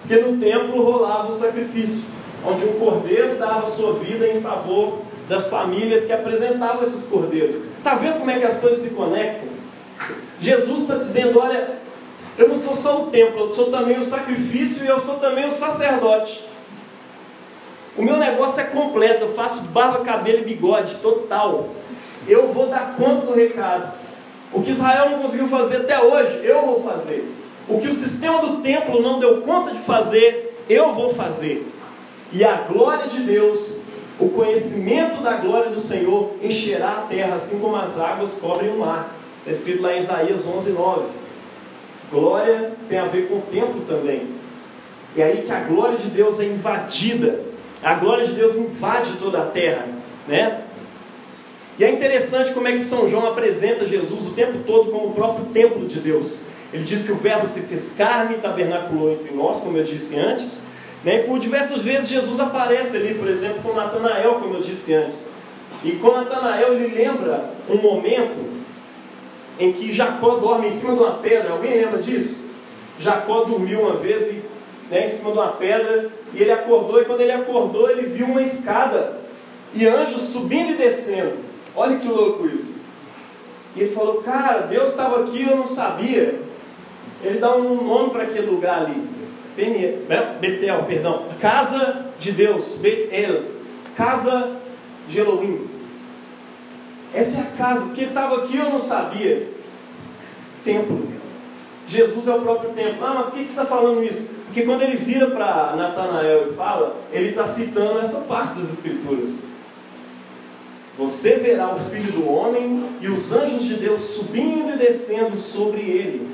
Porque 0.00 0.20
no 0.20 0.38
templo 0.38 0.82
rolava 0.82 1.28
o 1.28 1.32
sacrifício 1.32 2.04
onde 2.44 2.64
um 2.64 2.78
cordeiro 2.78 3.36
dava 3.38 3.66
sua 3.66 3.94
vida 3.94 4.28
em 4.28 4.40
favor 4.40 4.98
das 5.28 5.48
famílias 5.48 6.04
que 6.04 6.12
apresentavam 6.12 6.84
esses 6.84 7.06
cordeiros. 7.06 7.56
Está 7.56 7.94
vendo 7.94 8.18
como 8.18 8.30
é 8.30 8.38
que 8.38 8.46
as 8.46 8.58
coisas 8.58 8.78
se 8.78 8.90
conectam? 8.90 9.55
Jesus 10.40 10.82
está 10.82 10.96
dizendo: 10.96 11.38
olha, 11.38 11.78
eu 12.38 12.48
não 12.48 12.56
sou 12.56 12.74
só 12.74 13.02
o 13.02 13.06
templo, 13.06 13.40
eu 13.40 13.50
sou 13.50 13.70
também 13.70 13.98
o 13.98 14.04
sacrifício 14.04 14.84
e 14.84 14.88
eu 14.88 15.00
sou 15.00 15.16
também 15.16 15.46
o 15.46 15.52
sacerdote. 15.52 16.44
O 17.96 18.02
meu 18.02 18.16
negócio 18.16 18.60
é 18.60 18.64
completo, 18.64 19.24
eu 19.24 19.34
faço 19.34 19.62
barba, 19.62 20.04
cabelo 20.04 20.40
e 20.40 20.44
bigode 20.44 20.96
total. 20.96 21.68
Eu 22.28 22.48
vou 22.48 22.66
dar 22.66 22.94
conta 22.96 23.26
do 23.26 23.34
recado. 23.34 23.94
O 24.52 24.60
que 24.60 24.70
Israel 24.70 25.10
não 25.10 25.20
conseguiu 25.20 25.48
fazer 25.48 25.78
até 25.78 25.98
hoje, 25.98 26.44
eu 26.44 26.62
vou 26.62 26.82
fazer. 26.82 27.32
O 27.68 27.80
que 27.80 27.88
o 27.88 27.94
sistema 27.94 28.40
do 28.40 28.60
templo 28.60 29.00
não 29.00 29.18
deu 29.18 29.40
conta 29.40 29.72
de 29.72 29.78
fazer, 29.78 30.62
eu 30.68 30.92
vou 30.92 31.14
fazer 31.14 31.72
e 32.32 32.44
a 32.44 32.54
glória 32.54 33.08
de 33.08 33.20
Deus, 33.20 33.82
o 34.18 34.28
conhecimento 34.28 35.22
da 35.22 35.32
glória 35.36 35.70
do 35.70 35.80
Senhor 35.80 36.32
encherá 36.42 36.98
a 36.98 37.02
terra, 37.02 37.36
assim 37.36 37.58
como 37.58 37.76
as 37.76 37.98
águas 37.98 38.34
cobrem 38.34 38.70
o 38.70 38.78
mar. 38.78 39.15
Está 39.46 39.58
escrito 39.58 39.80
lá 39.80 39.94
em 39.94 40.00
Isaías 40.00 40.44
11, 40.44 40.72
9. 40.72 41.02
Glória 42.10 42.72
tem 42.88 42.98
a 42.98 43.04
ver 43.04 43.28
com 43.28 43.36
o 43.36 43.42
templo 43.42 43.82
também. 43.86 44.22
É 45.16 45.22
aí 45.22 45.42
que 45.42 45.52
a 45.52 45.60
glória 45.60 45.96
de 45.96 46.08
Deus 46.08 46.40
é 46.40 46.46
invadida. 46.46 47.38
A 47.80 47.94
glória 47.94 48.26
de 48.26 48.32
Deus 48.32 48.56
invade 48.56 49.12
toda 49.20 49.38
a 49.38 49.44
terra, 49.44 49.86
né? 50.26 50.62
E 51.78 51.84
é 51.84 51.92
interessante 51.92 52.52
como 52.52 52.66
é 52.66 52.72
que 52.72 52.78
São 52.78 53.08
João 53.08 53.24
apresenta 53.24 53.86
Jesus 53.86 54.26
o 54.26 54.30
tempo 54.30 54.64
todo 54.66 54.90
como 54.90 55.08
o 55.08 55.14
próprio 55.14 55.46
templo 55.46 55.86
de 55.86 56.00
Deus. 56.00 56.42
Ele 56.72 56.82
diz 56.82 57.02
que 57.02 57.12
o 57.12 57.16
Verbo 57.16 57.46
se 57.46 57.60
fez 57.60 57.94
carne 57.96 58.34
e 58.34 58.38
tabernaculou 58.38 59.12
entre 59.12 59.32
nós, 59.32 59.60
como 59.60 59.78
eu 59.78 59.84
disse 59.84 60.18
antes, 60.18 60.64
né? 61.04 61.20
E 61.20 61.22
por 61.22 61.38
diversas 61.38 61.82
vezes 61.82 62.08
Jesus 62.08 62.40
aparece 62.40 62.96
ali, 62.96 63.14
por 63.14 63.28
exemplo, 63.28 63.60
com 63.62 63.74
Natanael, 63.74 64.40
como 64.40 64.54
eu 64.54 64.60
disse 64.60 64.92
antes. 64.92 65.30
E 65.84 65.92
com 65.92 66.10
Natanael 66.10 66.72
ele 66.72 66.96
lembra 66.96 67.50
um 67.68 67.76
momento 67.76 68.55
em 69.58 69.72
que 69.72 69.92
Jacó 69.92 70.36
dorme 70.36 70.68
em 70.68 70.72
cima 70.72 70.94
de 70.94 71.00
uma 71.00 71.14
pedra. 71.14 71.52
Alguém 71.52 71.80
lembra 71.80 72.02
disso? 72.02 72.50
Jacó 72.98 73.44
dormiu 73.44 73.80
uma 73.80 73.94
vez 73.94 74.32
né, 74.90 75.04
em 75.04 75.08
cima 75.08 75.32
de 75.32 75.38
uma 75.38 75.52
pedra 75.52 76.10
e 76.32 76.40
ele 76.42 76.52
acordou. 76.52 77.00
E 77.00 77.04
quando 77.04 77.20
ele 77.20 77.32
acordou, 77.32 77.90
ele 77.90 78.06
viu 78.08 78.26
uma 78.26 78.42
escada 78.42 79.18
e 79.74 79.86
anjos 79.86 80.22
subindo 80.22 80.72
e 80.72 80.76
descendo. 80.76 81.36
Olha 81.74 81.96
que 81.96 82.08
louco 82.08 82.46
isso. 82.46 82.78
E 83.74 83.80
ele 83.80 83.94
falou: 83.94 84.22
Cara, 84.22 84.60
Deus 84.60 84.90
estava 84.90 85.22
aqui 85.22 85.42
eu 85.42 85.56
não 85.56 85.66
sabia. 85.66 86.40
Ele 87.22 87.38
dá 87.38 87.56
um 87.56 87.82
nome 87.82 88.10
para 88.10 88.24
aquele 88.24 88.46
lugar 88.46 88.82
ali. 88.82 89.16
Betel, 90.40 90.84
perdão, 90.84 91.24
casa 91.40 92.06
de 92.18 92.30
Deus, 92.30 92.76
Betel, 92.76 93.42
casa 93.96 94.52
de 95.08 95.18
Elohim. 95.18 95.75
Essa 97.16 97.38
é 97.38 97.40
a 97.40 97.56
casa, 97.56 97.86
porque 97.86 98.02
ele 98.02 98.10
estava 98.10 98.36
aqui 98.36 98.58
eu 98.58 98.68
não 98.68 98.78
sabia. 98.78 99.48
Templo. 100.62 101.08
Jesus 101.88 102.28
é 102.28 102.34
o 102.34 102.42
próprio 102.42 102.70
templo. 102.70 103.02
Ah, 103.02 103.14
mas 103.14 103.24
por 103.24 103.32
que 103.32 103.38
você 103.38 103.50
está 103.52 103.64
falando 103.64 104.04
isso? 104.04 104.28
Porque 104.44 104.62
quando 104.62 104.82
ele 104.82 104.98
vira 104.98 105.28
para 105.30 105.74
Natanael 105.76 106.50
e 106.50 106.54
fala, 106.54 106.94
ele 107.10 107.30
está 107.30 107.46
citando 107.46 108.00
essa 108.00 108.20
parte 108.22 108.58
das 108.58 108.70
Escrituras. 108.70 109.44
Você 110.98 111.36
verá 111.36 111.72
o 111.72 111.78
Filho 111.78 112.12
do 112.12 112.30
Homem 112.30 112.84
e 113.00 113.08
os 113.08 113.32
anjos 113.32 113.64
de 113.64 113.76
Deus 113.76 114.00
subindo 114.00 114.74
e 114.74 114.78
descendo 114.78 115.36
sobre 115.36 115.80
ele. 115.80 116.28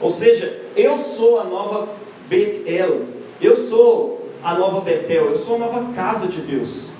Ou 0.00 0.10
seja, 0.10 0.62
eu 0.74 0.96
sou 0.96 1.40
a 1.40 1.44
nova 1.44 1.88
Betel. 2.28 3.02
Eu 3.38 3.54
sou 3.54 4.30
a 4.42 4.54
nova 4.54 4.80
Betel, 4.80 5.26
eu 5.26 5.36
sou 5.36 5.56
a 5.56 5.58
nova 5.58 5.92
casa 5.92 6.26
de 6.26 6.40
Deus. 6.40 6.91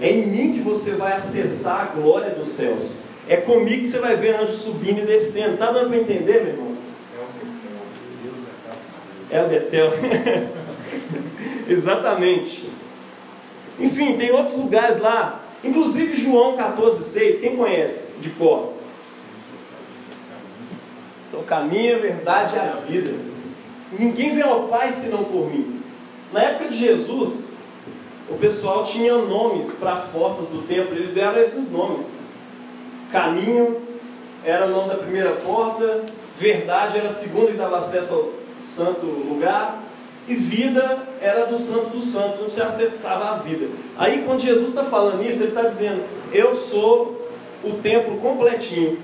É 0.00 0.10
em 0.10 0.26
mim 0.26 0.52
que 0.52 0.60
você 0.60 0.92
vai 0.92 1.12
acessar 1.12 1.80
a 1.80 2.00
glória 2.00 2.30
dos 2.30 2.48
céus. 2.48 3.04
É 3.28 3.36
comigo 3.36 3.82
que 3.82 3.88
você 3.88 3.98
vai 3.98 4.16
ver 4.16 4.36
anjos 4.36 4.62
subindo 4.62 5.00
e 5.00 5.06
descendo. 5.06 5.54
Está 5.54 5.70
dando 5.70 5.88
para 5.88 5.98
entender, 5.98 6.44
meu 6.44 6.52
irmão? 6.54 6.76
É 9.30 9.42
o 9.42 9.48
Betel. 9.48 9.90
Exatamente. 11.68 12.70
Enfim, 13.78 14.16
tem 14.16 14.30
outros 14.30 14.54
lugares 14.54 14.98
lá. 14.98 15.44
Inclusive 15.62 16.16
João 16.16 16.56
14,6. 16.56 17.40
Quem 17.40 17.56
conhece 17.56 18.12
de 18.20 18.30
cor? 18.30 18.74
Sou 21.30 21.40
o 21.40 21.44
caminho, 21.44 21.96
a 21.96 21.98
verdade 21.98 22.56
e 22.56 22.58
a 22.58 22.72
vida. 22.88 23.14
Ninguém 23.98 24.34
vem 24.34 24.42
ao 24.42 24.68
Pai 24.68 24.90
senão 24.90 25.24
por 25.24 25.50
mim. 25.50 25.82
Na 26.32 26.42
época 26.42 26.70
de 26.70 26.78
Jesus, 26.78 27.47
o 28.30 28.36
pessoal 28.36 28.84
tinha 28.84 29.14
nomes 29.16 29.72
para 29.72 29.92
as 29.92 30.04
portas 30.04 30.48
do 30.48 30.66
templo, 30.66 30.94
eles 30.94 31.12
deram 31.12 31.38
esses 31.40 31.70
nomes. 31.70 32.18
Caminho 33.10 33.80
era 34.44 34.66
o 34.66 34.70
nome 34.70 34.90
da 34.90 34.96
primeira 34.96 35.32
porta, 35.32 36.04
verdade 36.38 36.98
era 36.98 37.06
a 37.06 37.10
segunda 37.10 37.52
que 37.52 37.56
dava 37.56 37.78
acesso 37.78 38.14
ao 38.14 38.30
santo 38.64 39.06
lugar, 39.06 39.82
e 40.28 40.34
vida 40.34 40.98
era 41.22 41.46
do 41.46 41.56
santo 41.56 41.88
dos 41.88 42.06
santos, 42.08 42.40
não 42.40 42.50
se 42.50 42.60
acessava 42.60 43.30
a 43.30 43.34
vida. 43.36 43.68
Aí 43.96 44.24
quando 44.26 44.40
Jesus 44.40 44.68
está 44.68 44.84
falando 44.84 45.22
isso, 45.22 45.42
ele 45.42 45.50
está 45.50 45.62
dizendo, 45.62 46.04
eu 46.32 46.54
sou 46.54 47.30
o 47.64 47.72
templo 47.82 48.18
completinho. 48.18 48.98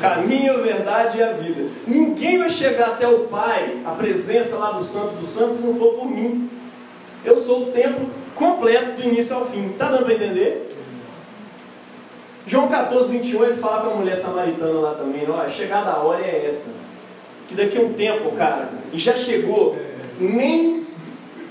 Caminho, 0.00 0.62
verdade 0.62 1.18
e 1.18 1.22
a 1.22 1.32
vida. 1.32 1.68
Ninguém 1.86 2.38
vai 2.38 2.50
chegar 2.50 2.90
até 2.90 3.08
o 3.08 3.20
Pai, 3.20 3.78
a 3.84 3.90
presença 3.92 4.56
lá 4.56 4.72
do 4.72 4.84
Santo 4.84 5.16
dos 5.16 5.28
Santos, 5.28 5.56
se 5.56 5.62
não 5.62 5.74
for 5.74 5.94
por 5.94 6.08
mim. 6.08 6.48
Eu 7.24 7.36
sou 7.36 7.64
o 7.64 7.72
templo 7.72 8.08
completo 8.34 9.00
do 9.00 9.02
início 9.02 9.36
ao 9.36 9.46
fim. 9.46 9.70
Está 9.70 9.88
dando 9.90 10.04
para 10.04 10.14
entender? 10.14 10.72
João 12.46 12.68
14, 12.68 13.10
21, 13.12 13.44
ele 13.44 13.54
fala 13.54 13.82
com 13.82 13.90
a 13.90 13.96
mulher 13.96 14.16
samaritana 14.16 14.80
lá 14.80 14.94
também, 14.94 15.24
ó, 15.28 15.40
a 15.40 15.48
chegada 15.48 15.90
a 15.90 15.98
hora 15.98 16.22
é 16.22 16.44
essa. 16.46 16.70
Que 17.46 17.54
daqui 17.54 17.78
a 17.78 17.80
um 17.80 17.92
tempo, 17.92 18.32
cara, 18.32 18.70
e 18.92 18.98
já 18.98 19.14
chegou, 19.14 19.76
nem 20.18 20.84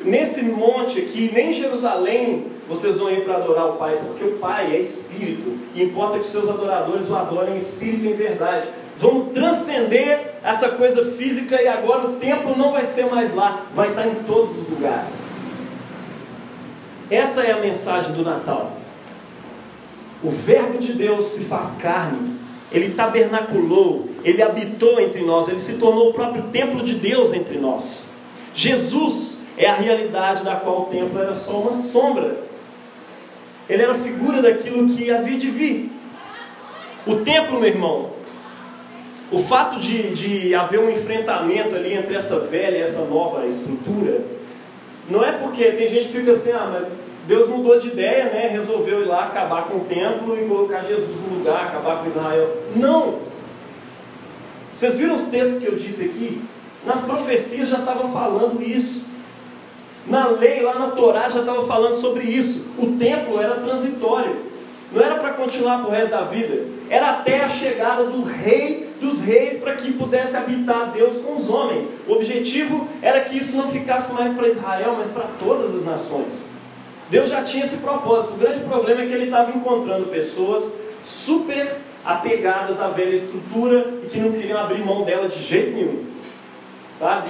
nesse 0.03 0.43
monte 0.43 0.99
aqui, 0.99 1.31
nem 1.33 1.51
em 1.51 1.53
Jerusalém, 1.53 2.47
vocês 2.67 2.99
vão 2.99 3.09
ir 3.09 3.23
para 3.23 3.35
adorar 3.35 3.69
o 3.69 3.73
Pai, 3.73 3.97
porque 4.05 4.23
o 4.23 4.37
Pai 4.37 4.75
é 4.75 4.79
Espírito, 4.79 5.57
e 5.73 5.83
importa 5.83 6.15
que 6.15 6.25
os 6.25 6.31
seus 6.31 6.49
adoradores 6.49 7.09
o 7.09 7.15
adorem 7.15 7.55
em 7.55 7.57
Espírito 7.57 8.05
e 8.05 8.09
em 8.09 8.15
verdade. 8.15 8.67
Vamos 8.97 9.33
transcender 9.33 10.35
essa 10.43 10.69
coisa 10.69 11.13
física 11.13 11.61
e 11.61 11.67
agora 11.67 12.09
o 12.09 12.13
templo 12.17 12.55
não 12.57 12.71
vai 12.73 12.83
ser 12.83 13.05
mais 13.05 13.33
lá, 13.33 13.65
vai 13.73 13.89
estar 13.89 14.07
em 14.07 14.15
todos 14.27 14.51
os 14.57 14.69
lugares. 14.69 15.40
Essa 17.11 17.41
é 17.41 17.51
a 17.51 17.59
mensagem 17.59 18.13
do 18.13 18.23
Natal. 18.23 18.71
O 20.23 20.29
Verbo 20.29 20.77
de 20.77 20.93
Deus 20.93 21.25
se 21.25 21.41
faz 21.41 21.73
carne, 21.73 22.37
ele 22.71 22.91
tabernaculou, 22.91 24.07
ele 24.23 24.41
habitou 24.41 24.97
entre 25.01 25.21
nós, 25.21 25.49
ele 25.49 25.59
se 25.59 25.73
tornou 25.73 26.11
o 26.11 26.13
próprio 26.13 26.43
templo 26.43 26.81
de 26.81 26.95
Deus 26.95 27.33
entre 27.33 27.57
nós. 27.57 28.13
Jesus 28.55 29.47
é 29.57 29.67
a 29.67 29.73
realidade 29.73 30.45
da 30.45 30.55
qual 30.55 30.83
o 30.83 30.85
templo 30.85 31.19
era 31.19 31.35
só 31.35 31.59
uma 31.59 31.73
sombra. 31.73 32.37
Ele 33.69 33.83
era 33.83 33.95
figura 33.95 34.41
daquilo 34.41 34.87
que 34.87 35.11
havia 35.11 35.37
de 35.37 35.49
vir. 35.49 35.91
O 37.05 37.17
templo, 37.17 37.59
meu 37.59 37.67
irmão, 37.67 38.11
o 39.31 39.39
fato 39.39 39.79
de, 39.79 40.13
de 40.13 40.55
haver 40.55 40.79
um 40.79 40.89
enfrentamento 40.89 41.75
ali 41.75 41.93
entre 41.93 42.15
essa 42.15 42.39
velha 42.39 42.77
e 42.77 42.81
essa 42.81 43.05
nova 43.05 43.45
estrutura, 43.45 44.21
não 45.09 45.23
é 45.23 45.33
porque 45.33 45.71
tem 45.71 45.89
gente 45.89 46.07
que 46.07 46.19
fica 46.19 46.31
assim, 46.31 46.51
ah, 46.51 46.69
mas 46.71 47.00
Deus 47.27 47.47
mudou 47.47 47.79
de 47.79 47.89
ideia, 47.89 48.25
né? 48.25 48.49
resolveu 48.51 49.01
ir 49.01 49.05
lá 49.05 49.25
acabar 49.25 49.65
com 49.65 49.77
o 49.77 49.85
templo 49.85 50.37
e 50.39 50.47
colocar 50.47 50.81
Jesus 50.81 51.15
no 51.15 51.37
lugar, 51.37 51.67
acabar 51.67 52.01
com 52.01 52.07
Israel. 52.07 52.57
Não! 52.75 53.19
Vocês 54.73 54.97
viram 54.97 55.15
os 55.15 55.27
textos 55.27 55.59
que 55.59 55.67
eu 55.67 55.75
disse 55.75 56.05
aqui? 56.05 56.41
Nas 56.85 57.01
profecias 57.01 57.69
já 57.69 57.79
estava 57.79 58.09
falando 58.09 58.61
isso. 58.61 59.05
Na 60.07 60.27
lei, 60.27 60.61
lá 60.61 60.79
na 60.79 60.91
Torá, 60.91 61.29
já 61.29 61.41
estava 61.41 61.65
falando 61.67 61.93
sobre 61.93 62.23
isso. 62.23 62.67
O 62.77 62.97
templo 62.97 63.39
era 63.39 63.55
transitório. 63.55 64.37
Não 64.91 65.01
era 65.01 65.15
para 65.15 65.33
continuar 65.33 65.79
para 65.79 65.87
o 65.87 65.91
resto 65.91 66.11
da 66.11 66.23
vida. 66.23 66.65
Era 66.89 67.11
até 67.11 67.43
a 67.43 67.49
chegada 67.49 68.05
do 68.05 68.23
rei 68.23 68.89
dos 68.99 69.19
reis 69.19 69.57
para 69.57 69.75
que 69.75 69.93
pudesse 69.93 70.35
habitar 70.35 70.91
Deus 70.91 71.19
com 71.19 71.35
os 71.35 71.49
homens. 71.49 71.89
O 72.07 72.13
objetivo 72.13 72.87
era 73.01 73.21
que 73.21 73.37
isso 73.37 73.55
não 73.57 73.69
ficasse 73.71 74.13
mais 74.13 74.33
para 74.33 74.47
Israel, 74.47 74.95
mas 74.97 75.07
para 75.07 75.25
todas 75.39 75.75
as 75.75 75.85
nações. 75.85 76.50
Deus 77.11 77.29
já 77.29 77.43
tinha 77.43 77.65
esse 77.65 77.77
propósito. 77.77 78.35
O 78.35 78.37
grande 78.37 78.61
problema 78.61 79.01
é 79.01 79.05
que 79.05 79.11
ele 79.11 79.25
estava 79.25 79.51
encontrando 79.51 80.05
pessoas 80.05 80.75
super 81.03 81.75
apegadas 82.05 82.79
à 82.79 82.87
velha 82.87 83.13
estrutura 83.13 83.95
e 84.01 84.07
que 84.07 84.17
não 84.17 84.31
queriam 84.31 84.57
abrir 84.57 84.79
mão 84.83 85.03
dela 85.03 85.27
de 85.27 85.43
jeito 85.43 85.75
nenhum. 85.75 86.05
Sabe? 86.89 87.29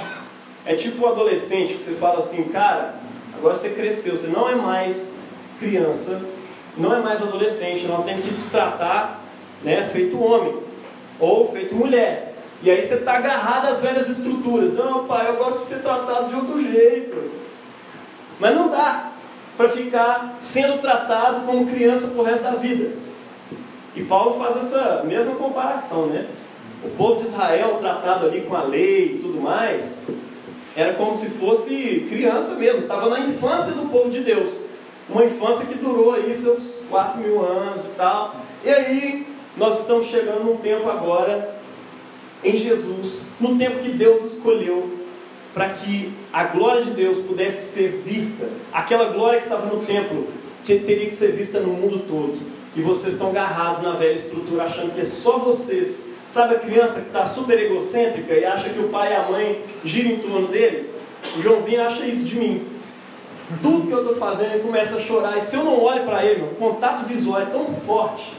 É 0.67 0.75
tipo 0.75 1.03
o 1.03 1.07
adolescente 1.07 1.73
que 1.73 1.81
você 1.81 1.93
fala 1.93 2.19
assim, 2.19 2.43
cara, 2.49 2.93
agora 3.35 3.55
você 3.55 3.69
cresceu, 3.69 4.15
você 4.15 4.27
não 4.27 4.47
é 4.47 4.53
mais 4.53 5.15
criança, 5.59 6.21
não 6.77 6.95
é 6.95 6.99
mais 6.99 7.19
adolescente, 7.23 7.87
não 7.87 8.03
tem 8.03 8.21
que 8.21 8.35
te 8.35 8.49
tratar 8.51 9.19
né, 9.63 9.89
feito 9.91 10.21
homem 10.21 10.59
ou 11.19 11.51
feito 11.51 11.73
mulher. 11.73 12.35
E 12.61 12.69
aí 12.69 12.83
você 12.83 12.93
está 12.93 13.13
agarrado 13.13 13.65
às 13.65 13.79
velhas 13.79 14.07
estruturas. 14.07 14.75
Não, 14.75 15.05
pai, 15.05 15.27
eu 15.27 15.37
gosto 15.37 15.55
de 15.55 15.63
ser 15.63 15.79
tratado 15.79 16.29
de 16.29 16.35
outro 16.35 16.61
jeito. 16.61 17.31
Mas 18.39 18.55
não 18.55 18.69
dá 18.69 19.10
para 19.57 19.69
ficar 19.69 20.37
sendo 20.41 20.79
tratado 20.79 21.45
como 21.45 21.67
criança 21.67 22.07
por 22.07 22.25
resto 22.25 22.43
da 22.43 22.51
vida. 22.51 22.91
E 23.95 24.03
Paulo 24.03 24.39
faz 24.39 24.57
essa 24.57 25.03
mesma 25.03 25.35
comparação, 25.35 26.07
né? 26.07 26.27
O 26.83 26.89
povo 26.89 27.19
de 27.19 27.27
Israel 27.27 27.77
tratado 27.79 28.25
ali 28.25 28.41
com 28.41 28.55
a 28.55 28.63
lei 28.63 29.15
e 29.15 29.19
tudo 29.21 29.39
mais, 29.39 29.99
era 30.75 30.93
como 30.93 31.13
se 31.13 31.29
fosse 31.29 32.05
criança 32.09 32.55
mesmo, 32.55 32.81
estava 32.81 33.09
na 33.09 33.19
infância 33.19 33.73
do 33.73 33.89
povo 33.89 34.09
de 34.09 34.21
Deus. 34.21 34.63
Uma 35.09 35.25
infância 35.25 35.65
que 35.65 35.75
durou 35.75 36.13
aí 36.13 36.33
seus 36.33 36.79
4 36.89 37.19
mil 37.19 37.45
anos 37.45 37.83
e 37.83 37.89
tal. 37.97 38.35
E 38.63 38.69
aí, 38.69 39.27
nós 39.57 39.81
estamos 39.81 40.07
chegando 40.07 40.45
num 40.45 40.57
tempo 40.57 40.89
agora, 40.89 41.55
em 42.43 42.57
Jesus, 42.57 43.25
no 43.39 43.57
tempo 43.57 43.79
que 43.79 43.89
Deus 43.89 44.23
escolheu 44.23 45.00
para 45.53 45.69
que 45.69 46.11
a 46.31 46.45
glória 46.45 46.83
de 46.83 46.91
Deus 46.91 47.19
pudesse 47.19 47.73
ser 47.73 48.01
vista, 48.05 48.47
aquela 48.71 49.11
glória 49.11 49.39
que 49.39 49.45
estava 49.45 49.65
no 49.65 49.85
templo, 49.85 50.27
que 50.63 50.79
teria 50.79 51.05
que 51.05 51.13
ser 51.13 51.33
vista 51.33 51.59
no 51.59 51.73
mundo 51.73 52.05
todo. 52.07 52.39
E 52.75 52.81
vocês 52.81 53.13
estão 53.13 53.29
agarrados 53.29 53.81
na 53.81 53.91
velha 53.91 54.13
estrutura, 54.13 54.63
achando 54.63 54.93
que 54.93 55.01
é 55.01 55.05
só 55.05 55.39
vocês. 55.39 56.11
Sabe 56.29 56.55
a 56.55 56.59
criança 56.59 57.01
que 57.01 57.07
está 57.07 57.25
super 57.25 57.59
egocêntrica 57.59 58.33
e 58.33 58.45
acha 58.45 58.69
que 58.69 58.79
o 58.79 58.87
pai 58.87 59.11
e 59.11 59.15
a 59.15 59.23
mãe 59.23 59.65
giram 59.83 60.11
em 60.11 60.19
torno 60.19 60.47
deles? 60.47 61.01
O 61.35 61.41
Joãozinho 61.41 61.81
acha 61.81 62.05
isso 62.05 62.23
de 62.23 62.37
mim. 62.37 62.67
Tudo 63.61 63.87
que 63.87 63.91
eu 63.91 63.99
estou 63.99 64.15
fazendo, 64.15 64.53
ele 64.53 64.63
começa 64.63 64.95
a 64.95 64.99
chorar. 64.99 65.37
E 65.37 65.41
se 65.41 65.57
eu 65.57 65.65
não 65.65 65.81
olho 65.83 66.05
para 66.05 66.25
ele, 66.25 66.43
o 66.43 66.55
contato 66.55 67.05
visual 67.05 67.41
é 67.41 67.45
tão 67.45 67.65
forte, 67.85 68.31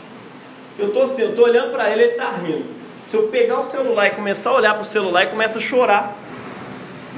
eu 0.78 0.88
estou 0.88 1.02
assim, 1.02 1.22
eu 1.22 1.30
estou 1.30 1.44
olhando 1.44 1.70
para 1.70 1.90
ele, 1.90 2.02
ele 2.02 2.12
está 2.12 2.30
rindo. 2.30 2.64
Se 3.02 3.16
eu 3.16 3.24
pegar 3.24 3.58
o 3.58 3.62
celular 3.62 4.06
e 4.06 4.10
começar 4.12 4.50
a 4.50 4.54
olhar 4.54 4.72
para 4.72 4.82
o 4.82 4.86
celular, 4.86 5.22
ele 5.22 5.30
começa 5.30 5.58
a 5.58 5.60
chorar. 5.60 6.16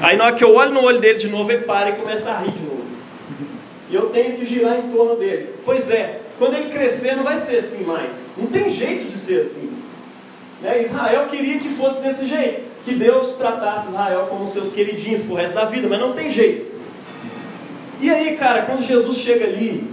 Aí 0.01 0.17
na 0.17 0.27
hora 0.27 0.35
que 0.35 0.45
eu 0.45 0.55
olho 0.55 0.73
no 0.73 0.83
olho 0.83 1.01
dele 1.01 1.19
de 1.19 1.29
novo, 1.29 1.51
ele 1.51 1.65
para 1.65 1.91
e 1.91 1.93
começa 1.95 2.31
a 2.31 2.39
rir 2.39 2.51
de 2.51 2.63
novo. 2.63 2.85
E 3.91 3.95
eu 3.95 4.11
tenho 4.11 4.37
que 4.37 4.45
girar 4.45 4.79
em 4.79 4.91
torno 4.91 5.17
dele. 5.17 5.51
Pois 5.65 5.91
é, 5.91 6.21
quando 6.39 6.55
ele 6.55 6.69
crescer 6.69 7.17
não 7.17 7.23
vai 7.23 7.37
ser 7.39 7.59
assim 7.59 7.85
mais. 7.85 8.33
Não 8.37 8.47
tem 8.47 8.69
jeito 8.69 9.07
de 9.07 9.17
ser 9.17 9.41
assim. 9.41 9.73
Né? 10.61 10.83
Israel 10.83 11.27
queria 11.27 11.59
que 11.59 11.69
fosse 11.69 12.03
desse 12.03 12.27
jeito. 12.27 12.63
Que 12.85 12.95
Deus 12.95 13.35
tratasse 13.35 13.89
Israel 13.89 14.27
como 14.29 14.45
seus 14.45 14.73
queridinhos 14.73 15.23
pro 15.23 15.35
resto 15.35 15.55
da 15.55 15.65
vida, 15.65 15.89
mas 15.89 16.01
não 16.01 16.13
tem 16.13 16.31
jeito. 16.31 16.75
E 18.01 18.11
aí, 18.11 18.37
cara, 18.37 18.63
quando 18.63 18.83
Jesus 18.83 19.19
chega 19.19 19.47
ali, 19.47 19.89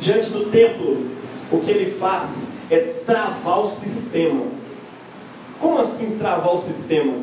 diante 0.00 0.30
do 0.30 0.50
templo, 0.50 1.06
o 1.52 1.60
que 1.60 1.70
ele 1.70 1.90
faz 1.92 2.54
é 2.70 2.78
travar 3.04 3.60
o 3.60 3.66
sistema. 3.66 4.46
Como 5.60 5.78
assim 5.78 6.18
travar 6.18 6.52
o 6.52 6.56
sistema? 6.56 7.14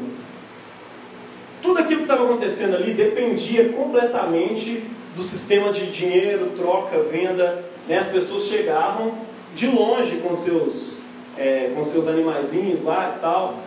Tudo 1.61 1.79
aquilo 1.79 1.97
que 1.97 2.03
estava 2.03 2.23
acontecendo 2.23 2.75
ali 2.75 2.93
dependia 2.93 3.69
completamente 3.69 4.83
do 5.15 5.21
sistema 5.21 5.71
de 5.71 5.91
dinheiro, 5.91 6.51
troca, 6.55 6.99
venda. 7.03 7.63
Né? 7.87 7.97
As 7.97 8.07
pessoas 8.07 8.43
chegavam 8.43 9.13
de 9.53 9.67
longe 9.67 10.17
com 10.17 10.33
seus, 10.33 10.99
é, 11.37 11.71
com 11.75 11.81
seus 11.81 12.07
animaizinhos 12.07 12.83
lá 12.83 13.15
e 13.17 13.19
tal. 13.19 13.59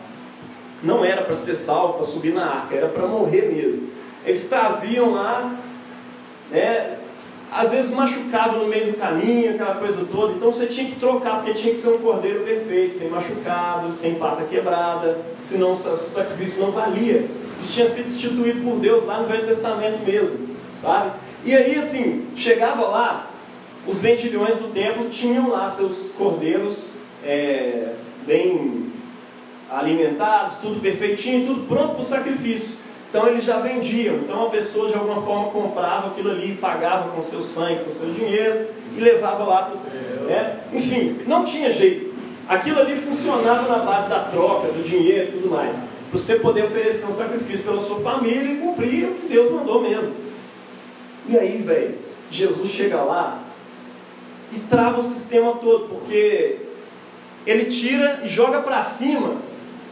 Não 0.83 1.05
era 1.05 1.23
para 1.23 1.37
ser 1.37 1.55
salvo, 1.55 1.95
para 1.95 2.05
subir 2.05 2.33
na 2.33 2.45
arca, 2.45 2.75
era 2.75 2.89
para 2.89 3.07
morrer 3.07 3.53
mesmo. 3.53 3.89
Eles 4.27 4.45
traziam 4.45 5.13
lá, 5.13 5.59
né, 6.51 6.99
às 7.51 7.73
vezes 7.73 7.95
machucava 7.95 8.59
no 8.59 8.67
meio 8.67 8.93
do 8.93 8.99
caminho, 8.99 9.55
aquela 9.55 9.77
coisa 9.77 10.05
toda. 10.11 10.33
Então 10.33 10.51
você 10.53 10.67
tinha 10.67 10.87
que 10.87 10.97
trocar, 10.97 11.37
porque 11.37 11.55
tinha 11.55 11.73
que 11.73 11.81
ser 11.81 11.91
um 11.91 11.99
cordeiro 11.99 12.41
perfeito, 12.41 12.97
sem 12.97 13.09
machucado, 13.09 13.93
sem 13.93 14.17
pata 14.17 14.43
quebrada, 14.45 15.19
senão 15.41 15.75
o 15.75 15.77
sacrifício 15.77 16.63
não 16.63 16.73
valia. 16.73 17.25
Tinha 17.73 17.87
sido 17.87 18.07
instituído 18.07 18.63
por 18.63 18.79
Deus 18.79 19.05
lá 19.05 19.21
no 19.21 19.27
Velho 19.27 19.47
Testamento 19.47 20.05
mesmo, 20.05 20.57
sabe? 20.75 21.13
E 21.45 21.55
aí, 21.55 21.77
assim, 21.77 22.27
chegava 22.37 22.87
lá, 22.87 23.31
os 23.87 24.01
ventilhões 24.01 24.57
do 24.57 24.69
templo 24.69 25.09
tinham 25.09 25.49
lá 25.49 25.67
seus 25.67 26.13
cordeiros 26.13 26.93
é, 27.23 27.93
bem 28.27 28.93
alimentados, 29.71 30.57
tudo 30.57 30.81
perfeitinho, 30.81 31.47
tudo 31.47 31.67
pronto 31.67 31.93
para 31.93 32.01
o 32.01 32.05
sacrifício. 32.05 32.79
Então 33.11 33.29
eles 33.29 33.45
já 33.45 33.59
vendiam. 33.59 34.17
Então 34.17 34.47
a 34.47 34.51
pessoa 34.51 34.89
de 34.89 34.95
alguma 34.95 35.23
forma 35.23 35.51
comprava 35.51 36.09
aquilo 36.09 36.31
ali, 36.31 36.55
pagava 36.55 37.11
com 37.11 37.21
seu 37.21 37.43
sangue, 37.43 37.85
com 37.85 37.91
seu 37.91 38.11
dinheiro 38.11 38.69
e 38.97 39.01
levava 39.01 39.45
lá. 39.45 39.73
Né? 40.27 40.61
Enfim, 40.73 41.21
não 41.27 41.45
tinha 41.45 41.71
jeito. 41.71 42.15
Aquilo 42.49 42.81
ali 42.81 42.97
funcionava 42.97 43.69
na 43.69 43.85
base 43.85 44.09
da 44.09 44.21
troca, 44.21 44.69
do 44.69 44.83
dinheiro 44.83 45.29
e 45.29 45.33
tudo 45.33 45.51
mais 45.51 45.89
você 46.15 46.37
poder 46.37 46.65
oferecer 46.65 47.07
um 47.07 47.13
sacrifício 47.13 47.65
pela 47.65 47.81
sua 47.81 47.99
família 47.99 48.53
e 48.53 48.59
cumprir 48.59 49.05
o 49.05 49.15
que 49.15 49.27
Deus 49.27 49.51
mandou 49.51 49.83
mesmo. 49.83 50.13
E 51.29 51.37
aí, 51.37 51.59
velho, 51.59 51.97
Jesus 52.31 52.71
chega 52.71 53.03
lá 53.03 53.43
e 54.53 54.61
trava 54.61 55.01
o 55.01 55.03
sistema 55.03 55.55
todo, 55.55 55.89
porque 55.89 56.59
ele 57.45 57.65
tira 57.65 58.21
e 58.23 58.29
joga 58.29 58.63
para 58.63 58.81
cima. 58.81 59.39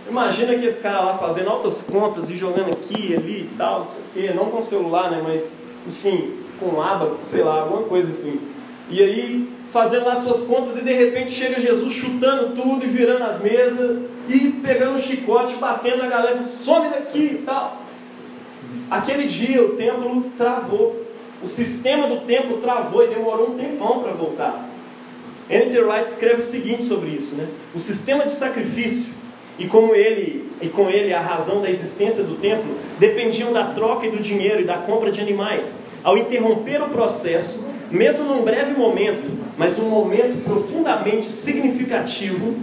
Imagina 0.08 0.54
que 0.54 0.64
esse 0.64 0.80
cara 0.80 1.00
lá 1.00 1.18
fazendo 1.18 1.50
altas 1.50 1.82
contas 1.82 2.30
e 2.30 2.36
jogando 2.36 2.70
aqui, 2.70 3.16
ali 3.16 3.40
e 3.40 3.54
tal, 3.58 3.80
não 3.80 3.86
sei 3.86 4.00
o 4.00 4.04
quê, 4.14 4.32
não 4.32 4.44
com 4.44 4.62
celular, 4.62 5.10
né, 5.10 5.20
mas 5.24 5.58
enfim, 5.84 6.36
com 6.60 6.80
aba, 6.80 7.16
sei 7.24 7.42
lá, 7.42 7.62
alguma 7.62 7.82
coisa 7.82 8.08
assim. 8.08 8.40
E 8.88 9.02
aí 9.02 9.48
fazendo 9.72 10.04
lá 10.04 10.14
suas 10.14 10.42
contas 10.42 10.76
e 10.76 10.82
de 10.82 10.92
repente 10.92 11.32
chega 11.32 11.58
Jesus 11.58 11.92
chutando 11.92 12.54
tudo 12.54 12.84
e 12.84 12.88
virando 12.88 13.24
as 13.24 13.40
mesas 13.40 14.02
e 14.28 14.50
pegando 14.62 14.94
um 14.94 14.98
chicote, 14.98 15.54
batendo 15.56 15.98
na 15.98 16.08
galera, 16.08 16.42
some 16.42 16.88
daqui 16.88 17.32
e 17.34 17.42
tal. 17.44 17.82
Aquele 18.90 19.26
dia 19.26 19.62
o 19.62 19.70
templo 19.70 20.30
travou, 20.36 21.02
o 21.42 21.46
sistema 21.46 22.06
do 22.06 22.20
templo 22.20 22.58
travou 22.58 23.04
e 23.04 23.08
demorou 23.08 23.50
um 23.50 23.58
tempão 23.58 24.00
para 24.00 24.12
voltar. 24.12 24.68
Enter 25.50 25.86
Wright 25.86 26.08
escreve 26.08 26.40
o 26.40 26.44
seguinte 26.44 26.84
sobre 26.84 27.10
isso, 27.10 27.34
né? 27.34 27.48
O 27.74 27.78
sistema 27.78 28.24
de 28.24 28.30
sacrifício 28.30 29.12
e 29.58 29.66
como 29.66 29.94
ele 29.94 30.50
e 30.60 30.68
com 30.68 30.88
ele 30.88 31.12
a 31.12 31.20
razão 31.20 31.60
da 31.60 31.68
existência 31.68 32.22
do 32.24 32.36
templo 32.36 32.74
dependiam 32.98 33.52
da 33.52 33.66
troca 33.66 34.06
e 34.06 34.10
do 34.10 34.22
dinheiro 34.22 34.60
e 34.60 34.64
da 34.64 34.78
compra 34.78 35.10
de 35.10 35.20
animais. 35.20 35.76
Ao 36.02 36.16
interromper 36.16 36.82
o 36.82 36.88
processo, 36.88 37.64
mesmo 37.90 38.24
num 38.24 38.42
breve 38.42 38.72
momento, 38.72 39.30
mas 39.58 39.78
um 39.78 39.88
momento 39.88 40.42
profundamente 40.44 41.26
significativo, 41.26 42.56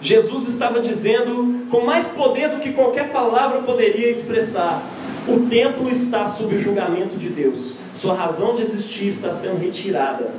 Jesus 0.00 0.46
estava 0.46 0.80
dizendo 0.80 1.66
com 1.70 1.80
mais 1.84 2.08
poder 2.08 2.50
do 2.50 2.60
que 2.60 2.72
qualquer 2.72 3.10
palavra 3.10 3.62
poderia 3.62 4.10
expressar: 4.10 4.82
o 5.26 5.46
templo 5.46 5.90
está 5.90 6.26
sob 6.26 6.54
o 6.54 6.58
julgamento 6.58 7.16
de 7.16 7.28
Deus. 7.28 7.78
Sua 7.92 8.14
razão 8.14 8.54
de 8.54 8.62
existir 8.62 9.08
está 9.08 9.32
sendo 9.32 9.58
retirada. 9.58 10.34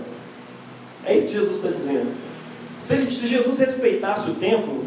É 1.06 1.16
isso 1.16 1.28
que 1.28 1.34
Jesus 1.34 1.58
está 1.58 1.70
dizendo. 1.70 2.12
Se, 2.78 3.12
se 3.12 3.28
Jesus 3.28 3.58
respeitasse 3.58 4.30
o 4.30 4.36
templo, 4.36 4.86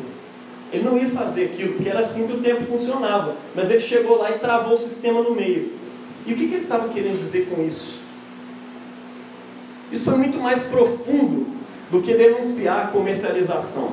ele 0.73 0.85
não 0.85 0.97
ia 0.97 1.09
fazer 1.09 1.47
aquilo, 1.47 1.75
porque 1.75 1.89
era 1.89 2.01
assim 2.01 2.27
que 2.27 2.33
o 2.33 2.41
templo 2.41 2.65
funcionava. 2.65 3.37
Mas 3.55 3.71
ele 3.71 3.81
chegou 3.81 4.19
lá 4.19 4.31
e 4.31 4.39
travou 4.39 4.75
o 4.75 4.77
sistema 4.77 5.21
no 5.21 5.35
meio. 5.35 5.73
E 6.27 6.33
o 6.33 6.37
que, 6.37 6.47
que 6.47 6.55
ele 6.55 6.63
estava 6.65 6.89
querendo 6.89 7.17
dizer 7.17 7.49
com 7.51 7.67
isso? 7.67 8.01
Isso 9.91 10.05
foi 10.05 10.17
muito 10.17 10.39
mais 10.39 10.63
profundo 10.63 11.47
do 11.91 12.01
que 12.01 12.15
denunciar 12.15 12.85
a 12.85 12.89
comercialização. 12.89 13.93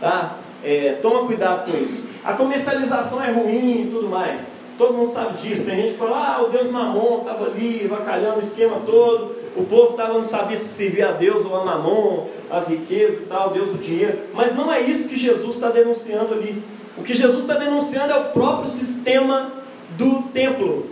Tá? 0.00 0.38
É, 0.62 0.98
toma 1.00 1.26
cuidado 1.26 1.70
com 1.70 1.78
isso. 1.78 2.04
A 2.24 2.32
comercialização 2.32 3.22
é 3.22 3.30
ruim 3.30 3.82
e 3.82 3.90
tudo 3.90 4.08
mais. 4.08 4.58
Todo 4.76 4.94
mundo 4.94 5.08
sabe 5.08 5.38
disso. 5.38 5.64
Tem 5.64 5.76
gente 5.76 5.92
que 5.92 5.98
fala, 5.98 6.36
ah, 6.36 6.42
o 6.44 6.50
Deus 6.50 6.70
Mamon 6.70 7.18
estava 7.18 7.46
ali, 7.46 7.86
vacalhando 7.88 8.36
o 8.36 8.42
esquema 8.42 8.80
todo. 8.86 9.36
O 9.56 9.64
povo 9.64 9.94
tava, 9.94 10.14
não 10.14 10.24
sabia 10.24 10.56
se 10.56 10.68
servia 10.68 11.08
a 11.08 11.12
Deus 11.12 11.44
ou 11.44 11.56
a 11.56 11.64
Mamon, 11.64 12.26
as 12.48 12.68
riquezas 12.68 13.22
e 13.22 13.26
tal, 13.26 13.50
Deus 13.50 13.70
do 13.70 13.78
dinheiro. 13.78 14.18
Mas 14.32 14.54
não 14.54 14.72
é 14.72 14.80
isso 14.80 15.08
que 15.08 15.16
Jesus 15.16 15.56
está 15.56 15.70
denunciando 15.70 16.34
ali. 16.34 16.62
O 16.96 17.02
que 17.02 17.14
Jesus 17.14 17.42
está 17.42 17.54
denunciando 17.54 18.12
é 18.12 18.16
o 18.16 18.24
próprio 18.26 18.68
sistema 18.68 19.52
do 19.96 20.22
templo. 20.32 20.86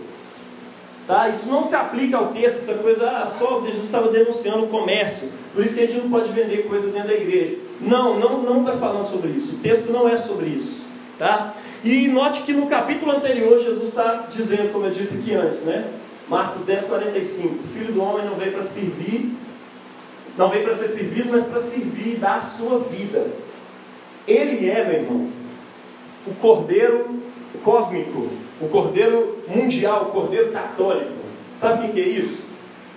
Tá? 1.07 1.29
Isso 1.29 1.47
não 1.47 1.63
se 1.63 1.73
aplica 1.73 2.17
ao 2.17 2.27
texto, 2.27 2.57
essa 2.57 2.73
coisa, 2.73 3.09
ah, 3.09 3.27
só 3.29 3.61
Jesus 3.65 3.85
estava 3.85 4.09
denunciando 4.09 4.65
o 4.65 4.67
comércio, 4.67 5.29
por 5.53 5.63
isso 5.63 5.73
que 5.73 5.81
a 5.81 5.87
gente 5.87 5.99
não 5.99 6.09
pode 6.09 6.29
vender 6.33 6.67
coisa 6.67 6.89
dentro 6.89 7.07
da 7.07 7.13
igreja. 7.13 7.55
Não, 7.79 8.19
não 8.19 8.41
não 8.41 8.61
está 8.61 8.73
falando 8.73 9.03
sobre 9.03 9.29
isso. 9.29 9.55
O 9.55 9.59
texto 9.59 9.91
não 9.91 10.07
é 10.07 10.17
sobre 10.17 10.47
isso. 10.47 10.85
Tá? 11.17 11.53
E 11.83 12.07
note 12.07 12.41
que 12.43 12.53
no 12.53 12.67
capítulo 12.67 13.11
anterior 13.11 13.59
Jesus 13.59 13.89
está 13.89 14.25
dizendo, 14.29 14.71
como 14.71 14.85
eu 14.85 14.91
disse 14.91 15.19
aqui 15.19 15.33
antes, 15.33 15.63
né? 15.63 15.91
Marcos 16.27 16.63
10, 16.63 16.85
45. 16.85 17.55
O 17.55 17.67
filho 17.67 17.93
do 17.93 18.01
homem 18.01 18.25
não 18.25 18.35
veio 18.35 18.51
para 18.51 18.63
servir, 18.63 19.33
não 20.37 20.49
veio 20.49 20.63
para 20.63 20.73
ser 20.73 20.89
servido, 20.89 21.29
mas 21.31 21.45
para 21.45 21.59
servir 21.59 22.15
e 22.15 22.17
dar 22.17 22.35
a 22.35 22.41
sua 22.41 22.79
vida. 22.79 23.27
Ele 24.27 24.69
é, 24.69 24.83
meu 24.83 24.93
irmão, 25.01 25.29
o 26.25 26.33
cordeiro 26.35 27.21
cósmico, 27.63 28.29
o 28.59 28.67
cordeiro 28.67 29.39
mundial, 29.47 30.09
o 30.09 30.11
cordeiro 30.11 30.51
católico. 30.51 31.11
Sabe 31.55 31.87
o 31.87 31.91
que 31.91 32.01
é 32.01 32.07
isso? 32.07 32.49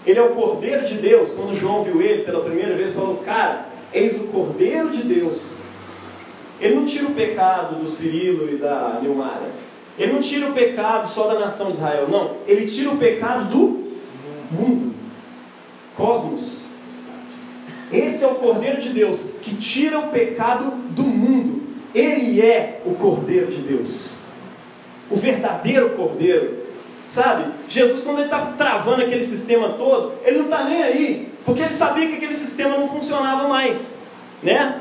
Ele 0.04 0.18
é 0.18 0.22
o 0.22 0.30
cordeiro 0.30 0.84
de 0.84 0.94
Deus. 0.94 1.32
Quando 1.32 1.54
João 1.54 1.84
viu 1.84 2.02
ele 2.02 2.24
pela 2.24 2.42
primeira 2.42 2.74
vez, 2.74 2.92
falou: 2.92 3.18
Cara, 3.18 3.66
eis 3.92 4.16
o 4.16 4.24
cordeiro 4.24 4.90
de 4.90 5.02
Deus. 5.02 5.56
Ele 6.60 6.74
não 6.74 6.84
tira 6.84 7.06
o 7.06 7.14
pecado 7.14 7.76
do 7.76 7.88
Cirilo 7.88 8.52
e 8.52 8.56
da 8.56 8.98
Nilmara. 9.02 9.50
Ele 9.98 10.12
não 10.12 10.20
tira 10.20 10.48
o 10.48 10.52
pecado 10.52 11.06
só 11.06 11.26
da 11.26 11.38
nação 11.38 11.66
de 11.68 11.74
Israel, 11.74 12.08
não. 12.08 12.36
Ele 12.46 12.66
tira 12.66 12.90
o 12.90 12.96
pecado 12.96 13.50
do 13.50 13.90
mundo. 14.50 14.94
Cosmos. 15.96 16.62
Esse 17.92 18.24
é 18.24 18.26
o 18.26 18.36
Cordeiro 18.36 18.80
de 18.80 18.90
Deus 18.90 19.26
que 19.42 19.54
tira 19.56 19.98
o 19.98 20.08
pecado 20.08 20.70
do 20.90 21.02
mundo. 21.02 21.62
Ele 21.94 22.40
é 22.40 22.80
o 22.86 22.94
Cordeiro 22.94 23.50
de 23.50 23.58
Deus 23.58 24.20
o 25.10 25.16
verdadeiro 25.16 25.90
cordeiro. 25.90 26.60
Sabe? 27.06 27.52
Jesus, 27.68 28.02
quando 28.02 28.18
ele 28.18 28.26
está 28.26 28.52
travando 28.56 29.02
aquele 29.02 29.24
sistema 29.24 29.70
todo, 29.70 30.12
ele 30.24 30.38
não 30.38 30.44
está 30.44 30.64
nem 30.64 30.80
aí, 30.80 31.28
porque 31.50 31.62
ele 31.62 31.72
sabia 31.72 32.06
que 32.06 32.14
aquele 32.14 32.32
sistema 32.32 32.78
não 32.78 32.88
funcionava 32.88 33.48
mais. 33.48 33.98
Né? 34.40 34.80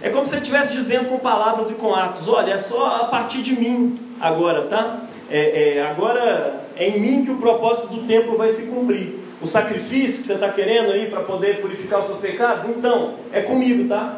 É 0.00 0.08
como 0.08 0.24
se 0.24 0.34
ele 0.34 0.40
estivesse 0.40 0.72
dizendo 0.72 1.10
com 1.10 1.18
palavras 1.18 1.70
e 1.70 1.74
com 1.74 1.94
atos: 1.94 2.28
olha, 2.28 2.52
é 2.52 2.58
só 2.58 3.02
a 3.02 3.04
partir 3.04 3.42
de 3.42 3.54
mim 3.54 3.94
agora, 4.18 4.62
tá? 4.68 5.02
É, 5.30 5.76
é, 5.76 5.86
agora 5.86 6.64
é 6.76 6.88
em 6.88 6.98
mim 6.98 7.24
que 7.26 7.30
o 7.30 7.36
propósito 7.36 7.88
do 7.88 8.06
templo 8.06 8.38
vai 8.38 8.48
se 8.48 8.68
cumprir. 8.68 9.20
O 9.38 9.46
sacrifício 9.46 10.22
que 10.22 10.26
você 10.26 10.32
está 10.32 10.48
querendo 10.48 10.92
aí 10.92 11.10
para 11.10 11.20
poder 11.20 11.60
purificar 11.60 11.98
os 11.98 12.06
seus 12.06 12.18
pecados, 12.18 12.64
então, 12.64 13.16
é 13.30 13.42
comigo, 13.42 13.86
tá? 13.86 14.16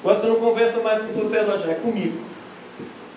Agora 0.00 0.14
você 0.14 0.28
não 0.28 0.36
conversa 0.36 0.80
mais 0.80 1.00
com 1.00 1.06
o 1.06 1.10
sacerdote, 1.10 1.68
é 1.68 1.74
comigo. 1.74 2.20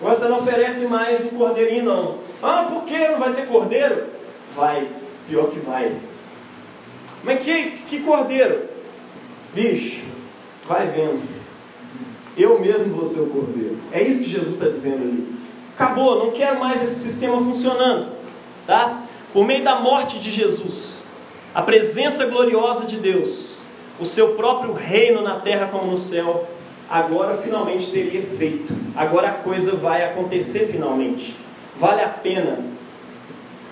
Você 0.00 0.24
não 0.24 0.38
oferece 0.38 0.86
mais 0.86 1.24
o 1.24 1.28
cordeirinho, 1.28 1.84
não. 1.84 2.18
Ah, 2.42 2.66
por 2.68 2.82
que 2.82 2.98
não 3.06 3.20
vai 3.20 3.32
ter 3.34 3.46
cordeiro? 3.46 4.06
Vai, 4.52 4.88
pior 5.28 5.48
que 5.48 5.60
vai. 5.60 5.92
Mas 7.22 7.42
que, 7.44 7.70
que 7.88 8.00
cordeiro? 8.00 8.64
Bicho, 9.54 10.02
vai 10.66 10.86
vendo. 10.86 11.22
Eu 12.36 12.58
mesmo 12.58 12.94
vou 12.94 13.06
ser 13.06 13.20
o 13.20 13.26
cordeiro. 13.26 13.76
É 13.92 14.02
isso 14.02 14.22
que 14.22 14.30
Jesus 14.30 14.54
está 14.54 14.68
dizendo 14.68 15.02
ali. 15.02 15.32
Acabou, 15.74 16.24
não 16.24 16.30
quero 16.32 16.58
mais 16.58 16.82
esse 16.82 17.00
sistema 17.00 17.38
funcionando. 17.38 18.12
Tá? 18.66 19.02
Por 19.32 19.46
meio 19.46 19.64
da 19.64 19.80
morte 19.80 20.18
de 20.18 20.30
Jesus, 20.30 21.06
a 21.54 21.62
presença 21.62 22.26
gloriosa 22.26 22.86
de 22.86 22.96
Deus, 22.96 23.62
o 24.00 24.04
seu 24.04 24.34
próprio 24.34 24.72
reino 24.72 25.22
na 25.22 25.40
terra 25.40 25.68
como 25.70 25.90
no 25.90 25.98
céu, 25.98 26.46
agora 26.88 27.36
finalmente 27.36 27.90
teria 27.90 28.20
efeito. 28.20 28.74
Agora 28.96 29.28
a 29.28 29.32
coisa 29.32 29.74
vai 29.74 30.04
acontecer 30.04 30.68
finalmente. 30.70 31.36
Vale 31.76 32.02
a 32.02 32.08
pena 32.08 32.58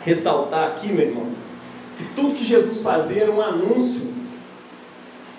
ressaltar 0.04 0.68
aqui, 0.68 0.92
meu 0.92 1.06
irmão, 1.06 1.26
tudo 2.14 2.34
que 2.34 2.44
Jesus 2.44 2.82
fazia 2.82 3.22
era 3.22 3.30
um 3.30 3.40
anúncio 3.40 4.12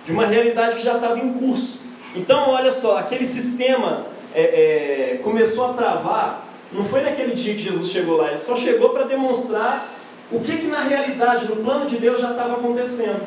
de 0.05 0.11
uma 0.11 0.25
realidade 0.25 0.77
que 0.77 0.83
já 0.83 0.95
estava 0.95 1.19
em 1.19 1.33
curso. 1.33 1.79
Então, 2.15 2.49
olha 2.49 2.71
só, 2.71 2.97
aquele 2.97 3.25
sistema 3.25 4.05
é, 4.33 4.41
é, 4.41 5.17
começou 5.23 5.71
a 5.71 5.73
travar. 5.73 6.47
Não 6.71 6.83
foi 6.83 7.01
naquele 7.01 7.33
dia 7.33 7.53
que 7.53 7.61
Jesus 7.61 7.89
chegou 7.89 8.17
lá, 8.17 8.29
ele 8.29 8.37
só 8.37 8.55
chegou 8.55 8.89
para 8.89 9.03
demonstrar 9.03 9.87
o 10.31 10.39
que, 10.39 10.57
que 10.57 10.67
na 10.67 10.81
realidade, 10.81 11.47
no 11.47 11.57
plano 11.57 11.85
de 11.85 11.97
Deus, 11.97 12.21
já 12.21 12.31
estava 12.31 12.53
acontecendo. 12.53 13.21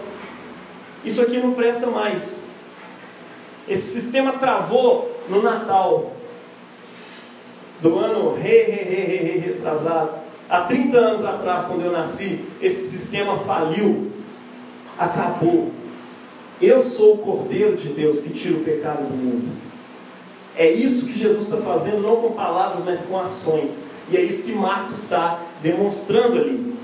Isso 1.04 1.20
aqui 1.20 1.38
não 1.38 1.52
presta 1.52 1.86
mais. 1.86 2.44
Esse 3.68 4.00
sistema 4.00 4.32
travou 4.34 5.14
no 5.28 5.42
Natal 5.42 6.12
do 7.80 7.98
ano 7.98 8.34
re, 8.34 8.62
re, 8.62 8.82
re, 8.82 9.02
re, 9.02 9.38
retrasado. 9.38 10.23
Há 10.48 10.60
30 10.60 10.96
anos 10.96 11.24
atrás, 11.24 11.64
quando 11.64 11.82
eu 11.82 11.92
nasci, 11.92 12.44
esse 12.60 12.90
sistema 12.90 13.36
faliu, 13.38 14.12
acabou. 14.98 15.72
Eu 16.60 16.80
sou 16.82 17.14
o 17.14 17.18
Cordeiro 17.18 17.76
de 17.76 17.88
Deus 17.88 18.20
que 18.20 18.30
tira 18.30 18.56
o 18.56 18.64
pecado 18.64 19.02
do 19.08 19.14
mundo. 19.14 19.48
É 20.56 20.70
isso 20.70 21.06
que 21.06 21.18
Jesus 21.18 21.46
está 21.46 21.56
fazendo, 21.56 22.02
não 22.02 22.16
com 22.16 22.32
palavras, 22.32 22.84
mas 22.84 23.02
com 23.02 23.18
ações. 23.18 23.86
E 24.10 24.16
é 24.16 24.20
isso 24.20 24.44
que 24.44 24.52
Marcos 24.52 25.02
está 25.02 25.40
demonstrando 25.62 26.38
ali. 26.38 26.74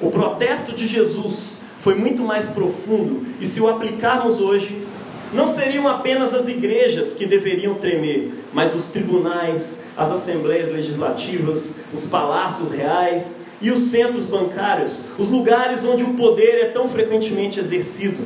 O 0.00 0.10
protesto 0.10 0.72
de 0.72 0.86
Jesus 0.86 1.62
foi 1.80 1.94
muito 1.94 2.22
mais 2.22 2.46
profundo, 2.48 3.26
e 3.40 3.46
se 3.46 3.60
o 3.60 3.68
aplicarmos 3.68 4.40
hoje, 4.40 4.86
não 5.32 5.46
seriam 5.46 5.86
apenas 5.86 6.34
as 6.34 6.48
igrejas 6.48 7.14
que 7.14 7.26
deveriam 7.26 7.74
tremer, 7.74 8.32
mas 8.52 8.74
os 8.74 8.86
tribunais, 8.86 9.84
as 9.96 10.10
assembleias 10.10 10.70
legislativas, 10.70 11.80
os 11.92 12.04
palácios 12.04 12.72
reais 12.72 13.36
e 13.60 13.70
os 13.70 13.90
centros 13.90 14.26
bancários, 14.26 15.06
os 15.18 15.30
lugares 15.30 15.84
onde 15.84 16.02
o 16.02 16.14
poder 16.14 16.58
é 16.58 16.64
tão 16.70 16.88
frequentemente 16.88 17.60
exercido. 17.60 18.24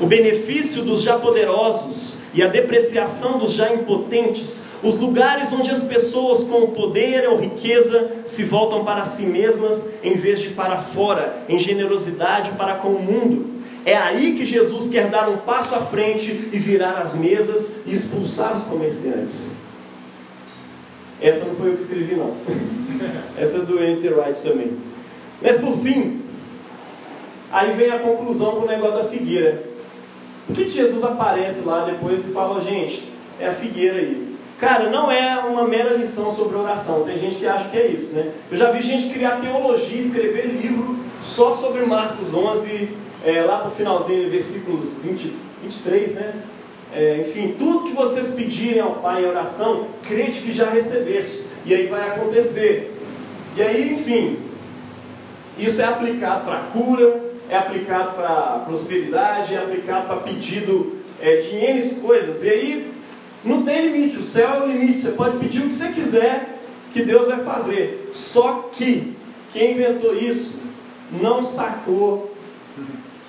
O 0.00 0.06
benefício 0.06 0.82
dos 0.82 1.02
já 1.02 1.18
poderosos 1.18 2.22
e 2.34 2.42
a 2.42 2.48
depreciação 2.48 3.38
dos 3.38 3.52
já 3.52 3.72
impotentes, 3.72 4.64
os 4.82 4.98
lugares 4.98 5.52
onde 5.52 5.70
as 5.70 5.82
pessoas 5.84 6.44
com 6.44 6.66
poder 6.68 7.28
ou 7.28 7.38
riqueza 7.38 8.10
se 8.24 8.42
voltam 8.42 8.84
para 8.84 9.04
si 9.04 9.22
mesmas 9.22 9.90
em 10.02 10.14
vez 10.14 10.40
de 10.40 10.48
para 10.50 10.76
fora, 10.76 11.44
em 11.48 11.58
generosidade 11.58 12.50
para 12.52 12.74
com 12.74 12.88
o 12.88 13.00
mundo. 13.02 13.61
É 13.84 13.96
aí 13.96 14.34
que 14.34 14.46
Jesus 14.46 14.88
quer 14.88 15.08
dar 15.08 15.28
um 15.28 15.38
passo 15.38 15.74
à 15.74 15.80
frente 15.80 16.50
e 16.52 16.58
virar 16.58 16.98
as 16.98 17.14
mesas 17.14 17.76
e 17.84 17.92
expulsar 17.92 18.56
os 18.56 18.62
comerciantes. 18.64 19.56
Essa 21.20 21.44
não 21.44 21.54
foi 21.54 21.68
eu 21.70 21.74
que 21.74 21.80
escrevi, 21.80 22.14
não. 22.14 22.36
Essa 23.36 23.58
é 23.58 23.60
do 23.60 23.82
Enter 23.82 24.18
Wright 24.18 24.40
também. 24.42 24.76
Mas 25.40 25.56
por 25.56 25.76
fim, 25.78 26.22
Aí 27.52 27.70
vem 27.72 27.90
a 27.90 27.98
conclusão 27.98 28.52
com 28.52 28.62
o 28.62 28.66
negócio 28.66 29.02
da 29.02 29.08
figueira. 29.10 29.62
Por 30.46 30.56
que 30.56 30.70
Jesus 30.70 31.04
aparece 31.04 31.66
lá 31.66 31.84
depois 31.84 32.26
e 32.26 32.32
fala, 32.32 32.60
gente, 32.62 33.04
é 33.38 33.48
a 33.48 33.52
figueira 33.52 33.98
aí? 33.98 34.34
Cara, 34.58 34.88
não 34.88 35.10
é 35.10 35.38
uma 35.40 35.68
mera 35.68 35.94
lição 35.94 36.30
sobre 36.30 36.56
oração. 36.56 37.04
Tem 37.04 37.18
gente 37.18 37.36
que 37.36 37.46
acha 37.46 37.68
que 37.68 37.76
é 37.76 37.88
isso, 37.88 38.14
né? 38.14 38.32
Eu 38.50 38.56
já 38.56 38.70
vi 38.70 38.80
gente 38.80 39.12
criar 39.12 39.40
teologia, 39.40 39.98
escrever 39.98 40.46
livro 40.46 40.96
só 41.20 41.52
sobre 41.52 41.84
Marcos 41.84 42.32
11, 42.32 42.88
é, 43.24 43.42
lá 43.42 43.58
para 43.58 43.68
o 43.68 43.70
finalzinho, 43.70 44.28
versículos 44.28 44.98
20, 45.02 45.32
23, 45.62 46.14
né? 46.14 46.42
É, 46.94 47.18
enfim, 47.20 47.54
tudo 47.58 47.84
que 47.84 47.92
vocês 47.92 48.28
pedirem 48.28 48.80
ao 48.80 48.96
Pai 48.96 49.22
em 49.24 49.26
oração, 49.26 49.86
crede 50.02 50.40
que 50.40 50.52
já 50.52 50.68
recebeste. 50.68 51.44
E 51.64 51.74
aí 51.74 51.86
vai 51.86 52.10
acontecer. 52.10 52.94
E 53.56 53.62
aí, 53.62 53.92
enfim, 53.92 54.38
isso 55.56 55.80
é 55.80 55.84
aplicado 55.84 56.44
para 56.44 56.58
cura, 56.72 57.20
é 57.48 57.56
aplicado 57.56 58.14
para 58.14 58.64
prosperidade, 58.66 59.54
é 59.54 59.58
aplicado 59.58 60.06
para 60.06 60.16
pedido 60.16 60.98
é, 61.20 61.36
de 61.36 61.54
N 61.54 61.94
coisas. 61.96 62.42
E 62.42 62.50
aí 62.50 62.92
não 63.44 63.62
tem 63.62 63.90
limite, 63.90 64.18
o 64.18 64.22
céu 64.22 64.48
é 64.54 64.62
o 64.62 64.66
limite. 64.66 65.00
Você 65.00 65.12
pode 65.12 65.38
pedir 65.38 65.60
o 65.60 65.68
que 65.68 65.74
você 65.74 65.88
quiser, 65.88 66.58
que 66.92 67.02
Deus 67.02 67.28
vai 67.28 67.42
fazer. 67.42 68.10
Só 68.12 68.68
que 68.72 69.16
quem 69.52 69.72
inventou 69.72 70.14
isso 70.14 70.56
não 71.10 71.40
sacou 71.42 72.34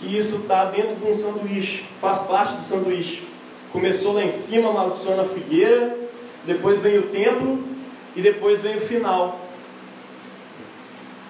que 0.04 0.18
isso 0.18 0.38
está 0.38 0.66
dentro 0.66 0.96
de 0.98 1.06
um 1.06 1.14
sanduíche, 1.14 1.86
faz 2.02 2.20
parte 2.22 2.56
do 2.56 2.64
sanduíche. 2.64 3.24
Começou 3.72 4.14
lá 4.14 4.24
em 4.24 4.30
cima, 4.30 4.70
amaldiçoando 4.70 5.22
a 5.22 5.26
figueira, 5.26 5.98
depois 6.46 6.80
vem 6.80 7.00
o 7.00 7.04
templo 7.04 7.64
e 8.16 8.22
depois 8.22 8.62
vem 8.62 8.76
o 8.76 8.82
final 8.82 9.40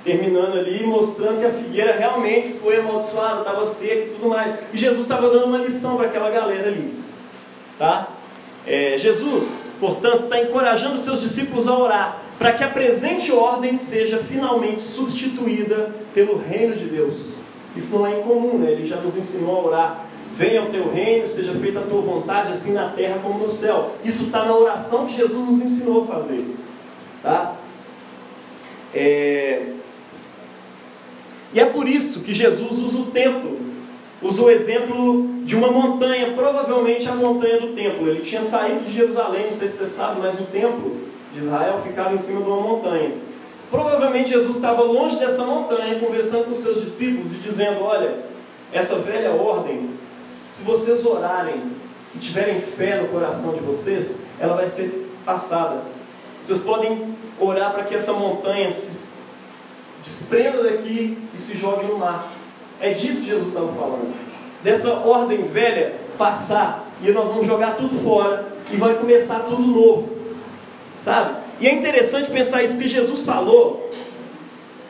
terminando 0.03 0.59
ali, 0.59 0.83
mostrando 0.83 1.39
que 1.39 1.45
a 1.45 1.49
figueira 1.49 1.93
realmente 1.93 2.55
foi 2.61 2.77
amaldiçoada, 2.77 3.39
estava 3.39 3.63
seca 3.63 4.07
e 4.07 4.09
tudo 4.09 4.27
mais. 4.27 4.53
E 4.73 4.77
Jesus 4.77 5.03
estava 5.03 5.29
dando 5.29 5.45
uma 5.45 5.57
lição 5.57 5.95
para 5.95 6.07
aquela 6.07 6.29
galera 6.29 6.67
ali. 6.67 6.93
Tá? 7.79 8.09
É, 8.67 8.97
Jesus, 8.97 9.67
portanto, 9.79 10.25
está 10.25 10.41
encorajando 10.41 10.97
seus 10.97 11.21
discípulos 11.21 11.69
a 11.69 11.77
orar 11.77 12.21
para 12.37 12.51
que 12.51 12.63
a 12.65 12.69
presente 12.69 13.31
ordem 13.31 13.75
seja 13.75 14.17
finalmente 14.17 14.81
substituída 14.81 15.95
pelo 16.13 16.37
reino 16.37 16.75
de 16.75 16.85
Deus. 16.85 17.42
Isso 17.75 17.95
não 17.95 18.05
é 18.05 18.19
incomum, 18.19 18.59
né? 18.59 18.71
Ele 18.71 18.85
já 18.85 18.97
nos 18.97 19.17
ensinou 19.17 19.55
a 19.55 19.67
orar. 19.67 20.05
Venha 20.35 20.63
o 20.63 20.71
teu 20.71 20.91
reino, 20.91 21.27
seja 21.27 21.53
feita 21.53 21.79
a 21.79 21.83
tua 21.83 22.01
vontade, 22.01 22.51
assim 22.51 22.73
na 22.73 22.89
terra 22.89 23.19
como 23.21 23.39
no 23.39 23.49
céu. 23.49 23.91
Isso 24.03 24.25
está 24.25 24.45
na 24.45 24.55
oração 24.55 25.05
que 25.05 25.15
Jesus 25.15 25.47
nos 25.47 25.61
ensinou 25.61 26.03
a 26.03 26.07
fazer. 26.07 26.55
Tá? 27.21 27.55
É, 28.93 29.73
e 31.53 31.59
é 31.59 31.65
por 31.65 31.87
isso 31.87 32.21
que 32.21 32.33
Jesus 32.33 32.79
usa 32.79 32.97
o 32.97 33.05
templo, 33.05 33.59
usa 34.21 34.41
o 34.41 34.49
exemplo 34.49 35.27
de 35.43 35.55
uma 35.55 35.71
montanha, 35.71 36.33
provavelmente 36.33 37.07
a 37.07 37.13
montanha 37.13 37.59
do 37.59 37.73
templo. 37.73 38.07
Ele 38.07 38.21
tinha 38.21 38.41
saído 38.41 38.83
de 38.83 38.91
Jerusalém, 38.91 39.43
não 39.43 39.51
sei 39.51 39.67
se 39.67 39.77
você 39.77 39.87
sabe, 39.87 40.19
mas 40.19 40.39
o 40.39 40.45
templo 40.45 40.97
de 41.31 41.39
Israel 41.39 41.79
ficava 41.83 42.13
em 42.13 42.17
cima 42.17 42.41
de 42.41 42.47
uma 42.47 42.59
montanha. 42.59 43.11
Provavelmente 43.73 44.29
Jesus 44.29 44.57
estava 44.57 44.83
longe 44.83 45.15
dessa 45.15 45.43
montanha, 45.43 45.99
conversando 45.99 46.45
com 46.45 46.55
seus 46.55 46.79
discípulos 46.79 47.33
e 47.33 47.37
dizendo: 47.37 47.83
Olha, 47.83 48.19
essa 48.71 48.97
velha 48.99 49.31
ordem, 49.31 49.89
se 50.51 50.61
vocês 50.61 51.03
orarem 51.03 51.71
e 52.13 52.19
tiverem 52.19 52.61
fé 52.61 53.01
no 53.01 53.07
coração 53.07 53.55
de 53.55 53.61
vocês, 53.61 54.25
ela 54.39 54.55
vai 54.55 54.67
ser 54.67 55.09
passada. 55.25 55.81
Vocês 56.43 56.59
podem 56.59 57.15
orar 57.39 57.73
para 57.73 57.85
que 57.85 57.95
essa 57.95 58.13
montanha 58.13 58.69
se 58.69 58.99
desprenda 60.03 60.61
daqui 60.61 61.17
e 61.33 61.39
se 61.39 61.57
jogue 61.57 61.87
no 61.87 61.97
mar. 61.97 62.31
É 62.79 62.91
disso 62.93 63.21
que 63.21 63.27
Jesus 63.29 63.47
estava 63.47 63.73
falando. 63.73 64.13
Dessa 64.61 64.93
ordem 64.93 65.45
velha 65.45 65.95
passar 66.15 66.85
e 67.01 67.09
nós 67.09 67.27
vamos 67.27 67.47
jogar 67.47 67.75
tudo 67.75 68.03
fora 68.03 68.53
e 68.71 68.75
vai 68.77 68.93
começar 68.93 69.39
tudo 69.39 69.63
novo. 69.63 70.15
Sabe? 70.95 71.42
E 71.63 71.67
é 71.69 71.73
interessante 71.73 72.29
pensar 72.29 72.61
isso, 72.61 72.73
porque 72.73 72.89
Jesus 72.89 73.21
falou 73.21 73.89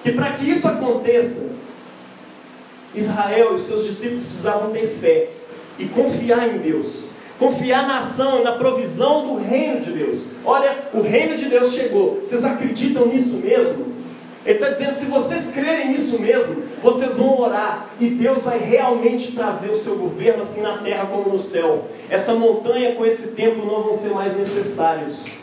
que 0.02 0.12
para 0.12 0.32
que 0.32 0.50
isso 0.50 0.68
aconteça, 0.68 1.52
Israel 2.96 3.52
e 3.52 3.54
os 3.54 3.62
seus 3.62 3.86
discípulos 3.86 4.26
precisavam 4.26 4.72
ter 4.72 4.88
fé 5.00 5.30
e 5.78 5.86
confiar 5.86 6.50
em 6.50 6.58
Deus. 6.58 7.12
Confiar 7.38 7.88
na 7.88 8.00
ação 8.00 8.40
e 8.40 8.44
na 8.44 8.54
provisão 8.54 9.28
do 9.28 9.44
reino 9.44 9.82
de 9.82 9.92
Deus. 9.92 10.30
Olha, 10.44 10.76
o 10.96 11.02
reino 11.02 11.36
de 11.36 11.46
Deus 11.46 11.74
chegou. 11.74 12.22
Vocês 12.24 12.44
acreditam 12.44 13.06
nisso 13.06 13.36
mesmo? 13.36 13.94
Ele 14.44 14.58
está 14.58 14.70
dizendo: 14.70 14.96
se 14.96 15.06
vocês 15.06 15.52
crerem 15.54 15.90
nisso 15.90 16.20
mesmo, 16.20 16.64
vocês 16.82 17.14
vão 17.18 17.40
orar 17.40 17.88
e 18.00 18.10
Deus 18.10 18.46
vai 18.46 18.58
realmente 18.58 19.34
trazer 19.34 19.70
o 19.70 19.76
seu 19.76 19.96
governo 19.96 20.42
assim 20.42 20.62
na 20.62 20.80
terra 20.80 21.06
como 21.06 21.30
no 21.30 21.38
céu. 21.38 21.86
Essa 22.10 22.34
montanha 22.34 22.96
com 22.96 23.06
esse 23.06 23.28
templo 23.28 23.64
não 23.64 23.84
vão 23.84 23.94
ser 23.94 24.10
mais 24.10 24.36
necessários. 24.36 25.43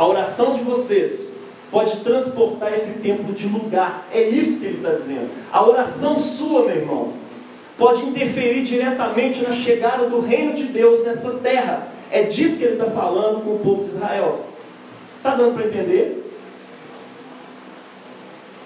A 0.00 0.06
oração 0.06 0.54
de 0.54 0.62
vocês 0.62 1.36
pode 1.70 1.98
transportar 1.98 2.72
esse 2.72 3.00
templo 3.00 3.34
de 3.34 3.46
lugar. 3.46 4.06
É 4.10 4.22
isso 4.22 4.58
que 4.58 4.64
ele 4.64 4.78
está 4.78 4.92
dizendo. 4.92 5.28
A 5.52 5.62
oração 5.62 6.18
sua, 6.18 6.64
meu 6.64 6.74
irmão, 6.74 7.12
pode 7.76 8.06
interferir 8.06 8.62
diretamente 8.62 9.42
na 9.42 9.52
chegada 9.52 10.06
do 10.06 10.20
reino 10.20 10.54
de 10.54 10.62
Deus 10.62 11.04
nessa 11.04 11.32
terra. 11.32 11.88
É 12.10 12.22
disso 12.22 12.56
que 12.56 12.64
ele 12.64 12.80
está 12.80 12.86
falando 12.86 13.44
com 13.44 13.56
o 13.56 13.58
povo 13.58 13.82
de 13.82 13.90
Israel. 13.90 14.46
Está 15.18 15.34
dando 15.34 15.52
para 15.52 15.66
entender? 15.66 16.32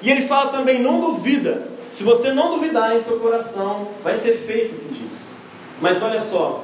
E 0.03 0.13
ele 0.13 0.23
fala 0.29 0.53
também: 0.53 0.81
não 0.81 1.01
duvida. 1.01 1.67
Se 1.91 2.05
você 2.05 2.33
não 2.33 2.53
duvidar 2.53 2.95
em 2.95 2.99
seu 3.01 3.19
coração, 3.19 3.89
vai 4.05 4.15
ser 4.15 4.35
feito 4.35 4.77
o 4.77 4.79
que 4.79 5.03
diz. 5.03 5.33
Mas 5.81 6.01
olha 6.01 6.21
só. 6.21 6.63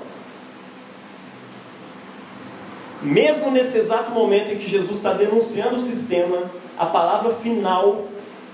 Mesmo 3.02 3.50
nesse 3.50 3.78
exato 3.78 4.10
momento 4.10 4.52
em 4.52 4.58
que 4.58 4.68
Jesus 4.68 4.98
está 4.98 5.12
denunciando 5.12 5.76
o 5.76 5.80
sistema, 5.80 6.50
a 6.78 6.86
palavra 6.86 7.32
final 7.32 8.04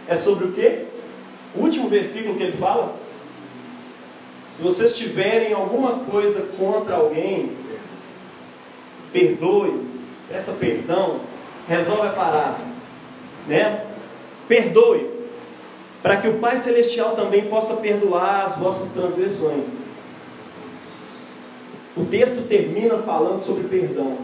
é 0.07 0.15
sobre 0.15 0.47
o 0.47 0.53
quê? 0.53 0.85
O 1.55 1.63
último 1.63 1.89
versículo 1.89 2.37
que 2.37 2.45
ele 2.45 2.57
fala. 2.57 2.95
Se 4.53 4.63
vocês 4.63 4.97
tiverem 4.97 5.53
alguma 5.53 5.99
coisa 6.11 6.49
contra 6.57 6.97
alguém, 6.97 7.53
perdoe, 9.13 9.83
peça 10.29 10.53
perdão, 10.53 11.21
resolve 11.69 12.07
a 12.07 12.13
parada. 12.13 12.59
Né? 13.47 13.85
Perdoe, 14.49 15.11
para 16.03 16.19
que 16.19 16.29
o 16.29 16.39
Pai 16.39 16.57
Celestial 16.57 17.17
também 17.17 17.47
possa 17.47 17.75
perdoar 17.77 18.45
as 18.45 18.57
vossas 18.57 18.91
transgressões. 18.91 19.75
O 21.97 22.05
texto 22.05 22.47
termina 22.47 22.99
falando 22.99 23.41
sobre 23.41 23.65
perdão. 23.65 24.17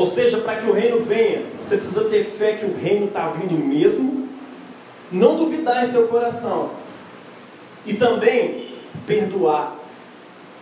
Ou 0.00 0.06
seja, 0.06 0.38
para 0.38 0.56
que 0.56 0.66
o 0.66 0.72
reino 0.72 0.98
venha, 1.00 1.42
você 1.62 1.76
precisa 1.76 2.04
ter 2.04 2.24
fé 2.24 2.54
que 2.54 2.64
o 2.64 2.74
reino 2.74 3.08
está 3.08 3.28
vindo 3.28 3.52
mesmo, 3.52 4.26
não 5.12 5.36
duvidar 5.36 5.84
em 5.84 5.86
seu 5.86 6.08
coração, 6.08 6.70
e 7.84 7.92
também 7.92 8.64
perdoar. 9.06 9.76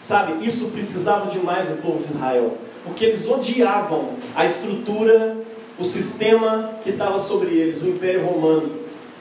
Sabe, 0.00 0.44
isso 0.44 0.72
precisava 0.72 1.30
demais 1.30 1.70
o 1.70 1.76
povo 1.76 2.00
de 2.00 2.06
Israel, 2.06 2.58
porque 2.82 3.04
eles 3.04 3.30
odiavam 3.30 4.14
a 4.34 4.44
estrutura 4.44 5.36
o 5.78 5.84
sistema 5.84 6.72
que 6.82 6.90
estava 6.90 7.16
sobre 7.16 7.54
eles, 7.54 7.80
o 7.80 7.86
Império 7.86 8.24
Romano, 8.24 8.72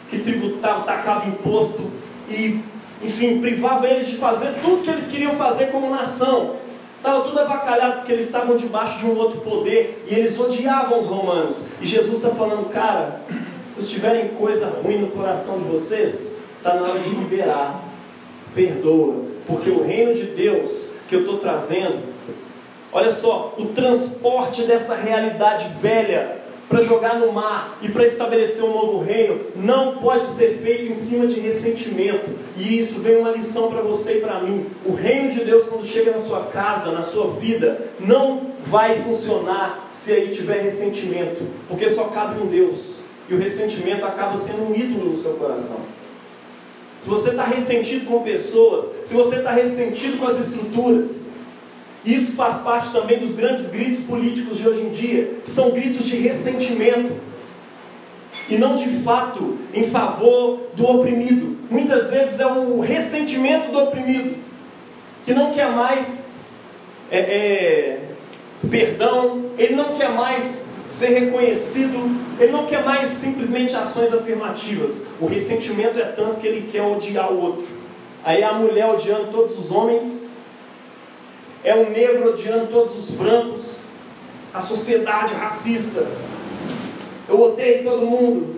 que 0.10 0.18
tributava, 0.18 0.82
tacava 0.82 1.30
imposto 1.30 1.92
e, 2.28 2.60
enfim, 3.04 3.40
privava 3.40 3.88
eles 3.88 4.08
de 4.08 4.16
fazer 4.16 4.56
tudo 4.64 4.82
que 4.82 4.90
eles 4.90 5.10
queriam 5.10 5.34
fazer 5.34 5.68
como 5.68 5.92
nação. 5.92 6.56
Estava 6.98 7.22
tudo 7.22 7.40
avacalhado 7.40 7.98
porque 7.98 8.12
eles 8.12 8.26
estavam 8.26 8.58
debaixo 8.58 9.00
de 9.00 9.06
um 9.06 9.18
outro 9.18 9.40
poder 9.42 10.04
e 10.10 10.16
eles 10.16 10.40
odiavam 10.40 11.00
os 11.00 11.08
romanos. 11.08 11.66
E 11.80 11.86
Jesus 11.86 12.18
está 12.18 12.30
falando, 12.30 12.70
cara, 12.70 13.22
se 13.70 13.76
vocês 13.76 13.90
tiverem 13.90 14.30
coisa 14.30 14.68
ruim 14.84 14.98
no 14.98 15.08
coração 15.08 15.60
de 15.60 15.66
vocês, 15.66 16.34
está 16.58 16.74
na 16.74 16.82
hora 16.82 17.00
de 17.00 17.10
liberar. 17.10 17.84
Perdoa, 18.54 19.16
porque 19.46 19.70
o 19.70 19.84
reino 19.84 20.16
de 20.16 20.24
Deus 20.24 20.92
que 21.08 21.16
eu 21.16 21.22
estou 21.22 21.38
trazendo, 21.38 22.00
olha 22.92 23.12
só, 23.12 23.54
o 23.58 23.68
transporte 23.68 24.64
dessa 24.64 24.96
realidade 24.96 25.70
velha 25.80 26.47
para 26.70 26.82
jogar 26.82 27.20
no 27.20 27.32
mar 27.32 27.78
e 27.82 27.90
para 27.90 28.06
estabelecer 28.06 28.64
um 28.64 28.74
novo 28.74 29.00
reino, 29.00 29.40
não 29.56 29.98
pode 29.98 30.26
ser 30.26 30.60
feito 30.62 30.92
em 30.92 30.94
cima 30.94 31.26
de 31.26 31.40
ressentimento. 31.40 32.30
E 32.58 32.78
isso 32.80 33.00
vem 33.00 33.18
uma 33.18 33.32
lição 33.32 33.72
para 33.72 33.82
você 33.82 34.18
e 34.18 34.22
para 34.22 34.42
mim. 34.42 34.66
O 34.86 34.94
reino 34.94 35.32
de 35.32 35.46
Deus, 35.46 35.64
quando 35.64 35.86
chega 35.86 36.12
na 36.12 36.20
sua 36.20 36.46
casa, 36.48 36.92
na 36.92 37.04
sua 37.04 37.32
vida, 37.32 37.90
não 38.00 38.52
vai 38.62 39.02
funcionar 39.02 39.90
se 39.94 40.12
aí 40.12 40.30
tiver 40.30 40.62
ressentimento, 40.62 41.44
porque 41.70 41.90
só 41.90 42.06
cabe 42.06 42.42
um 42.42 42.48
Deus. 42.48 42.98
E 43.30 43.34
o 43.34 43.38
ressentimento 43.38 44.06
acaba 44.06 44.38
sendo 44.38 44.70
um 44.70 44.76
ídolo 44.76 45.12
no 45.12 45.18
seu 45.18 45.34
coração. 45.34 45.82
Se 46.98 47.08
você 47.08 47.30
está 47.30 47.44
ressentido 47.44 48.06
com 48.06 48.24
pessoas, 48.24 48.90
se 49.04 49.14
você 49.14 49.38
está 49.38 49.52
ressentido 49.52 50.18
com 50.18 50.28
as 50.28 50.40
estruturas, 50.40 51.27
isso 52.14 52.34
faz 52.34 52.60
parte 52.60 52.92
também 52.92 53.20
dos 53.20 53.36
grandes 53.36 53.68
gritos 53.68 54.02
políticos 54.04 54.58
de 54.58 54.68
hoje 54.68 54.82
em 54.82 54.90
dia, 54.90 55.40
são 55.46 55.72
gritos 55.72 56.06
de 56.06 56.18
ressentimento. 56.18 57.14
e 58.50 58.58
não 58.58 58.76
de 58.76 58.88
fato 59.04 59.58
em 59.74 59.90
favor 59.90 60.70
do 60.74 60.88
oprimido. 60.88 61.58
Muitas 61.70 62.10
vezes 62.10 62.40
é 62.40 62.46
o 62.46 62.80
ressentimento 62.80 63.72
do 63.72 63.80
oprimido, 63.80 64.38
que 65.26 65.34
não 65.34 65.52
quer 65.52 65.70
mais 65.70 66.28
é, 67.12 67.20
é, 67.20 68.00
perdão, 68.70 69.46
ele 69.58 69.76
não 69.76 69.94
quer 69.96 70.10
mais 70.10 70.66
ser 70.86 71.08
reconhecido, 71.20 71.98
ele 72.40 72.52
não 72.52 72.66
quer 72.66 72.84
mais 72.84 73.10
simplesmente 73.10 73.76
ações 73.76 74.14
afirmativas. 74.14 75.06
O 75.20 75.26
ressentimento 75.26 76.00
é 76.00 76.06
tanto 76.06 76.40
que 76.40 76.48
ele 76.48 76.70
quer 76.72 76.82
odiar 76.82 77.32
o 77.32 77.42
outro. 77.42 77.68
Aí 78.24 78.44
a 78.44 78.54
mulher 78.54 78.86
odiando 78.88 79.28
todos 79.28 79.58
os 79.58 79.72
homens, 79.72 80.17
é 81.68 81.76
o 81.76 81.90
negro 81.90 82.30
odiando 82.30 82.68
todos 82.68 82.98
os 82.98 83.10
brancos, 83.12 83.82
a 84.54 84.62
sociedade 84.62 85.34
racista. 85.34 86.08
Eu 87.28 87.42
odeio 87.42 87.84
todo 87.84 88.06
mundo. 88.06 88.56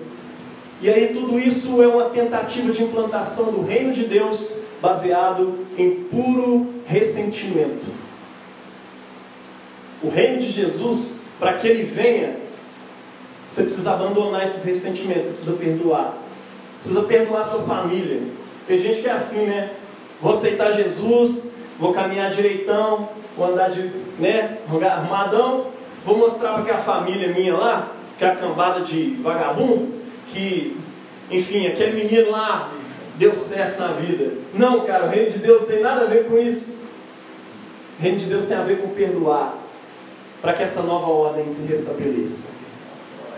E 0.80 0.88
aí 0.88 1.08
tudo 1.08 1.40
isso 1.40 1.82
é 1.82 1.88
uma 1.88 2.12
tentativa 2.12 2.72
de 2.72 2.84
implantação 2.84 3.52
do 3.52 3.64
reino 3.64 3.92
de 3.92 4.06
Deus 4.06 4.60
baseado 4.80 5.66
em 5.76 6.04
puro 6.04 6.72
ressentimento. 6.86 7.88
O 10.04 10.10
reino 10.10 10.40
de 10.40 10.52
Jesus, 10.52 11.24
para 11.40 11.54
que 11.54 11.68
ele 11.68 11.84
venha, 11.84 12.38
você 13.50 13.64
precisa 13.64 13.94
abandonar 13.94 14.44
esses 14.44 14.64
ressentimentos, 14.64 15.24
você 15.24 15.32
precisa 15.32 15.54
perdoar. 15.54 16.16
Você 16.78 16.90
precisa 16.90 17.08
perdoar 17.08 17.42
a 17.42 17.46
sua 17.46 17.64
família. 17.64 18.22
Tem 18.68 18.78
gente 18.78 19.02
que 19.02 19.08
é 19.08 19.14
assim, 19.14 19.48
né? 19.48 19.72
Vou 20.22 20.34
aceitar 20.34 20.74
Jesus, 20.74 21.50
vou 21.80 21.94
caminhar 21.94 22.30
direitão, 22.32 23.10
vou 23.38 23.48
andar 23.48 23.70
de, 23.70 23.90
né, 24.20 24.58
armadão, 24.84 25.68
vou 26.06 26.18
mostrar 26.18 26.54
para 26.54 26.64
aquela 26.64 26.80
família 26.80 27.30
minha 27.30 27.56
lá, 27.56 27.92
que 28.18 28.26
é 28.26 28.30
a 28.30 28.36
cambada 28.36 28.82
de 28.82 29.16
vagabundo, 29.22 29.94
que, 30.28 30.78
enfim, 31.32 31.68
aquele 31.68 32.04
menino 32.04 32.32
lá 32.32 32.72
deu 33.16 33.34
certo 33.34 33.80
na 33.80 33.94
vida. 33.94 34.34
Não, 34.54 34.82
cara, 34.82 35.06
o 35.06 35.10
reino 35.10 35.32
de 35.32 35.40
Deus 35.40 35.62
não 35.62 35.68
tem 35.68 35.82
nada 35.82 36.02
a 36.02 36.06
ver 36.06 36.28
com 36.28 36.38
isso. 36.38 36.80
O 37.98 38.02
reino 38.02 38.18
de 38.18 38.26
Deus 38.26 38.46
tem 38.46 38.58
a 38.58 38.62
ver 38.62 38.82
com 38.82 38.90
perdoar, 38.90 39.58
para 40.42 40.54
que 40.54 40.64
essa 40.64 40.84
nova 40.84 41.08
ordem 41.08 41.48
se 41.48 41.64
restabeleça. 41.64 42.50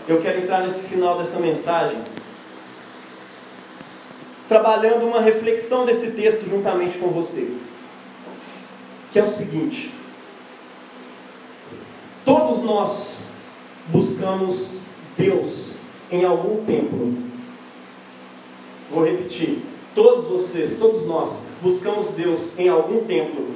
Eu 0.08 0.20
quero 0.20 0.40
entrar 0.40 0.60
nesse 0.60 0.82
final 0.82 1.16
dessa 1.16 1.38
mensagem 1.38 1.98
trabalhando 4.48 5.06
uma 5.06 5.20
reflexão 5.20 5.86
desse 5.86 6.10
texto 6.10 6.48
juntamente 6.48 6.98
com 6.98 7.08
você. 7.08 7.48
Que 9.12 9.18
é 9.18 9.22
o 9.22 9.28
seguinte: 9.28 9.92
todos 12.24 12.62
nós 12.62 13.28
buscamos 13.88 14.82
Deus 15.16 15.78
em 16.10 16.24
algum 16.24 16.64
templo. 16.64 17.14
Vou 18.90 19.04
repetir. 19.04 19.62
Todos 19.94 20.24
vocês, 20.24 20.78
todos 20.78 21.04
nós, 21.04 21.46
buscamos 21.60 22.10
Deus 22.10 22.58
em 22.58 22.68
algum 22.68 23.04
templo. 23.04 23.54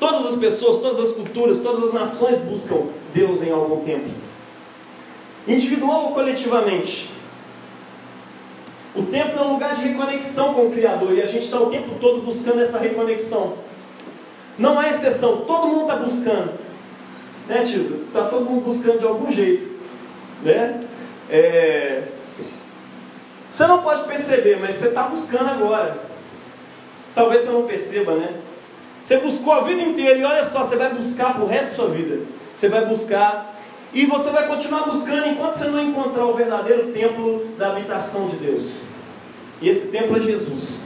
Todas 0.00 0.26
as 0.26 0.36
pessoas, 0.36 0.78
todas 0.78 0.98
as 0.98 1.12
culturas, 1.12 1.60
todas 1.60 1.84
as 1.84 1.92
nações 1.92 2.40
buscam 2.40 2.88
Deus 3.14 3.42
em 3.42 3.52
algum 3.52 3.84
templo. 3.84 4.12
Individual 5.46 6.06
ou 6.06 6.12
coletivamente. 6.12 7.13
O 8.94 9.02
templo 9.02 9.40
é 9.40 9.42
um 9.42 9.52
lugar 9.52 9.74
de 9.74 9.82
reconexão 9.82 10.54
com 10.54 10.66
o 10.66 10.70
Criador 10.70 11.12
e 11.14 11.22
a 11.22 11.26
gente 11.26 11.44
está 11.44 11.58
o 11.58 11.70
tempo 11.70 11.96
todo 12.00 12.22
buscando 12.22 12.60
essa 12.60 12.78
reconexão. 12.78 13.54
Não 14.56 14.78
há 14.78 14.88
exceção, 14.88 15.38
todo 15.38 15.66
mundo 15.66 15.82
está 15.82 15.96
buscando. 15.96 16.52
Né, 17.48 17.64
Tisa? 17.64 17.96
Está 17.96 18.26
todo 18.26 18.44
mundo 18.44 18.64
buscando 18.64 18.98
de 18.98 19.06
algum 19.06 19.32
jeito. 19.32 19.74
Né? 20.42 20.80
É... 21.28 22.04
Você 23.50 23.66
não 23.66 23.82
pode 23.82 24.04
perceber, 24.04 24.58
mas 24.60 24.76
você 24.76 24.88
está 24.88 25.02
buscando 25.04 25.48
agora. 25.48 25.98
Talvez 27.14 27.42
você 27.42 27.50
não 27.50 27.64
perceba, 27.64 28.14
né? 28.14 28.34
Você 29.02 29.18
buscou 29.18 29.52
a 29.52 29.60
vida 29.60 29.82
inteira 29.82 30.18
e 30.18 30.24
olha 30.24 30.42
só, 30.44 30.64
você 30.64 30.76
vai 30.76 30.92
buscar 30.92 31.34
para 31.34 31.44
o 31.44 31.46
resto 31.46 31.70
da 31.70 31.76
sua 31.76 31.88
vida. 31.88 32.24
Você 32.54 32.68
vai 32.68 32.84
buscar 32.86 33.53
e 33.94 34.06
você 34.06 34.30
vai 34.30 34.48
continuar 34.48 34.82
buscando 34.82 35.28
enquanto 35.28 35.54
você 35.54 35.66
não 35.66 35.80
encontrar 35.80 36.26
o 36.26 36.34
verdadeiro 36.34 36.92
templo 36.92 37.46
da 37.56 37.68
habitação 37.68 38.28
de 38.28 38.36
Deus. 38.36 38.78
E 39.62 39.68
esse 39.68 39.86
templo 39.86 40.16
é 40.16 40.20
Jesus. 40.20 40.82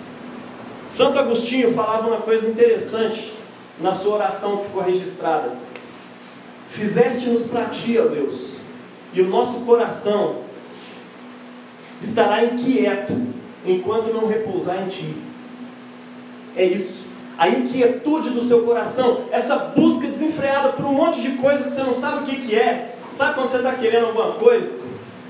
Santo 0.90 1.18
Agostinho 1.18 1.72
falava 1.72 2.06
uma 2.06 2.20
coisa 2.20 2.46
interessante 2.48 3.32
na 3.80 3.94
sua 3.94 4.16
oração 4.16 4.58
que 4.58 4.64
ficou 4.64 4.82
registrada. 4.82 5.52
Fizeste-nos 6.68 7.44
para 7.44 7.64
ti, 7.64 7.98
ó 7.98 8.08
Deus, 8.08 8.58
e 9.14 9.22
o 9.22 9.28
nosso 9.28 9.60
coração 9.60 10.40
estará 12.00 12.44
inquieto 12.44 13.14
enquanto 13.64 14.12
não 14.12 14.26
repousar 14.26 14.82
em 14.82 14.88
ti. 14.88 15.16
É 16.54 16.64
isso. 16.64 17.08
A 17.38 17.48
inquietude 17.48 18.30
do 18.30 18.42
seu 18.42 18.64
coração, 18.64 19.24
essa 19.30 19.56
busca 19.56 20.06
desenfreada 20.06 20.70
por 20.70 20.84
um 20.84 20.92
monte 20.92 21.22
de 21.22 21.32
coisa 21.38 21.64
que 21.64 21.72
você 21.72 21.82
não 21.82 21.94
sabe 21.94 22.24
o 22.24 22.26
que, 22.26 22.46
que 22.48 22.54
é, 22.54 22.97
Sabe 23.18 23.34
quando 23.34 23.48
você 23.48 23.56
está 23.56 23.72
querendo 23.72 24.06
alguma 24.06 24.30
coisa? 24.34 24.70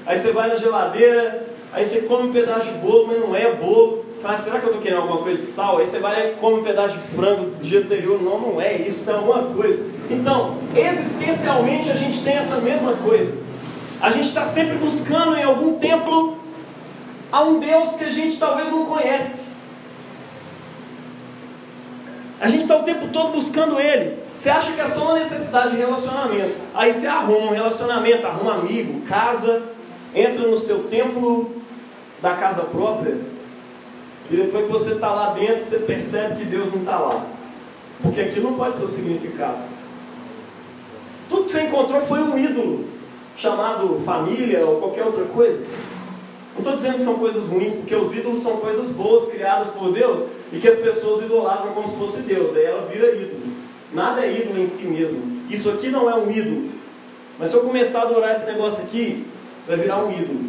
Aí 0.04 0.14
você 0.14 0.30
vai 0.30 0.46
na 0.46 0.56
geladeira, 0.56 1.46
aí 1.72 1.82
você 1.82 2.02
come 2.02 2.28
um 2.28 2.32
pedaço 2.32 2.66
de 2.66 2.72
bolo, 2.72 3.06
mas 3.06 3.18
não 3.18 3.34
é 3.34 3.50
bolo. 3.54 4.04
Fala, 4.20 4.36
será 4.36 4.58
que 4.58 4.66
eu 4.66 4.72
estou 4.72 4.82
querendo 4.82 5.00
alguma 5.00 5.22
coisa 5.22 5.38
de 5.38 5.46
sal? 5.46 5.78
Aí 5.78 5.86
você 5.86 5.98
vai 5.98 6.32
e 6.32 6.34
come 6.34 6.60
um 6.60 6.62
pedaço 6.62 6.98
de 6.98 7.16
frango 7.16 7.46
do 7.46 7.64
dia 7.64 7.80
anterior. 7.80 8.20
Não, 8.20 8.38
não 8.38 8.60
é 8.60 8.76
isso, 8.76 9.06
tem 9.06 9.14
alguma 9.14 9.42
coisa. 9.54 9.82
Então, 10.10 10.58
existencialmente 10.76 11.90
a 11.90 11.94
gente 11.94 12.22
tem 12.22 12.34
essa 12.34 12.56
mesma 12.56 12.92
coisa. 12.92 13.38
A 14.02 14.10
gente 14.10 14.28
está 14.28 14.44
sempre 14.44 14.76
buscando 14.76 15.38
em 15.38 15.44
algum 15.44 15.78
templo 15.78 16.38
a 17.32 17.42
um 17.42 17.58
Deus 17.58 17.94
que 17.94 18.04
a 18.04 18.10
gente 18.10 18.36
talvez 18.36 18.70
não 18.70 18.84
conhece. 18.84 19.47
A 22.40 22.46
gente 22.46 22.60
está 22.60 22.76
o 22.76 22.84
tempo 22.84 23.08
todo 23.08 23.32
buscando 23.32 23.80
Ele. 23.80 24.16
Você 24.34 24.48
acha 24.48 24.72
que 24.72 24.80
é 24.80 24.86
só 24.86 25.06
uma 25.06 25.18
necessidade 25.18 25.70
de 25.70 25.76
relacionamento. 25.78 26.54
Aí 26.74 26.92
você 26.92 27.06
arruma 27.06 27.46
um 27.46 27.54
relacionamento, 27.54 28.26
arruma 28.26 28.54
amigo, 28.54 29.00
casa, 29.02 29.62
entra 30.14 30.46
no 30.46 30.56
seu 30.56 30.84
templo 30.84 31.62
da 32.22 32.34
casa 32.34 32.62
própria. 32.62 33.16
E 34.30 34.36
depois 34.36 34.66
que 34.66 34.72
você 34.72 34.92
está 34.92 35.12
lá 35.12 35.32
dentro, 35.32 35.64
você 35.64 35.78
percebe 35.80 36.36
que 36.36 36.44
Deus 36.44 36.72
não 36.72 36.80
está 36.80 36.98
lá. 36.98 37.26
Porque 38.02 38.20
aqui 38.20 38.38
não 38.38 38.54
pode 38.54 38.76
ser 38.76 38.84
o 38.84 38.88
significado. 38.88 39.60
Tudo 41.28 41.44
que 41.44 41.50
você 41.50 41.62
encontrou 41.62 42.00
foi 42.00 42.20
um 42.20 42.38
ídolo, 42.38 42.86
chamado 43.36 44.00
família 44.04 44.64
ou 44.64 44.80
qualquer 44.80 45.04
outra 45.04 45.24
coisa. 45.24 45.64
Não 46.58 46.72
estou 46.72 46.74
dizendo 46.74 46.96
que 46.96 47.04
são 47.04 47.14
coisas 47.14 47.46
ruins, 47.46 47.72
porque 47.72 47.94
os 47.94 48.12
ídolos 48.12 48.40
são 48.40 48.56
coisas 48.56 48.90
boas 48.90 49.30
criadas 49.30 49.68
por 49.68 49.92
Deus 49.92 50.24
e 50.52 50.58
que 50.58 50.66
as 50.66 50.74
pessoas 50.74 51.22
idolatram 51.22 51.72
como 51.72 51.88
se 51.88 51.94
fosse 51.94 52.22
Deus. 52.22 52.56
Aí 52.56 52.64
ela 52.64 52.84
vira 52.86 53.14
ídolo. 53.14 53.42
Nada 53.94 54.26
é 54.26 54.40
ídolo 54.40 54.58
em 54.58 54.66
si 54.66 54.86
mesmo. 54.88 55.40
Isso 55.48 55.70
aqui 55.70 55.88
não 55.88 56.10
é 56.10 56.16
um 56.16 56.28
ídolo. 56.28 56.70
Mas 57.38 57.50
se 57.50 57.56
eu 57.56 57.62
começar 57.62 58.00
a 58.00 58.02
adorar 58.02 58.32
esse 58.32 58.44
negócio 58.44 58.82
aqui, 58.82 59.24
vai 59.68 59.76
virar 59.76 60.04
um 60.04 60.10
ídolo. 60.10 60.40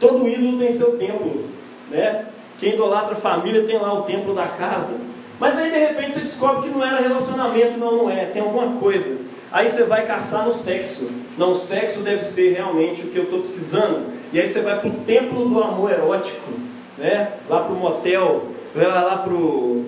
Todo 0.00 0.26
ídolo 0.26 0.58
tem 0.58 0.72
seu 0.72 0.98
templo. 0.98 1.44
Né? 1.88 2.26
Quem 2.58 2.74
idolatra 2.74 3.12
a 3.12 3.16
família 3.16 3.62
tem 3.62 3.78
lá 3.78 3.94
o 3.94 4.02
templo 4.02 4.34
da 4.34 4.46
casa. 4.46 4.96
Mas 5.38 5.56
aí 5.56 5.70
de 5.70 5.78
repente 5.78 6.12
você 6.12 6.20
descobre 6.20 6.68
que 6.68 6.74
não 6.76 6.84
era 6.84 7.00
relacionamento, 7.00 7.78
não, 7.78 7.96
não 7.98 8.10
é, 8.10 8.24
tem 8.24 8.42
alguma 8.42 8.80
coisa. 8.80 9.16
Aí 9.52 9.68
você 9.68 9.84
vai 9.84 10.06
caçar 10.06 10.44
no 10.44 10.52
sexo. 10.52 11.10
Não, 11.38 11.52
o 11.52 11.54
sexo 11.54 12.00
deve 12.00 12.22
ser 12.22 12.54
realmente 12.54 13.02
o 13.02 13.08
que 13.08 13.16
eu 13.16 13.24
estou 13.24 13.40
precisando. 13.40 14.06
E 14.32 14.40
aí 14.40 14.46
você 14.46 14.60
vai 14.60 14.78
para 14.78 14.88
o 14.88 14.92
templo 14.92 15.48
do 15.48 15.62
amor 15.62 15.92
erótico, 15.92 16.50
né? 16.98 17.32
lá 17.48 17.60
para 17.60 17.72
o 17.72 17.76
motel, 17.76 18.48
vai 18.74 18.86
lá 18.86 19.18
para 19.18 19.32
o, 19.32 19.84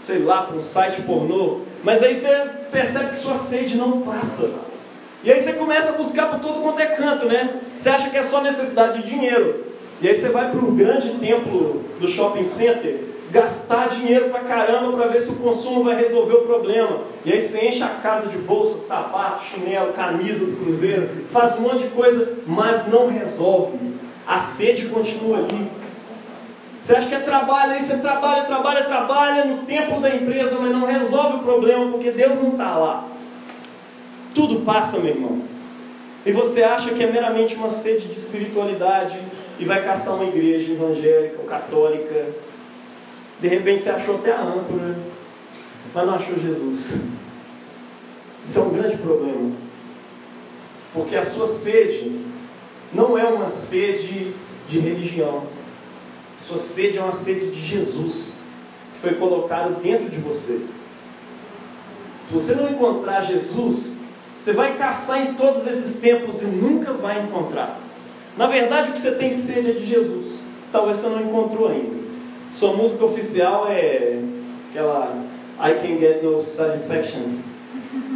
sei 0.00 0.20
lá, 0.20 0.42
para 0.42 0.56
um 0.56 0.62
site 0.62 1.02
pornô. 1.02 1.60
Mas 1.84 2.02
aí 2.02 2.14
você 2.14 2.46
percebe 2.70 3.10
que 3.10 3.16
sua 3.16 3.36
sede 3.36 3.76
não 3.76 4.00
passa. 4.00 4.50
E 5.24 5.30
aí 5.30 5.38
você 5.38 5.52
começa 5.52 5.90
a 5.90 5.96
buscar 5.96 6.30
por 6.30 6.40
todo 6.40 6.62
quanto 6.62 6.80
é 6.80 6.86
canto, 6.86 7.26
né? 7.26 7.60
Você 7.76 7.90
acha 7.90 8.10
que 8.10 8.16
é 8.16 8.22
só 8.22 8.40
necessidade 8.40 9.02
de 9.02 9.10
dinheiro. 9.10 9.66
E 10.00 10.08
aí 10.08 10.14
você 10.16 10.30
vai 10.30 10.50
para 10.50 10.58
o 10.58 10.72
grande 10.72 11.10
templo 11.10 11.84
do 12.00 12.08
shopping 12.08 12.42
center 12.42 13.12
gastar 13.32 13.88
dinheiro 13.88 14.28
pra 14.28 14.40
caramba 14.40 14.92
para 14.92 15.08
ver 15.08 15.18
se 15.18 15.30
o 15.30 15.36
consumo 15.36 15.82
vai 15.82 15.96
resolver 15.96 16.34
o 16.34 16.42
problema. 16.42 17.00
E 17.24 17.32
aí 17.32 17.40
você 17.40 17.66
enche 17.66 17.82
a 17.82 17.88
casa 17.88 18.28
de 18.28 18.36
bolsa, 18.36 18.78
sapato, 18.78 19.44
chinelo, 19.44 19.94
camisa 19.94 20.44
do 20.44 20.62
cruzeiro, 20.62 21.08
faz 21.30 21.58
um 21.58 21.62
monte 21.62 21.84
de 21.84 21.88
coisa, 21.88 22.34
mas 22.46 22.86
não 22.86 23.08
resolve. 23.08 23.78
A 24.26 24.38
sede 24.38 24.86
continua 24.86 25.38
ali. 25.38 25.70
Você 26.80 26.94
acha 26.94 27.08
que 27.08 27.14
é 27.14 27.20
trabalho, 27.20 27.72
aí 27.72 27.82
você 27.82 27.96
trabalha, 27.98 28.44
trabalha, 28.44 28.84
trabalha 28.84 29.44
no 29.46 29.62
tempo 29.62 29.98
da 30.00 30.14
empresa, 30.14 30.58
mas 30.60 30.70
não 30.70 30.84
resolve 30.84 31.36
o 31.36 31.42
problema 31.42 31.90
porque 31.90 32.10
Deus 32.10 32.36
não 32.36 32.50
está 32.50 32.76
lá. 32.76 33.04
Tudo 34.34 34.60
passa, 34.60 34.98
meu 34.98 35.08
irmão. 35.08 35.42
E 36.26 36.32
você 36.32 36.62
acha 36.62 36.90
que 36.90 37.02
é 37.02 37.10
meramente 37.10 37.56
uma 37.56 37.70
sede 37.70 38.08
de 38.08 38.18
espiritualidade 38.18 39.18
e 39.58 39.64
vai 39.64 39.82
caçar 39.82 40.16
uma 40.16 40.24
igreja 40.24 40.72
evangélica 40.72 41.36
ou 41.38 41.46
católica 41.46 42.26
de 43.42 43.48
repente 43.48 43.82
você 43.82 43.90
achou 43.90 44.18
até 44.18 44.30
a 44.30 44.40
âncora, 44.40 44.96
mas 45.92 46.06
não 46.06 46.14
achou 46.14 46.38
Jesus. 46.38 47.02
Isso 48.46 48.58
é 48.60 48.62
um 48.62 48.70
grande 48.70 48.96
problema. 48.98 49.50
Porque 50.94 51.16
a 51.16 51.24
sua 51.24 51.48
sede 51.48 52.24
não 52.94 53.18
é 53.18 53.24
uma 53.24 53.48
sede 53.48 54.32
de 54.68 54.78
religião. 54.78 55.42
Sua 56.38 56.56
sede 56.56 56.98
é 56.98 57.02
uma 57.02 57.10
sede 57.10 57.50
de 57.50 57.60
Jesus, 57.60 58.38
que 58.94 59.00
foi 59.00 59.14
colocado 59.14 59.82
dentro 59.82 60.08
de 60.08 60.18
você. 60.18 60.60
Se 62.22 62.32
você 62.32 62.54
não 62.54 62.70
encontrar 62.70 63.22
Jesus, 63.22 63.96
você 64.38 64.52
vai 64.52 64.76
caçar 64.76 65.20
em 65.20 65.34
todos 65.34 65.66
esses 65.66 65.96
tempos 65.96 66.42
e 66.42 66.44
nunca 66.44 66.92
vai 66.92 67.20
encontrar. 67.24 67.80
Na 68.36 68.46
verdade, 68.46 68.90
o 68.90 68.92
que 68.92 69.00
você 69.00 69.10
tem 69.16 69.32
sede 69.32 69.72
é 69.72 69.74
de 69.74 69.84
Jesus. 69.84 70.44
Talvez 70.70 70.98
você 70.98 71.08
não 71.08 71.22
encontrou 71.22 71.68
ainda. 71.68 72.01
Sua 72.52 72.74
música 72.74 73.06
oficial 73.06 73.66
é 73.66 74.18
aquela 74.70 75.24
I 75.58 75.72
Can 75.80 75.98
Get 75.98 76.22
No 76.22 76.38
Satisfaction. 76.38 77.22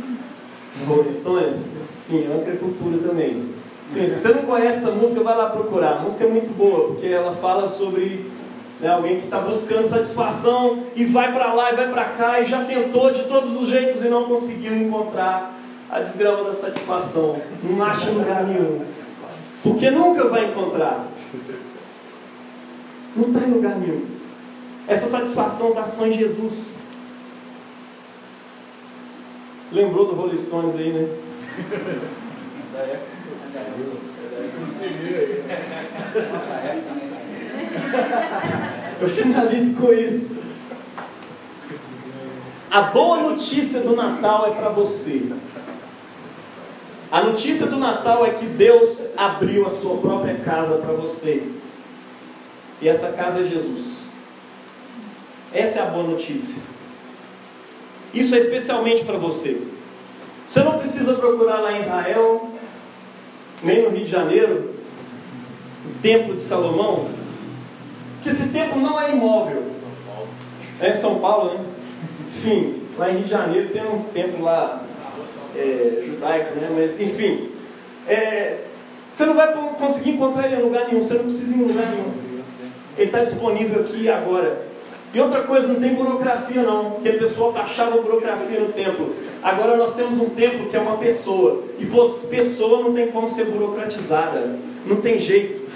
Rolling 0.87 1.11
Stones. 1.11 1.73
Enfim, 2.09 2.27
é 2.27 2.35
uma 2.35 2.43
agricultura 2.43 2.99
também. 2.99 3.49
Enfim, 3.91 4.09
se 4.09 4.21
você 4.21 4.35
não 4.35 4.43
conhece 4.43 4.79
essa 4.79 4.91
música, 4.91 5.23
vai 5.23 5.35
lá 5.35 5.49
procurar. 5.49 5.97
A 5.97 6.03
música 6.03 6.25
é 6.25 6.29
muito 6.29 6.55
boa, 6.55 6.89
porque 6.89 7.07
ela 7.07 7.33
fala 7.33 7.67
sobre 7.67 8.31
né, 8.79 8.91
alguém 8.91 9.21
que 9.21 9.25
está 9.25 9.41
buscando 9.41 9.87
satisfação 9.87 10.83
e 10.95 11.07
vai 11.07 11.33
para 11.33 11.55
lá 11.55 11.73
e 11.73 11.77
vai 11.77 11.89
para 11.91 12.05
cá 12.05 12.39
e 12.39 12.45
já 12.45 12.63
tentou 12.63 13.11
de 13.11 13.23
todos 13.23 13.57
os 13.57 13.69
jeitos 13.69 14.05
e 14.05 14.09
não 14.09 14.25
conseguiu 14.25 14.77
encontrar 14.77 15.59
a 15.91 16.01
desgrama 16.01 16.45
da 16.45 16.53
satisfação. 16.53 17.41
Não 17.65 17.83
acha 17.83 18.11
lugar 18.11 18.45
nenhum. 18.45 18.85
Porque 19.63 19.91
nunca 19.91 20.29
vai 20.29 20.51
encontrar. 20.51 21.07
Não 23.17 23.29
está 23.29 23.41
em 23.49 23.51
lugar 23.51 23.77
nenhum. 23.77 24.16
Essa 24.89 25.07
satisfação 25.07 25.71
está 25.71 25.85
só 25.85 26.07
em 26.07 26.13
Jesus. 26.13 26.75
Lembrou 29.73 30.07
do 30.07 30.15
Rolling 30.15 30.37
Stones 30.37 30.77
aí, 30.77 30.93
né? 30.93 31.09
Eu 39.01 39.09
finalizo 39.09 39.75
com 39.75 39.93
isso. 39.93 40.43
A 42.71 42.83
boa 42.83 43.23
notícia 43.23 43.81
do 43.81 43.97
Natal 43.97 44.49
é 44.49 44.51
para 44.55 44.69
você. 44.69 45.23
A 47.11 47.23
notícia 47.23 47.67
do 47.67 47.77
Natal 47.77 48.25
é 48.25 48.31
que 48.31 48.47
Deus 48.47 49.11
abriu 49.17 49.67
a 49.67 49.71
sua 49.71 49.97
própria 49.99 50.37
casa 50.41 50.79
para 50.79 50.93
você. 50.93 51.43
E 52.81 52.89
essa 52.89 53.13
casa 53.13 53.41
é 53.41 53.45
Jesus. 53.45 54.06
Essa 55.53 55.81
é 55.81 55.83
a 55.83 55.87
boa 55.87 56.05
notícia. 56.05 56.63
Isso 58.13 58.35
é 58.35 58.39
especialmente 58.39 59.05
para 59.05 59.19
você. 59.19 59.61
Você 60.47 60.63
não 60.63 60.79
precisa 60.79 61.15
procurar 61.15 61.61
lá 61.61 61.73
em 61.73 61.81
Israel, 61.81 62.51
nem 63.63 63.83
no 63.83 63.91
Rio 63.91 64.05
de 64.05 64.11
Janeiro, 64.11 64.75
o 65.85 66.01
Templo 66.01 66.37
de 66.37 66.43
Salomão, 66.43 67.09
que 68.23 68.29
esse 68.29 68.49
templo 68.49 68.81
não 68.81 69.01
é 69.01 69.13
imóvel. 69.13 69.65
É 70.81 70.93
São 70.93 71.21
Paulo, 71.21 71.55
né? 71.55 71.65
Enfim, 72.29 72.83
lá 72.99 73.11
em 73.11 73.17
Rio 73.17 73.25
de 73.25 73.31
Janeiro 73.31 73.69
tem 73.71 73.83
uns 73.87 74.07
templos 74.07 74.41
lá 74.41 74.85
é, 75.57 76.03
judaico, 76.05 76.55
né? 76.61 76.71
Mas 76.77 77.01
enfim, 77.01 77.51
é, 78.07 78.61
você 79.11 79.25
não 79.27 79.35
vai 79.35 79.53
conseguir 79.79 80.11
encontrar 80.11 80.47
ele 80.47 80.57
em 80.57 80.65
lugar 80.65 80.87
nenhum. 80.87 81.03
Você 81.03 81.15
não 81.15 81.25
precisa 81.25 81.57
ir 81.57 81.61
em 81.61 81.67
lugar 81.69 81.87
nenhum. 81.91 82.43
Ele 82.97 83.07
está 83.07 83.25
disponível 83.25 83.81
aqui 83.81 84.09
agora. 84.09 84.67
E 85.15 85.21
outra 85.21 85.43
coisa, 85.43 85.69
não 85.69 85.81
tem 85.81 85.95
burocracia 85.95 86.63
não, 86.63 86.93
porque 86.93 87.09
o 87.09 87.19
pessoal 87.19 87.53
taxava 87.53 88.01
burocracia 88.03 88.61
no 88.61 88.73
templo. 88.73 89.15
Agora 89.43 89.77
nós 89.77 89.95
temos 89.95 90.19
um 90.19 90.31
templo 90.31 90.69
que 90.69 90.77
é 90.77 90.81
uma 90.81 90.97
pessoa. 90.99 91.63
E 91.79 91.87
pessoa 92.29 92.83
não 92.83 92.93
tem 92.93 93.09
como 93.09 93.29
ser 93.29 93.47
burocratizada. 93.47 94.59
Não 94.87 94.97
tem 94.97 95.19
jeito. 95.19 95.71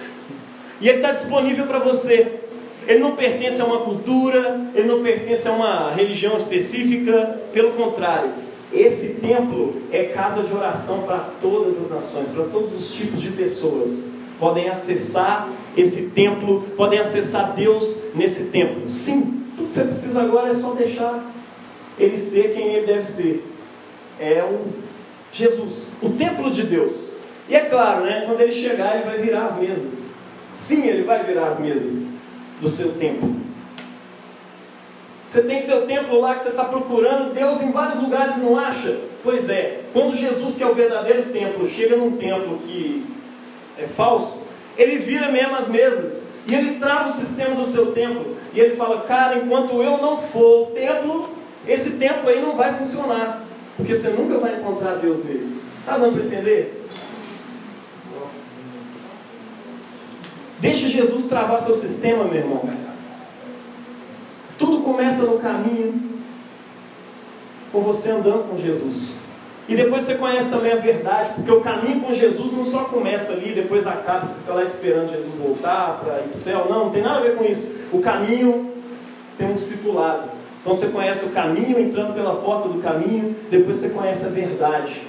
E 0.80 0.88
ele 0.88 0.98
está 0.98 1.12
disponível 1.12 1.66
para 1.66 1.78
você. 1.78 2.40
Ele 2.86 2.98
não 2.98 3.14
pertence 3.14 3.60
a 3.60 3.64
uma 3.64 3.80
cultura, 3.80 4.60
ele 4.74 4.88
não 4.88 5.02
pertence 5.02 5.46
a 5.46 5.52
uma 5.52 5.90
religião 5.90 6.36
específica, 6.36 7.40
pelo 7.52 7.72
contrário, 7.72 8.32
esse 8.72 9.14
templo 9.14 9.82
é 9.90 10.04
casa 10.04 10.44
de 10.44 10.54
oração 10.54 11.02
para 11.02 11.18
todas 11.42 11.80
as 11.80 11.90
nações, 11.90 12.28
para 12.28 12.44
todos 12.44 12.72
os 12.74 12.94
tipos 12.94 13.20
de 13.20 13.32
pessoas. 13.32 14.10
Podem 14.38 14.68
acessar 14.68 15.48
esse 15.76 16.10
templo, 16.10 16.62
podem 16.76 16.98
acessar 16.98 17.52
Deus 17.54 18.08
nesse 18.14 18.46
templo. 18.46 18.88
Sim, 18.90 19.44
tudo 19.56 19.68
que 19.68 19.74
você 19.74 19.84
precisa 19.84 20.22
agora 20.22 20.50
é 20.50 20.54
só 20.54 20.72
deixar 20.72 21.32
ele 21.98 22.16
ser 22.16 22.54
quem 22.54 22.66
ele 22.68 22.86
deve 22.86 23.02
ser. 23.02 23.44
É 24.18 24.42
o 24.42 24.66
Jesus, 25.32 25.90
o 26.02 26.10
templo 26.10 26.50
de 26.50 26.64
Deus. 26.64 27.14
E 27.48 27.54
é 27.54 27.60
claro, 27.60 28.04
né, 28.04 28.24
quando 28.26 28.40
ele 28.40 28.52
chegar, 28.52 28.96
ele 28.96 29.04
vai 29.04 29.18
virar 29.18 29.44
as 29.44 29.58
mesas. 29.58 30.10
Sim, 30.54 30.86
ele 30.86 31.04
vai 31.04 31.24
virar 31.24 31.48
as 31.48 31.58
mesas 31.58 32.08
do 32.60 32.68
seu 32.68 32.92
templo. 32.94 33.36
Você 35.28 35.42
tem 35.42 35.60
seu 35.60 35.86
templo 35.86 36.20
lá 36.20 36.34
que 36.34 36.42
você 36.42 36.48
está 36.48 36.64
procurando, 36.64 37.32
Deus 37.32 37.62
em 37.62 37.70
vários 37.70 38.02
lugares 38.02 38.38
não 38.38 38.58
acha. 38.58 38.98
Pois 39.22 39.48
é, 39.48 39.82
quando 39.92 40.16
Jesus, 40.16 40.56
que 40.56 40.62
é 40.62 40.66
o 40.66 40.74
verdadeiro 40.74 41.32
templo, 41.32 41.66
chega 41.68 41.96
num 41.96 42.16
templo 42.16 42.58
que 42.66 43.06
é 43.78 43.86
falso, 43.86 44.39
ele 44.80 44.96
vira 44.96 45.30
mesmo 45.30 45.54
as 45.56 45.68
mesas 45.68 46.32
e 46.46 46.54
ele 46.54 46.78
trava 46.78 47.10
o 47.10 47.12
sistema 47.12 47.54
do 47.54 47.66
seu 47.66 47.92
templo. 47.92 48.34
E 48.54 48.60
ele 48.60 48.76
fala: 48.76 49.02
Cara, 49.02 49.36
enquanto 49.36 49.82
eu 49.82 49.98
não 49.98 50.16
for 50.16 50.62
o 50.62 50.66
templo, 50.72 51.28
esse 51.68 51.92
templo 51.92 52.30
aí 52.30 52.40
não 52.40 52.56
vai 52.56 52.72
funcionar, 52.72 53.44
porque 53.76 53.94
você 53.94 54.08
nunca 54.08 54.38
vai 54.38 54.56
encontrar 54.56 54.96
Deus 54.96 55.22
nele. 55.22 55.60
Está 55.80 55.98
dando 55.98 56.14
para 56.14 56.24
entender? 56.24 56.88
Deixa 60.58 60.88
Jesus 60.88 61.26
travar 61.26 61.60
seu 61.60 61.74
sistema, 61.74 62.24
meu 62.24 62.36
irmão. 62.36 62.70
Tudo 64.58 64.82
começa 64.82 65.24
no 65.24 65.38
caminho 65.38 66.20
com 67.70 67.82
você 67.82 68.10
andando 68.10 68.48
com 68.48 68.56
Jesus. 68.56 69.29
E 69.70 69.76
depois 69.76 70.02
você 70.02 70.16
conhece 70.16 70.50
também 70.50 70.72
a 70.72 70.76
verdade, 70.76 71.30
porque 71.36 71.52
o 71.52 71.60
caminho 71.60 72.00
com 72.00 72.12
Jesus 72.12 72.52
não 72.52 72.64
só 72.64 72.86
começa 72.86 73.34
ali, 73.34 73.52
depois 73.52 73.86
acaba, 73.86 74.26
você 74.26 74.34
fica 74.34 74.52
lá 74.52 74.64
esperando 74.64 75.08
Jesus 75.08 75.32
voltar 75.36 76.00
para 76.02 76.18
ir 76.18 76.22
para 76.22 76.30
o 76.32 76.34
céu. 76.34 76.66
Não, 76.68 76.86
não 76.86 76.90
tem 76.90 77.00
nada 77.00 77.20
a 77.20 77.22
ver 77.22 77.36
com 77.36 77.44
isso. 77.44 77.76
O 77.92 78.00
caminho 78.00 78.72
tem 79.38 79.48
um 79.48 79.54
discipulado. 79.54 80.24
Então 80.60 80.74
você 80.74 80.88
conhece 80.88 81.24
o 81.24 81.28
caminho, 81.28 81.78
entrando 81.78 82.12
pela 82.14 82.34
porta 82.34 82.68
do 82.68 82.82
caminho, 82.82 83.36
depois 83.48 83.76
você 83.76 83.90
conhece 83.90 84.26
a 84.26 84.28
verdade. 84.28 85.02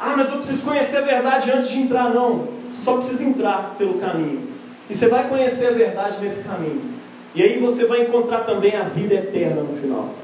Ah, 0.00 0.14
mas 0.16 0.32
eu 0.32 0.38
preciso 0.38 0.64
conhecer 0.64 0.96
a 0.96 1.02
verdade 1.02 1.50
antes 1.50 1.68
de 1.68 1.80
entrar. 1.80 2.08
Não, 2.14 2.48
você 2.70 2.82
só 2.82 2.96
precisa 2.96 3.24
entrar 3.24 3.74
pelo 3.76 4.00
caminho. 4.00 4.48
E 4.88 4.94
você 4.94 5.06
vai 5.06 5.28
conhecer 5.28 5.66
a 5.66 5.72
verdade 5.72 6.18
nesse 6.22 6.48
caminho. 6.48 6.94
E 7.34 7.42
aí 7.42 7.58
você 7.58 7.84
vai 7.84 8.04
encontrar 8.04 8.40
também 8.40 8.74
a 8.74 8.84
vida 8.84 9.16
eterna 9.16 9.60
no 9.60 9.78
final. 9.78 10.14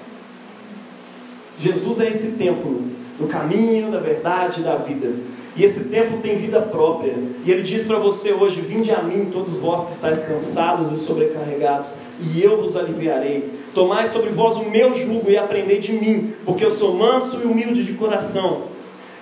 Jesus 1.59 2.01
é 2.01 2.09
esse 2.09 2.33
templo, 2.33 2.94
do 3.19 3.27
caminho, 3.27 3.91
da 3.91 4.01
verdade 4.01 4.61
e 4.61 4.65
da 4.65 4.77
vida. 4.77 5.13
E 5.57 5.65
esse 5.65 5.85
templo 5.85 6.19
tem 6.19 6.37
vida 6.37 6.61
própria. 6.61 7.15
E 7.45 7.51
ele 7.51 7.63
diz 7.63 7.85
para 7.85 7.99
você 7.99 8.33
hoje: 8.33 8.61
Vinde 8.61 8.91
a 8.91 9.03
mim, 9.03 9.31
todos 9.33 9.61
vós 9.61 9.87
que 9.87 9.93
estáis 9.93 10.19
cansados 10.21 10.91
e 10.93 11.03
sobrecarregados, 11.03 11.97
e 12.21 12.43
eu 12.43 12.61
vos 12.61 12.77
aliviarei. 12.77 13.51
Tomai 13.73 14.07
sobre 14.07 14.31
vós 14.31 14.57
o 14.57 14.69
meu 14.69 14.95
jugo 14.95 15.31
e 15.31 15.37
aprendei 15.37 15.79
de 15.79 15.93
mim, 15.93 16.35
porque 16.45 16.65
eu 16.65 16.71
sou 16.71 16.95
manso 16.95 17.41
e 17.43 17.47
humilde 17.47 17.85
de 17.85 17.95
coração, 17.95 18.65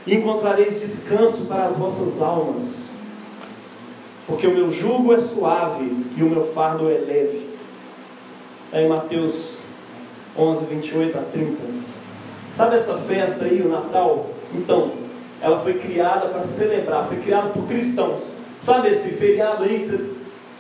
e 0.07 0.15
encontrareis 0.15 0.81
descanso 0.81 1.45
para 1.45 1.67
as 1.67 1.77
vossas 1.77 2.23
almas. 2.23 2.93
Porque 4.27 4.47
o 4.47 4.55
meu 4.55 4.71
jugo 4.71 5.13
é 5.13 5.19
suave 5.19 5.91
e 6.17 6.23
o 6.23 6.31
meu 6.31 6.47
fardo 6.53 6.89
é 6.89 6.95
leve. 6.95 7.49
É 8.73 8.83
em 8.83 8.89
Mateus 8.89 9.65
11, 10.39 10.67
28 10.67 11.19
a 11.19 11.23
30. 11.23 11.82
Sabe 12.53 12.77
essa 12.77 12.99
festa 12.99 13.47
aí, 13.47 13.63
o 13.63 13.69
Natal? 13.71 14.29
Então, 14.55 14.93
ela 15.41 15.61
foi 15.61 15.75
criada 15.75 16.29
para 16.29 16.45
celebrar, 16.45 17.09
foi 17.09 17.17
criada 17.17 17.49
por 17.49 17.67
cristãos. 17.67 18.35
Sabe 18.61 18.91
esse 18.91 19.09
feriado 19.13 19.65
aí 19.65 19.79
que 19.79 19.87
você 19.87 20.11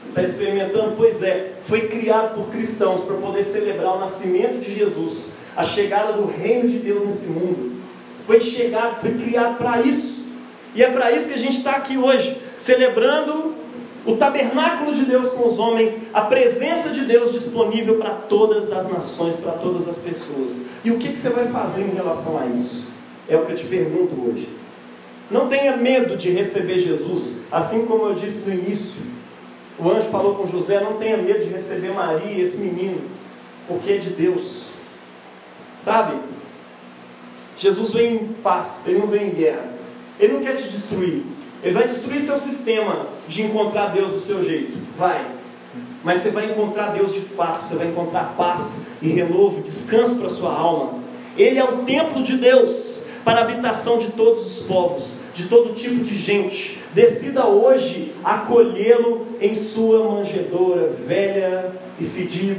está 0.08 0.22
experimentando? 0.22 0.94
Pois 0.96 1.22
é, 1.22 1.52
foi 1.64 1.88
criado 1.88 2.34
por 2.34 2.48
cristãos 2.48 3.02
para 3.02 3.16
poder 3.16 3.44
celebrar 3.44 3.96
o 3.96 4.00
nascimento 4.00 4.58
de 4.58 4.74
Jesus, 4.74 5.34
a 5.54 5.62
chegada 5.62 6.14
do 6.14 6.24
reino 6.24 6.66
de 6.66 6.78
Deus 6.78 7.04
nesse 7.04 7.28
mundo. 7.28 7.76
Foi 8.26 8.40
chegado, 8.40 8.98
foi 9.02 9.12
criado 9.12 9.58
para 9.58 9.82
isso. 9.82 10.24
E 10.74 10.82
é 10.82 10.90
para 10.90 11.12
isso 11.12 11.28
que 11.28 11.34
a 11.34 11.38
gente 11.38 11.58
está 11.58 11.72
aqui 11.72 11.98
hoje, 11.98 12.40
celebrando 12.56 13.54
o 14.04 14.16
tabernáculo 14.16 14.92
de 14.94 15.04
Deus 15.04 15.30
com 15.30 15.46
os 15.46 15.58
homens, 15.58 15.98
a 16.12 16.22
presença 16.22 16.90
de 16.90 17.04
Deus 17.04 17.32
disponível 17.32 17.98
para 17.98 18.10
todas 18.10 18.72
as 18.72 18.90
nações, 18.90 19.36
para 19.36 19.52
todas 19.52 19.86
as 19.88 19.98
pessoas. 19.98 20.62
E 20.84 20.90
o 20.90 20.98
que, 20.98 21.10
que 21.10 21.18
você 21.18 21.30
vai 21.30 21.46
fazer 21.48 21.82
em 21.82 21.94
relação 21.94 22.38
a 22.38 22.46
isso? 22.46 22.88
É 23.28 23.36
o 23.36 23.46
que 23.46 23.52
eu 23.52 23.56
te 23.56 23.64
pergunto 23.66 24.14
hoje. 24.20 24.48
Não 25.30 25.48
tenha 25.48 25.76
medo 25.76 26.16
de 26.16 26.30
receber 26.30 26.78
Jesus, 26.78 27.42
assim 27.50 27.86
como 27.86 28.06
eu 28.06 28.14
disse 28.14 28.48
no 28.48 28.54
início. 28.54 29.00
O 29.78 29.88
anjo 29.88 30.08
falou 30.08 30.34
com 30.34 30.46
José: 30.46 30.80
não 30.80 30.94
tenha 30.94 31.16
medo 31.16 31.44
de 31.44 31.48
receber 31.48 31.92
Maria, 31.92 32.42
esse 32.42 32.58
menino, 32.58 33.00
porque 33.68 33.92
é 33.92 33.96
de 33.98 34.10
Deus. 34.10 34.72
Sabe? 35.78 36.16
Jesus 37.56 37.92
vem 37.92 38.14
em 38.14 38.26
paz, 38.42 38.84
ele 38.86 38.98
não 38.98 39.06
vem 39.06 39.28
em 39.28 39.30
guerra. 39.30 39.72
Ele 40.18 40.34
não 40.34 40.40
quer 40.40 40.56
te 40.56 40.68
destruir. 40.68 41.22
Ele 41.62 41.74
vai 41.74 41.86
destruir 41.86 42.20
seu 42.20 42.36
sistema 42.36 43.06
de 43.28 43.42
encontrar 43.42 43.86
Deus 43.88 44.10
do 44.10 44.18
seu 44.18 44.44
jeito. 44.44 44.76
Vai. 44.98 45.24
Mas 46.02 46.18
você 46.18 46.30
vai 46.30 46.50
encontrar 46.50 46.88
Deus 46.88 47.12
de 47.12 47.20
fato, 47.20 47.62
você 47.62 47.76
vai 47.76 47.86
encontrar 47.86 48.34
paz 48.36 48.88
e 49.00 49.08
renovo, 49.08 49.62
descanso 49.62 50.16
para 50.16 50.26
a 50.26 50.30
sua 50.30 50.52
alma. 50.52 51.00
Ele 51.36 51.58
é 51.58 51.64
o 51.64 51.78
templo 51.78 52.22
de 52.22 52.36
Deus 52.36 53.06
para 53.24 53.40
a 53.40 53.42
habitação 53.44 53.98
de 53.98 54.08
todos 54.08 54.44
os 54.44 54.66
povos, 54.66 55.20
de 55.32 55.44
todo 55.44 55.72
tipo 55.72 56.02
de 56.02 56.16
gente. 56.16 56.78
Decida 56.92 57.46
hoje 57.46 58.12
acolhê-lo 58.22 59.26
em 59.40 59.54
sua 59.54 60.10
manjedoura 60.10 60.88
velha 61.06 61.72
e 61.98 62.04
fedida. 62.04 62.50